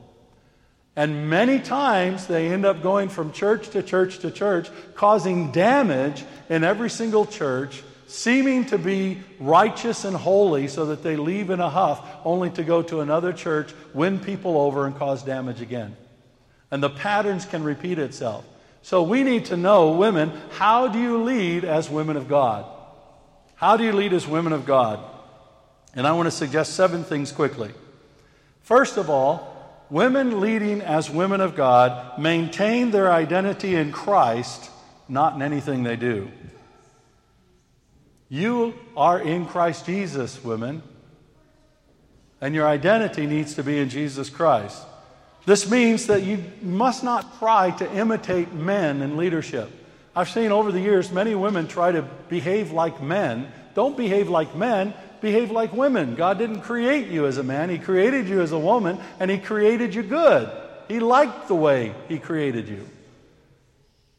And 0.95 1.29
many 1.29 1.59
times 1.59 2.25
they 2.25 2.47
end 2.47 2.65
up 2.65 2.81
going 2.81 3.09
from 3.09 3.31
church 3.31 3.69
to 3.69 3.83
church 3.83 4.19
to 4.19 4.31
church, 4.31 4.69
causing 4.95 5.51
damage 5.51 6.25
in 6.49 6.63
every 6.63 6.89
single 6.89 7.27
church, 7.27 7.83
seeming 8.07 8.65
to 8.65 8.79
be 8.79 9.19
righteous 9.39 10.05
and 10.05 10.15
holy 10.15 10.67
so 10.67 10.87
that 10.87 11.03
they 11.03 11.15
leave 11.15 11.51
in 11.51 11.59
a 11.59 11.69
huff, 11.69 12.03
only 12.25 12.49
to 12.49 12.63
go 12.63 12.81
to 12.81 13.01
another 13.01 13.31
church, 13.31 13.73
win 13.93 14.19
people 14.19 14.57
over, 14.57 14.87
and 14.87 14.97
cause 14.97 15.21
damage 15.21 15.61
again. 15.61 15.95
And 16.71 16.81
the 16.81 16.89
patterns 16.89 17.45
can 17.45 17.63
repeat 17.63 17.99
itself. 17.99 18.43
So 18.81 19.03
we 19.03 19.23
need 19.23 19.45
to 19.45 19.57
know, 19.57 19.91
women, 19.91 20.31
how 20.51 20.87
do 20.87 20.97
you 20.97 21.23
lead 21.23 21.63
as 21.63 21.89
women 21.89 22.17
of 22.17 22.27
God? 22.27 22.65
How 23.57 23.75
do 23.75 23.83
you 23.83 23.91
lead 23.91 24.13
as 24.13 24.27
women 24.27 24.53
of 24.53 24.65
God? 24.65 24.99
And 25.95 26.05
I 26.05 26.13
want 26.13 26.27
to 26.27 26.31
suggest 26.31 26.75
seven 26.75 27.03
things 27.03 27.31
quickly. 27.31 27.71
First 28.61 28.97
of 28.97 29.09
all, 29.09 29.83
women 29.89 30.39
leading 30.39 30.79
as 30.79 31.09
women 31.09 31.41
of 31.41 31.55
God 31.55 32.19
maintain 32.19 32.91
their 32.91 33.11
identity 33.11 33.75
in 33.75 33.91
Christ, 33.91 34.69
not 35.09 35.33
in 35.33 35.41
anything 35.41 35.81
they 35.81 35.95
do. 35.95 36.29
You 38.29 38.75
are 38.95 39.19
in 39.19 39.47
Christ 39.47 39.87
Jesus, 39.87 40.43
women, 40.43 40.83
and 42.39 42.53
your 42.53 42.67
identity 42.67 43.25
needs 43.25 43.55
to 43.55 43.63
be 43.63 43.79
in 43.79 43.89
Jesus 43.89 44.29
Christ. 44.29 44.83
This 45.47 45.67
means 45.71 46.05
that 46.07 46.21
you 46.21 46.43
must 46.61 47.03
not 47.03 47.39
try 47.39 47.71
to 47.71 47.91
imitate 47.91 48.53
men 48.53 49.01
in 49.01 49.17
leadership. 49.17 49.71
I've 50.17 50.29
seen 50.29 50.51
over 50.51 50.71
the 50.71 50.81
years 50.81 51.11
many 51.11 51.35
women 51.35 51.67
try 51.67 51.91
to 51.91 52.01
behave 52.01 52.71
like 52.71 53.03
men. 53.03 53.51
Don't 53.75 53.95
behave 53.95 54.29
like 54.29 54.55
men, 54.55 54.95
behave 55.21 55.51
like 55.51 55.71
women. 55.73 56.15
God 56.15 56.39
didn't 56.39 56.61
create 56.61 57.09
you 57.09 57.27
as 57.27 57.37
a 57.37 57.43
man, 57.43 57.69
He 57.69 57.77
created 57.77 58.27
you 58.27 58.41
as 58.41 58.51
a 58.51 58.57
woman, 58.57 58.97
and 59.19 59.29
He 59.29 59.37
created 59.37 59.93
you 59.93 60.01
good. 60.01 60.49
He 60.87 60.99
liked 60.99 61.47
the 61.47 61.53
way 61.53 61.93
He 62.09 62.17
created 62.17 62.67
you. 62.67 62.83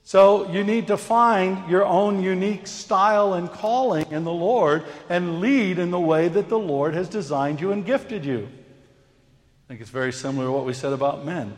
So 0.04 0.48
you 0.52 0.62
need 0.62 0.86
to 0.86 0.96
find 0.96 1.68
your 1.68 1.84
own 1.84 2.22
unique 2.22 2.68
style 2.68 3.34
and 3.34 3.50
calling 3.50 4.06
in 4.12 4.22
the 4.22 4.32
Lord 4.32 4.84
and 5.08 5.40
lead 5.40 5.80
in 5.80 5.90
the 5.90 5.98
way 5.98 6.28
that 6.28 6.48
the 6.48 6.60
Lord 6.60 6.94
has 6.94 7.08
designed 7.08 7.60
you 7.60 7.72
and 7.72 7.84
gifted 7.84 8.24
you. 8.24 8.46
I 8.46 9.64
think 9.66 9.80
it's 9.80 9.90
very 9.90 10.12
similar 10.12 10.46
to 10.46 10.52
what 10.52 10.64
we 10.64 10.74
said 10.74 10.92
about 10.92 11.26
men. 11.26 11.56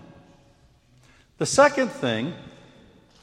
The 1.36 1.44
second 1.44 1.90
thing, 1.90 2.32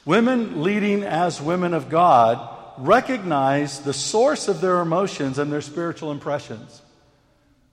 women 0.08 0.62
leading 0.62 1.02
as 1.02 1.38
women 1.38 1.74
of 1.74 1.90
God 1.90 2.40
recognize 2.78 3.80
the 3.80 3.92
source 3.92 4.48
of 4.48 4.62
their 4.62 4.80
emotions 4.80 5.38
and 5.38 5.52
their 5.52 5.60
spiritual 5.60 6.10
impressions. 6.12 6.80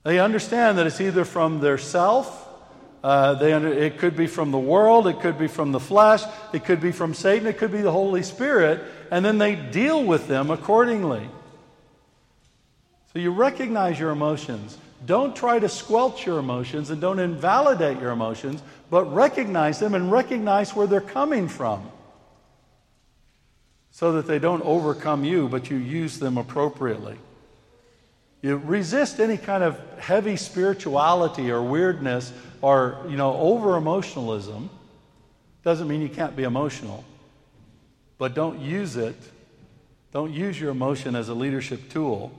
They 0.04 0.20
understand 0.20 0.78
that 0.78 0.86
it's 0.86 1.00
either 1.00 1.24
from 1.24 1.62
their 1.62 1.78
self 1.78 2.42
uh, 3.06 3.36
they 3.36 3.54
under, 3.54 3.72
it 3.72 4.00
could 4.00 4.18
be 4.18 4.28
from 4.28 4.52
the 4.52 4.58
world, 4.58 5.08
it 5.08 5.22
could 5.22 5.38
be 5.38 5.48
from 5.48 5.72
the 5.72 5.80
flesh, 5.80 6.24
it 6.52 6.66
could 6.66 6.82
be 6.82 6.92
from 6.92 7.14
Satan, 7.14 7.48
it 7.48 7.58
could 7.58 7.72
be 7.72 7.82
the 7.82 7.92
Holy 7.92 8.24
Spirit, 8.24 8.82
and 9.12 9.24
then 9.24 9.38
they 9.38 9.56
deal 9.56 10.04
with 10.04 10.28
them 10.28 10.50
accordingly. 10.50 11.30
So 13.14 13.20
you 13.20 13.32
recognize 13.32 13.98
your 13.98 14.10
emotions. 14.10 14.78
Don't 15.06 15.36
try 15.36 15.60
to 15.60 15.70
squelch 15.70 16.26
your 16.26 16.40
emotions 16.40 16.90
and 16.90 17.00
don't 17.00 17.20
invalidate 17.20 18.02
your 18.02 18.10
emotions, 18.10 18.62
but 18.90 19.06
recognize 19.14 19.80
them 19.80 19.94
and 19.94 20.12
recognize 20.12 20.76
where 20.76 20.88
they're 20.88 21.00
coming 21.00 21.48
from 21.48 21.92
so 23.96 24.12
that 24.12 24.28
they 24.28 24.40
don't 24.40 24.62
overcome 24.64 25.24
you, 25.24 25.48
but 25.48 25.70
you 25.70 25.78
use 25.78 26.20
them 26.20 26.38
appropriately. 26.38 27.18
You 28.42 28.58
resist 28.58 29.22
any 29.22 29.38
kind 29.38 29.64
of 29.64 29.80
heavy 30.00 30.36
spirituality 30.36 31.50
or 31.50 31.62
weirdness 31.62 32.34
or, 32.62 33.00
you 33.08 33.16
know, 33.16 33.34
over 33.38 33.78
emotionalism. 33.78 34.70
Doesn't 35.64 35.88
mean 35.88 36.02
you 36.02 36.10
can't 36.10 36.36
be 36.36 36.44
emotional. 36.44 37.06
But 38.18 38.36
don't 38.36 38.60
use 38.60 38.98
it. 38.98 39.16
Don't 40.12 40.34
use 40.34 40.60
your 40.60 40.72
emotion 40.72 41.16
as 41.16 41.30
a 41.30 41.34
leadership 41.34 41.90
tool. 41.90 42.34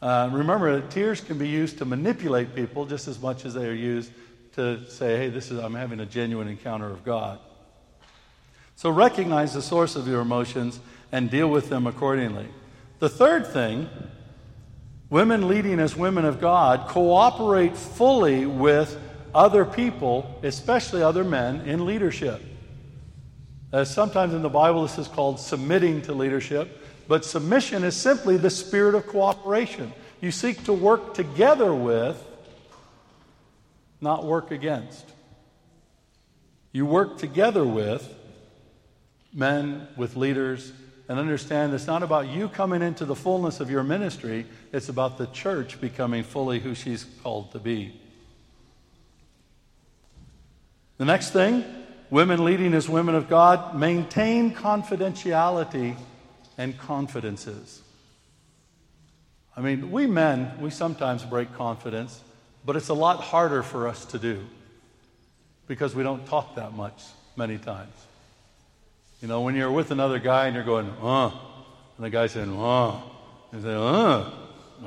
Uh, 0.00 0.30
remember, 0.32 0.80
tears 0.80 1.20
can 1.20 1.36
be 1.36 1.48
used 1.48 1.76
to 1.76 1.84
manipulate 1.84 2.54
people 2.54 2.86
just 2.86 3.06
as 3.06 3.20
much 3.20 3.44
as 3.44 3.52
they 3.52 3.66
are 3.66 3.74
used 3.74 4.12
to 4.54 4.88
say, 4.88 5.18
hey, 5.18 5.28
this 5.28 5.50
is, 5.50 5.58
I'm 5.58 5.74
having 5.74 6.00
a 6.00 6.06
genuine 6.06 6.48
encounter 6.48 6.88
of 6.88 7.04
God. 7.04 7.38
So 8.80 8.88
recognize 8.88 9.52
the 9.52 9.60
source 9.60 9.94
of 9.94 10.08
your 10.08 10.22
emotions 10.22 10.80
and 11.12 11.30
deal 11.30 11.50
with 11.50 11.68
them 11.68 11.86
accordingly. 11.86 12.48
The 12.98 13.10
third 13.10 13.46
thing 13.46 13.90
Women 15.10 15.48
leading 15.48 15.80
as 15.80 15.94
women 15.94 16.24
of 16.24 16.40
God 16.40 16.88
cooperate 16.88 17.76
fully 17.76 18.46
with 18.46 18.98
other 19.34 19.66
people, 19.66 20.40
especially 20.42 21.02
other 21.02 21.24
men, 21.24 21.60
in 21.68 21.84
leadership. 21.84 22.40
As 23.70 23.92
sometimes 23.92 24.32
in 24.32 24.40
the 24.40 24.48
Bible, 24.48 24.80
this 24.80 24.96
is 24.96 25.08
called 25.08 25.40
submitting 25.40 26.00
to 26.02 26.14
leadership, 26.14 26.82
but 27.06 27.26
submission 27.26 27.84
is 27.84 27.94
simply 27.94 28.38
the 28.38 28.48
spirit 28.48 28.94
of 28.94 29.06
cooperation. 29.06 29.92
You 30.22 30.30
seek 30.30 30.64
to 30.64 30.72
work 30.72 31.12
together 31.12 31.74
with, 31.74 32.16
not 34.00 34.24
work 34.24 34.50
against. 34.50 35.04
You 36.72 36.86
work 36.86 37.18
together 37.18 37.64
with 37.66 38.16
men, 39.32 39.88
with 39.96 40.16
leaders, 40.16 40.72
and 41.08 41.18
understand 41.18 41.74
it's 41.74 41.86
not 41.86 42.02
about 42.02 42.28
you 42.28 42.48
coming 42.48 42.82
into 42.82 43.04
the 43.04 43.16
fullness 43.16 43.60
of 43.60 43.70
your 43.70 43.82
ministry, 43.82 44.46
it's 44.72 44.88
about 44.88 45.18
the 45.18 45.26
church 45.26 45.80
becoming 45.80 46.22
fully 46.22 46.60
who 46.60 46.74
she's 46.74 47.04
called 47.22 47.52
to 47.52 47.58
be. 47.58 48.00
The 50.98 51.04
next 51.04 51.30
thing 51.30 51.64
women 52.10 52.44
leading 52.44 52.74
as 52.74 52.88
women 52.88 53.14
of 53.14 53.28
God 53.28 53.76
maintain 53.76 54.52
confidentiality 54.52 55.96
and 56.58 56.76
confidences. 56.76 57.82
I 59.56 59.60
mean, 59.60 59.90
we 59.90 60.06
men, 60.06 60.52
we 60.60 60.70
sometimes 60.70 61.24
break 61.24 61.54
confidence, 61.54 62.22
but 62.64 62.76
it's 62.76 62.88
a 62.88 62.94
lot 62.94 63.20
harder 63.20 63.62
for 63.62 63.88
us 63.88 64.04
to 64.06 64.18
do 64.18 64.44
because 65.66 65.94
we 65.94 66.02
don't 66.02 66.26
talk 66.26 66.56
that 66.56 66.72
much 66.72 67.02
many 67.36 67.58
times. 67.58 67.94
You 69.20 69.28
know, 69.28 69.42
when 69.42 69.54
you're 69.54 69.70
with 69.70 69.90
another 69.90 70.18
guy 70.18 70.46
and 70.46 70.54
you're 70.54 70.64
going, 70.64 70.90
uh, 71.02 71.26
and 71.26 72.06
the 72.06 72.08
guy's 72.08 72.32
saying, 72.32 72.58
uh, 72.58 72.98
you 73.52 73.60
say, 73.60 73.74
uh, 73.74 74.30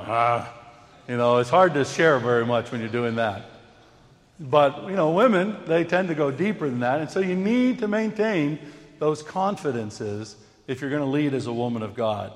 ah. 0.00 0.60
You 1.08 1.16
know, 1.16 1.38
it's 1.38 1.50
hard 1.50 1.74
to 1.74 1.84
share 1.84 2.18
very 2.18 2.44
much 2.44 2.72
when 2.72 2.80
you're 2.80 2.90
doing 2.90 3.16
that. 3.16 3.44
But, 4.40 4.88
you 4.88 4.96
know, 4.96 5.12
women, 5.12 5.58
they 5.66 5.84
tend 5.84 6.08
to 6.08 6.16
go 6.16 6.32
deeper 6.32 6.68
than 6.68 6.80
that. 6.80 7.00
And 7.00 7.08
so 7.08 7.20
you 7.20 7.36
need 7.36 7.78
to 7.78 7.88
maintain 7.88 8.58
those 8.98 9.22
confidences 9.22 10.34
if 10.66 10.80
you're 10.80 10.90
going 10.90 11.02
to 11.02 11.08
lead 11.08 11.32
as 11.34 11.46
a 11.46 11.52
woman 11.52 11.82
of 11.82 11.94
God. 11.94 12.32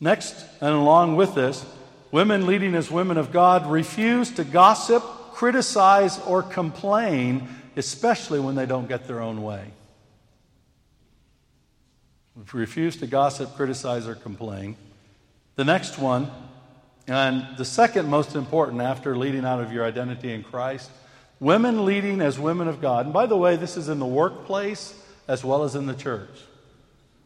Next, 0.00 0.44
and 0.60 0.74
along 0.74 1.16
with 1.16 1.34
this, 1.34 1.64
women 2.10 2.46
leading 2.46 2.74
as 2.74 2.90
women 2.90 3.16
of 3.16 3.32
God 3.32 3.70
refuse 3.70 4.30
to 4.32 4.44
gossip, 4.44 5.02
criticize, 5.32 6.18
or 6.20 6.42
complain, 6.42 7.48
especially 7.76 8.40
when 8.40 8.54
they 8.54 8.66
don't 8.66 8.88
get 8.88 9.06
their 9.06 9.20
own 9.20 9.42
way 9.42 9.70
refuse 12.52 12.96
to 12.98 13.06
gossip, 13.06 13.54
criticize, 13.56 14.06
or 14.06 14.14
complain. 14.14 14.76
The 15.56 15.64
next 15.64 15.98
one, 15.98 16.30
and 17.06 17.56
the 17.56 17.64
second 17.64 18.08
most 18.08 18.34
important 18.34 18.80
after 18.80 19.16
leading 19.16 19.44
out 19.44 19.60
of 19.60 19.72
your 19.72 19.84
identity 19.84 20.32
in 20.32 20.42
Christ, 20.42 20.90
women 21.40 21.84
leading 21.84 22.20
as 22.20 22.38
women 22.38 22.68
of 22.68 22.80
God. 22.80 23.06
And 23.06 23.12
by 23.12 23.26
the 23.26 23.36
way, 23.36 23.56
this 23.56 23.76
is 23.76 23.88
in 23.88 23.98
the 23.98 24.06
workplace 24.06 24.94
as 25.26 25.44
well 25.44 25.64
as 25.64 25.74
in 25.74 25.86
the 25.86 25.94
church. 25.94 26.30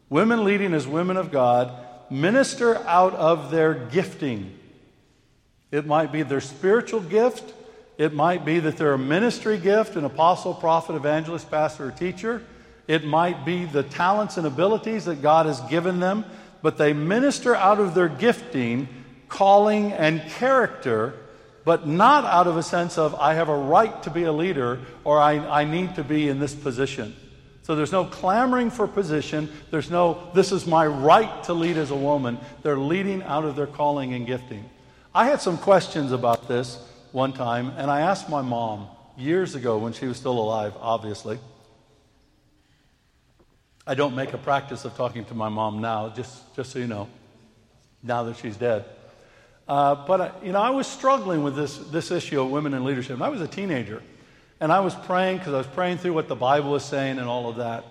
Women 0.09 0.43
leading 0.43 0.73
as 0.73 0.87
women 0.87 1.17
of 1.17 1.31
God 1.31 1.71
minister 2.09 2.77
out 2.87 3.13
of 3.13 3.51
their 3.51 3.73
gifting. 3.73 4.57
It 5.71 5.85
might 5.85 6.11
be 6.11 6.23
their 6.23 6.41
spiritual 6.41 7.01
gift. 7.01 7.53
It 7.97 8.13
might 8.13 8.45
be 8.45 8.59
that 8.59 8.77
they're 8.77 8.93
a 8.93 8.97
ministry 8.97 9.57
gift, 9.57 9.95
an 9.95 10.05
apostle, 10.05 10.53
prophet, 10.53 10.95
evangelist, 10.95 11.49
pastor, 11.49 11.87
or 11.87 11.91
teacher. 11.91 12.43
It 12.87 13.05
might 13.05 13.45
be 13.45 13.65
the 13.65 13.83
talents 13.83 14.37
and 14.37 14.45
abilities 14.45 15.05
that 15.05 15.21
God 15.21 15.45
has 15.45 15.59
given 15.61 15.99
them, 15.99 16.25
but 16.61 16.77
they 16.77 16.93
minister 16.93 17.55
out 17.55 17.79
of 17.79 17.95
their 17.95 18.07
gifting, 18.07 18.87
calling, 19.27 19.91
and 19.91 20.21
character, 20.29 21.13
but 21.63 21.87
not 21.87 22.25
out 22.25 22.47
of 22.47 22.57
a 22.57 22.63
sense 22.63 22.97
of, 22.97 23.15
I 23.15 23.33
have 23.33 23.49
a 23.49 23.57
right 23.57 24.03
to 24.03 24.09
be 24.09 24.23
a 24.23 24.31
leader 24.31 24.79
or 25.03 25.19
I, 25.19 25.37
I 25.37 25.63
need 25.65 25.95
to 25.95 26.03
be 26.03 26.29
in 26.29 26.39
this 26.39 26.53
position. 26.53 27.15
So 27.63 27.75
there's 27.75 27.91
no 27.91 28.05
clamoring 28.05 28.69
for 28.69 28.87
position. 28.87 29.51
There's 29.71 29.89
no, 29.89 30.29
this 30.35 30.51
is 30.51 30.67
my 30.67 30.85
right 30.85 31.43
to 31.45 31.53
lead 31.53 31.77
as 31.77 31.89
a 31.89 31.95
woman. 31.95 32.37
They're 32.61 32.77
leading 32.77 33.23
out 33.23 33.43
of 33.43 33.55
their 33.55 33.65
calling 33.65 34.13
and 34.13 34.27
gifting. 34.27 34.69
I 35.15 35.25
had 35.25 35.41
some 35.41 35.57
questions 35.57 36.11
about 36.11 36.47
this 36.47 36.77
one 37.11 37.33
time, 37.33 37.71
and 37.77 37.89
I 37.89 38.01
asked 38.01 38.29
my 38.29 38.43
mom 38.43 38.87
years 39.17 39.55
ago 39.55 39.79
when 39.79 39.93
she 39.93 40.05
was 40.05 40.17
still 40.17 40.37
alive, 40.37 40.73
obviously. 40.79 41.39
I 43.87 43.93
don't 43.95 44.15
make 44.15 44.33
a 44.33 44.37
practice 44.37 44.83
of 44.85 44.95
talking 44.95 45.25
to 45.25 45.33
my 45.33 45.49
mom 45.49 45.79
now, 45.79 46.09
just, 46.09 46.55
just 46.55 46.71
so 46.71 46.79
you 46.79 46.87
know, 46.87 47.07
now 48.01 48.23
that 48.23 48.37
she's 48.37 48.57
dead. 48.57 48.85
Uh, 49.67 49.95
but, 50.07 50.21
uh, 50.21 50.31
you 50.43 50.51
know, 50.51 50.61
I 50.61 50.71
was 50.71 50.87
struggling 50.87 51.43
with 51.43 51.55
this, 51.55 51.77
this 51.77 52.11
issue 52.11 52.41
of 52.41 52.49
women 52.49 52.73
in 52.73 52.83
leadership. 52.83 53.21
I 53.21 53.29
was 53.29 53.41
a 53.41 53.47
teenager. 53.47 54.01
And 54.59 54.71
I 54.71 54.79
was 54.79 54.95
praying 54.95 55.39
because 55.39 55.53
I 55.53 55.57
was 55.57 55.67
praying 55.67 55.97
through 55.97 56.13
what 56.13 56.27
the 56.27 56.35
Bible 56.35 56.71
was 56.71 56.85
saying 56.85 57.19
and 57.19 57.27
all 57.27 57.49
of 57.49 57.57
that. 57.57 57.85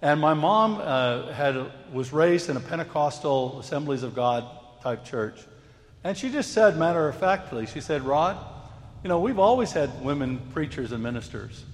And 0.00 0.20
my 0.20 0.34
mom 0.34 0.80
uh, 0.80 1.32
had, 1.32 1.70
was 1.92 2.12
raised 2.12 2.48
in 2.48 2.56
a 2.56 2.60
Pentecostal 2.60 3.60
Assemblies 3.60 4.02
of 4.02 4.14
God 4.14 4.46
type 4.82 5.04
church. 5.04 5.38
And 6.04 6.16
she 6.16 6.30
just 6.30 6.52
said, 6.52 6.76
matter 6.76 7.08
of 7.08 7.16
factly, 7.16 7.66
she 7.66 7.80
said, 7.80 8.02
Rod, 8.02 8.36
you 9.02 9.08
know, 9.08 9.20
we've 9.20 9.38
always 9.38 9.72
had 9.72 10.04
women 10.04 10.38
preachers 10.52 10.92
and 10.92 11.02
ministers. 11.02 11.64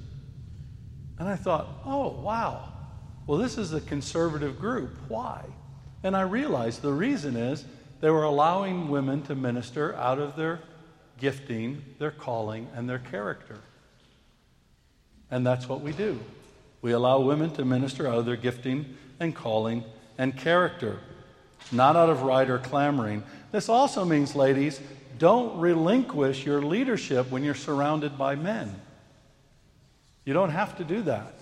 And 1.19 1.29
I 1.29 1.37
thought, 1.37 1.69
oh, 1.85 2.09
wow. 2.21 2.72
Well, 3.27 3.39
this 3.39 3.57
is 3.57 3.73
a 3.73 3.81
conservative 3.81 4.59
group. 4.59 4.91
Why? 5.09 5.45
And 6.03 6.17
I 6.17 6.23
realized 6.23 6.83
the 6.83 6.93
reason 6.93 7.37
is 7.37 7.65
they 8.01 8.11
were 8.11 8.25
allowing 8.25 8.89
women 8.89 9.23
to 9.25 9.35
minister 9.35 9.95
out 9.95 10.19
of 10.19 10.37
their 10.37 10.61
gifting, 11.21 11.85
their 11.99 12.11
calling, 12.11 12.69
and 12.75 12.89
their 12.89 12.99
character. 12.99 13.59
And 15.31 15.47
that's 15.47 15.69
what 15.69 15.81
we 15.81 15.93
do. 15.93 16.19
We 16.83 16.93
allow 16.93 17.21
women 17.21 17.53
to 17.55 17.65
minister 17.65 18.09
out 18.09 18.19
of 18.19 18.27
their 18.27 18.37
gifting 18.37 18.97
and 19.21 19.35
calling 19.35 19.85
and 20.19 20.37
character, 20.37 20.99
not 21.71 21.95
out 21.95 22.11
of 22.11 22.23
right 22.23 22.51
or 22.51 22.59
clamoring. 22.59 23.23
This 23.53 23.69
also 23.69 24.05
means, 24.05 24.35
ladies, 24.35 24.81
don't 25.19 25.61
relinquish 25.61 26.45
your 26.45 26.61
leadership 26.61 27.31
when 27.31 27.45
you're 27.45 27.55
surrounded 27.55 28.19
by 28.19 28.35
men. 28.35 28.75
You 30.25 30.35
don't 30.35 30.51
have 30.51 30.77
to 30.79 30.85
do 30.85 31.03
that. 31.03 31.35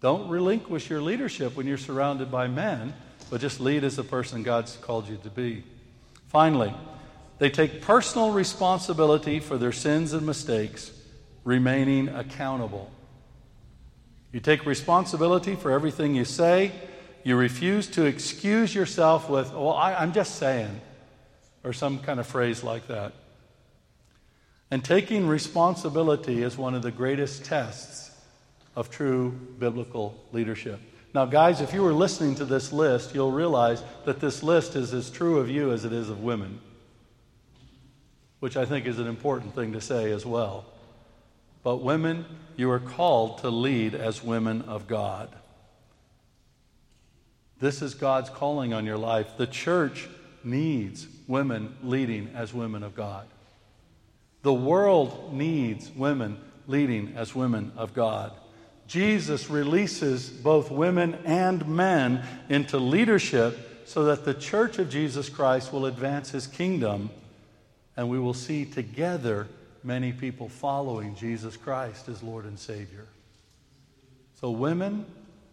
Don't 0.00 0.28
relinquish 0.28 0.88
your 0.88 1.02
leadership 1.02 1.56
when 1.56 1.66
you're 1.66 1.76
surrounded 1.76 2.30
by 2.30 2.46
men, 2.46 2.94
but 3.28 3.40
just 3.40 3.60
lead 3.60 3.84
as 3.84 3.96
the 3.96 4.04
person 4.04 4.42
God's 4.42 4.76
called 4.76 5.08
you 5.08 5.18
to 5.18 5.30
be. 5.30 5.64
Finally, 6.28 6.74
they 7.38 7.50
take 7.50 7.82
personal 7.82 8.32
responsibility 8.32 9.40
for 9.40 9.58
their 9.58 9.72
sins 9.72 10.12
and 10.12 10.26
mistakes 10.26 10.92
remaining 11.44 12.08
accountable. 12.08 12.90
You 14.32 14.40
take 14.40 14.64
responsibility 14.64 15.56
for 15.56 15.70
everything 15.70 16.14
you 16.14 16.24
say. 16.24 16.72
You 17.24 17.36
refuse 17.36 17.86
to 17.88 18.04
excuse 18.04 18.74
yourself 18.74 19.28
with, 19.28 19.52
well, 19.52 19.72
I, 19.72 19.94
I'm 19.94 20.12
just 20.12 20.36
saying, 20.36 20.80
or 21.64 21.72
some 21.72 21.98
kind 21.98 22.20
of 22.20 22.26
phrase 22.26 22.62
like 22.62 22.86
that. 22.86 23.12
And 24.70 24.84
taking 24.84 25.26
responsibility 25.26 26.42
is 26.42 26.56
one 26.56 26.74
of 26.74 26.82
the 26.82 26.92
greatest 26.92 27.44
tests 27.44 28.09
of 28.76 28.90
true 28.90 29.30
biblical 29.58 30.18
leadership. 30.32 30.80
Now, 31.12 31.24
guys, 31.24 31.60
if 31.60 31.74
you 31.74 31.82
were 31.82 31.92
listening 31.92 32.36
to 32.36 32.44
this 32.44 32.72
list, 32.72 33.14
you'll 33.14 33.32
realize 33.32 33.82
that 34.04 34.20
this 34.20 34.42
list 34.42 34.76
is 34.76 34.94
as 34.94 35.10
true 35.10 35.38
of 35.38 35.50
you 35.50 35.72
as 35.72 35.84
it 35.84 35.92
is 35.92 36.08
of 36.08 36.22
women, 36.22 36.60
which 38.38 38.56
I 38.56 38.64
think 38.64 38.86
is 38.86 38.98
an 38.98 39.08
important 39.08 39.54
thing 39.54 39.72
to 39.72 39.80
say 39.80 40.12
as 40.12 40.24
well. 40.24 40.66
But, 41.62 41.78
women, 41.78 42.24
you 42.56 42.70
are 42.70 42.78
called 42.78 43.38
to 43.38 43.50
lead 43.50 43.94
as 43.94 44.22
women 44.22 44.62
of 44.62 44.86
God. 44.86 45.28
This 47.58 47.82
is 47.82 47.94
God's 47.94 48.30
calling 48.30 48.72
on 48.72 48.86
your 48.86 48.96
life. 48.96 49.36
The 49.36 49.46
church 49.46 50.08
needs 50.42 51.06
women 51.26 51.76
leading 51.82 52.30
as 52.34 52.54
women 52.54 52.82
of 52.82 52.94
God. 52.94 53.26
The 54.42 54.54
world 54.54 55.34
needs 55.34 55.90
women 55.90 56.38
leading 56.66 57.14
as 57.16 57.34
women 57.34 57.72
of 57.76 57.92
God. 57.92 58.32
Jesus 58.90 59.48
releases 59.48 60.28
both 60.28 60.68
women 60.68 61.16
and 61.24 61.64
men 61.68 62.24
into 62.48 62.78
leadership 62.78 63.84
so 63.86 64.06
that 64.06 64.24
the 64.24 64.34
church 64.34 64.80
of 64.80 64.90
Jesus 64.90 65.28
Christ 65.28 65.72
will 65.72 65.86
advance 65.86 66.32
his 66.32 66.48
kingdom 66.48 67.10
and 67.96 68.10
we 68.10 68.18
will 68.18 68.34
see 68.34 68.64
together 68.64 69.46
many 69.84 70.10
people 70.10 70.48
following 70.48 71.14
Jesus 71.14 71.56
Christ 71.56 72.08
as 72.08 72.20
Lord 72.20 72.46
and 72.46 72.58
Savior. 72.58 73.06
So, 74.40 74.50
women, 74.50 75.06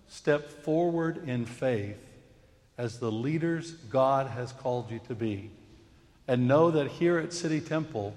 step 0.07 0.49
forward 0.49 1.29
in 1.29 1.45
faith 1.45 2.03
as 2.75 2.97
the 2.97 3.11
leaders 3.11 3.73
God 3.91 4.31
has 4.31 4.51
called 4.51 4.89
you 4.89 4.99
to 5.09 5.13
be. 5.13 5.51
And 6.27 6.47
know 6.47 6.71
that 6.71 6.87
here 6.87 7.19
at 7.19 7.33
City 7.33 7.61
Temple, 7.61 8.15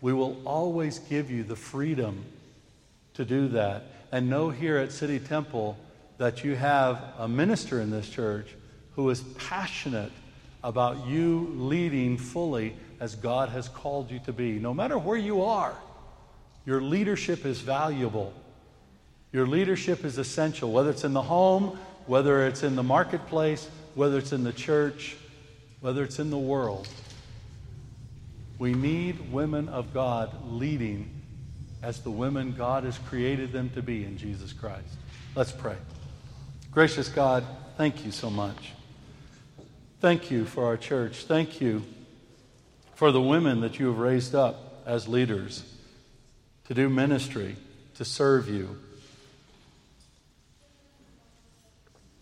we 0.00 0.12
will 0.12 0.40
always 0.44 1.00
give 1.00 1.28
you 1.28 1.42
the 1.42 1.56
freedom 1.56 2.24
to 3.14 3.24
do 3.24 3.48
that. 3.48 3.82
And 4.12 4.28
know 4.28 4.50
here 4.50 4.76
at 4.76 4.92
City 4.92 5.18
Temple 5.18 5.78
that 6.18 6.44
you 6.44 6.56
have 6.56 7.02
a 7.18 7.28
minister 7.28 7.80
in 7.80 7.90
this 7.90 8.08
church 8.08 8.48
who 8.94 9.08
is 9.10 9.20
passionate 9.20 10.12
about 10.62 11.06
you 11.06 11.52
leading 11.54 12.18
fully 12.18 12.74
as 12.98 13.14
God 13.14 13.48
has 13.50 13.68
called 13.68 14.10
you 14.10 14.18
to 14.20 14.32
be. 14.32 14.58
No 14.58 14.74
matter 14.74 14.98
where 14.98 15.16
you 15.16 15.42
are, 15.42 15.74
your 16.66 16.82
leadership 16.82 17.46
is 17.46 17.60
valuable. 17.60 18.34
Your 19.32 19.46
leadership 19.46 20.04
is 20.04 20.18
essential, 20.18 20.72
whether 20.72 20.90
it's 20.90 21.04
in 21.04 21.12
the 21.12 21.22
home, 21.22 21.78
whether 22.06 22.46
it's 22.46 22.62
in 22.62 22.76
the 22.76 22.82
marketplace, 22.82 23.68
whether 23.94 24.18
it's 24.18 24.32
in 24.32 24.44
the 24.44 24.52
church, 24.52 25.16
whether 25.80 26.02
it's 26.02 26.18
in 26.18 26.30
the 26.30 26.38
world. 26.38 26.88
We 28.58 28.74
need 28.74 29.32
women 29.32 29.68
of 29.68 29.94
God 29.94 30.34
leading 30.50 31.19
as 31.82 32.00
the 32.00 32.10
women 32.10 32.52
God 32.52 32.84
has 32.84 32.98
created 32.98 33.52
them 33.52 33.70
to 33.70 33.82
be 33.82 34.04
in 34.04 34.18
Jesus 34.18 34.52
Christ. 34.52 34.96
Let's 35.34 35.52
pray. 35.52 35.76
Gracious 36.70 37.08
God, 37.08 37.44
thank 37.76 38.04
you 38.04 38.12
so 38.12 38.30
much. 38.30 38.72
Thank 40.00 40.30
you 40.30 40.44
for 40.44 40.64
our 40.66 40.76
church. 40.76 41.24
Thank 41.24 41.60
you 41.60 41.82
for 42.94 43.12
the 43.12 43.20
women 43.20 43.60
that 43.60 43.78
you 43.78 43.86
have 43.86 43.98
raised 43.98 44.34
up 44.34 44.82
as 44.86 45.08
leaders 45.08 45.64
to 46.68 46.74
do 46.74 46.88
ministry, 46.88 47.56
to 47.96 48.04
serve 48.04 48.48
you. 48.48 48.78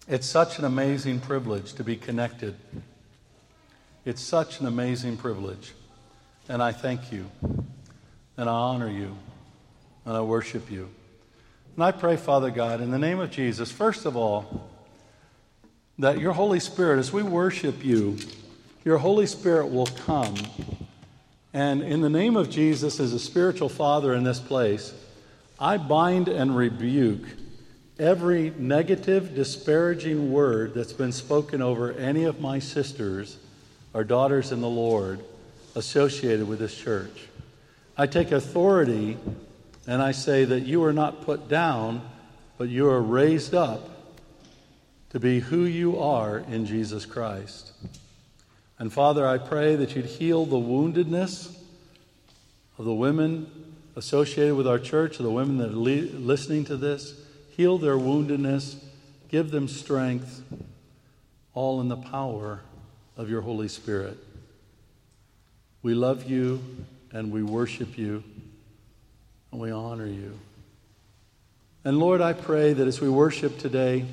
It's 0.06 0.26
such 0.26 0.58
an 0.58 0.64
amazing 0.64 1.20
privilege 1.20 1.74
to 1.74 1.84
be 1.84 1.96
connected. 1.96 2.56
It's 4.04 4.22
such 4.22 4.60
an 4.60 4.66
amazing 4.66 5.18
privilege. 5.18 5.72
And 6.48 6.62
I 6.62 6.72
thank 6.72 7.12
you, 7.12 7.30
and 8.38 8.48
I 8.48 8.52
honor 8.52 8.88
you, 8.88 9.18
and 10.08 10.16
I 10.16 10.22
worship 10.22 10.70
you. 10.70 10.88
And 11.74 11.84
I 11.84 11.92
pray, 11.92 12.16
Father 12.16 12.50
God, 12.50 12.80
in 12.80 12.90
the 12.90 12.98
name 12.98 13.20
of 13.20 13.30
Jesus, 13.30 13.70
first 13.70 14.06
of 14.06 14.16
all, 14.16 14.70
that 15.98 16.18
your 16.18 16.32
Holy 16.32 16.60
Spirit, 16.60 16.98
as 16.98 17.12
we 17.12 17.22
worship 17.22 17.84
you, 17.84 18.16
your 18.86 18.96
Holy 18.96 19.26
Spirit 19.26 19.66
will 19.66 19.84
come. 20.06 20.34
And 21.52 21.82
in 21.82 22.00
the 22.00 22.08
name 22.08 22.38
of 22.38 22.48
Jesus, 22.48 23.00
as 23.00 23.12
a 23.12 23.18
spiritual 23.18 23.68
father 23.68 24.14
in 24.14 24.24
this 24.24 24.40
place, 24.40 24.94
I 25.60 25.76
bind 25.76 26.28
and 26.28 26.56
rebuke 26.56 27.26
every 27.98 28.54
negative, 28.56 29.34
disparaging 29.34 30.32
word 30.32 30.72
that's 30.72 30.94
been 30.94 31.12
spoken 31.12 31.60
over 31.60 31.92
any 31.92 32.24
of 32.24 32.40
my 32.40 32.60
sisters 32.60 33.36
or 33.92 34.04
daughters 34.04 34.52
in 34.52 34.62
the 34.62 34.68
Lord 34.70 35.22
associated 35.74 36.48
with 36.48 36.60
this 36.60 36.74
church. 36.74 37.28
I 37.94 38.06
take 38.06 38.32
authority 38.32 39.18
and 39.88 40.02
I 40.02 40.12
say 40.12 40.44
that 40.44 40.66
you 40.66 40.84
are 40.84 40.92
not 40.92 41.22
put 41.22 41.48
down, 41.48 42.02
but 42.58 42.68
you 42.68 42.90
are 42.90 43.00
raised 43.00 43.54
up 43.54 43.88
to 45.08 45.18
be 45.18 45.40
who 45.40 45.64
you 45.64 45.98
are 45.98 46.36
in 46.36 46.66
Jesus 46.66 47.06
Christ. 47.06 47.72
And 48.78 48.92
Father, 48.92 49.26
I 49.26 49.38
pray 49.38 49.76
that 49.76 49.96
you'd 49.96 50.04
heal 50.04 50.44
the 50.44 50.56
woundedness 50.56 51.56
of 52.76 52.84
the 52.84 52.92
women 52.92 53.50
associated 53.96 54.56
with 54.56 54.66
our 54.66 54.78
church, 54.78 55.18
of 55.18 55.24
the 55.24 55.30
women 55.30 55.56
that 55.56 55.70
are 55.70 55.76
le- 55.76 56.18
listening 56.18 56.66
to 56.66 56.76
this. 56.76 57.14
Heal 57.56 57.78
their 57.78 57.96
woundedness, 57.96 58.76
give 59.30 59.50
them 59.50 59.68
strength, 59.68 60.42
all 61.54 61.80
in 61.80 61.88
the 61.88 61.96
power 61.96 62.60
of 63.16 63.30
your 63.30 63.40
Holy 63.40 63.68
Spirit. 63.68 64.18
We 65.82 65.94
love 65.94 66.28
you 66.28 66.62
and 67.10 67.32
we 67.32 67.42
worship 67.42 67.96
you 67.96 68.22
and 69.50 69.60
we 69.60 69.70
honor 69.70 70.06
you. 70.06 70.38
And 71.84 71.98
Lord, 71.98 72.20
I 72.20 72.32
pray 72.32 72.72
that 72.72 72.86
as 72.86 73.00
we 73.00 73.08
worship 73.08 73.58
today, 73.58 74.04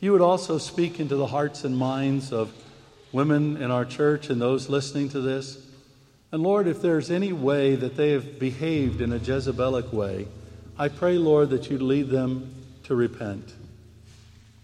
you 0.00 0.12
would 0.12 0.20
also 0.20 0.58
speak 0.58 1.00
into 1.00 1.16
the 1.16 1.26
hearts 1.26 1.64
and 1.64 1.76
minds 1.76 2.32
of 2.32 2.52
women 3.12 3.56
in 3.56 3.70
our 3.70 3.84
church 3.84 4.30
and 4.30 4.40
those 4.40 4.68
listening 4.68 5.08
to 5.08 5.20
this. 5.20 5.58
And 6.30 6.42
Lord, 6.42 6.66
if 6.66 6.82
there's 6.82 7.10
any 7.10 7.32
way 7.32 7.74
that 7.74 7.96
they 7.96 8.10
have 8.10 8.38
behaved 8.38 9.00
in 9.00 9.12
a 9.12 9.18
Jezebelic 9.18 9.92
way, 9.92 10.28
I 10.78 10.88
pray, 10.88 11.16
Lord, 11.16 11.50
that 11.50 11.70
you'd 11.70 11.82
lead 11.82 12.10
them 12.10 12.54
to 12.84 12.94
repent. 12.94 13.54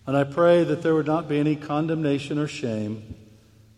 And 0.07 0.17
I 0.17 0.25
pray 0.25 0.63
that 0.65 0.83
there 0.83 0.95
would 0.95 1.07
not 1.07 1.29
be 1.29 1.41
any 1.41 1.57
condemnation 1.57 2.39
or 2.39 2.47
shame, 2.47 3.15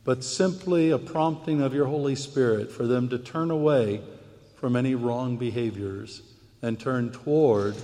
but 0.05 0.25
simply 0.25 0.91
a 0.91 0.99
prompting 0.99 1.63
of 1.63 1.73
your 1.73 1.87
Holy 1.87 2.17
Spirit 2.17 2.73
for 2.73 2.87
them 2.87 3.09
to 3.11 3.19
turn 3.19 3.51
away 3.51 4.01
from 4.57 4.75
any 4.75 4.95
wrong 4.95 5.37
behaviors 5.37 6.23
and 6.65 6.81
turn 6.81 7.11
toward 7.11 7.77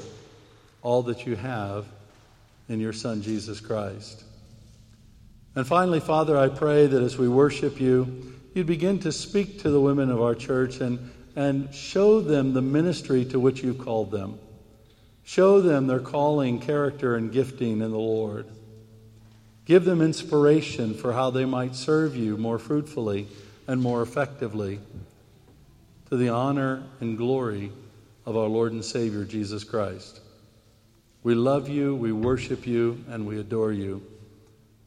all 0.81 1.03
that 1.03 1.27
you 1.27 1.37
have 1.37 1.85
in 2.67 2.81
your 2.81 2.95
Son, 2.95 3.21
Jesus 3.21 3.61
Christ. 3.61 4.25
And 5.55 5.67
finally, 5.67 6.01
Father, 6.01 6.39
I 6.39 6.49
pray 6.49 6.87
that 6.87 7.03
as 7.03 7.19
we 7.19 7.29
worship 7.29 7.79
you, 7.79 8.33
you'd 8.55 8.67
begin 8.67 8.99
to 9.01 9.13
speak 9.13 9.61
to 9.61 9.71
the 9.71 9.81
women 9.81 10.11
of 10.11 10.23
our 10.23 10.35
church 10.35 10.81
and, 10.81 11.11
and 11.37 11.75
show 11.75 12.23
them 12.23 12.55
the 12.55 12.63
ministry 12.63 13.27
to 13.27 13.39
which 13.39 13.63
you've 13.63 13.85
called 13.85 14.11
them. 14.11 14.39
Show 15.25 15.61
them 15.61 15.87
their 15.87 16.01
calling, 16.01 16.59
character, 16.59 17.17
and 17.17 17.31
gifting 17.31 17.83
in 17.83 17.91
the 17.91 17.99
Lord. 17.99 18.47
Give 19.67 19.85
them 19.85 20.01
inspiration 20.01 20.95
for 20.95 21.13
how 21.13 21.29
they 21.29 21.45
might 21.45 21.75
serve 21.75 22.17
you 22.17 22.39
more 22.39 22.59
fruitfully 22.59 23.29
and 23.69 23.83
more 23.83 24.01
effectively 24.01 24.81
to 26.09 26.17
the 26.17 26.31
honor 26.31 26.83
and 27.01 27.19
glory 27.19 27.73
of 28.27 28.37
our 28.37 28.49
Lord 28.49 28.73
and 28.73 28.85
Savior, 28.85 29.25
Jesus 29.25 29.65
Christ. 29.65 30.21
We 31.23 31.35
love 31.35 31.69
you, 31.69 31.95
we 31.95 32.13
worship 32.13 32.67
you, 32.67 33.03
and 33.09 33.27
we 33.27 33.39
adore 33.39 33.73
you. 33.73 34.03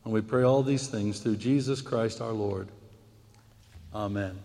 And 0.03 0.13
we 0.13 0.21
pray 0.21 0.43
all 0.43 0.63
these 0.63 0.87
things 0.87 1.19
through 1.19 1.37
Jesus 1.37 1.81
Christ 1.81 2.21
our 2.21 2.31
Lord. 2.31 2.67
Amen. 3.93 4.37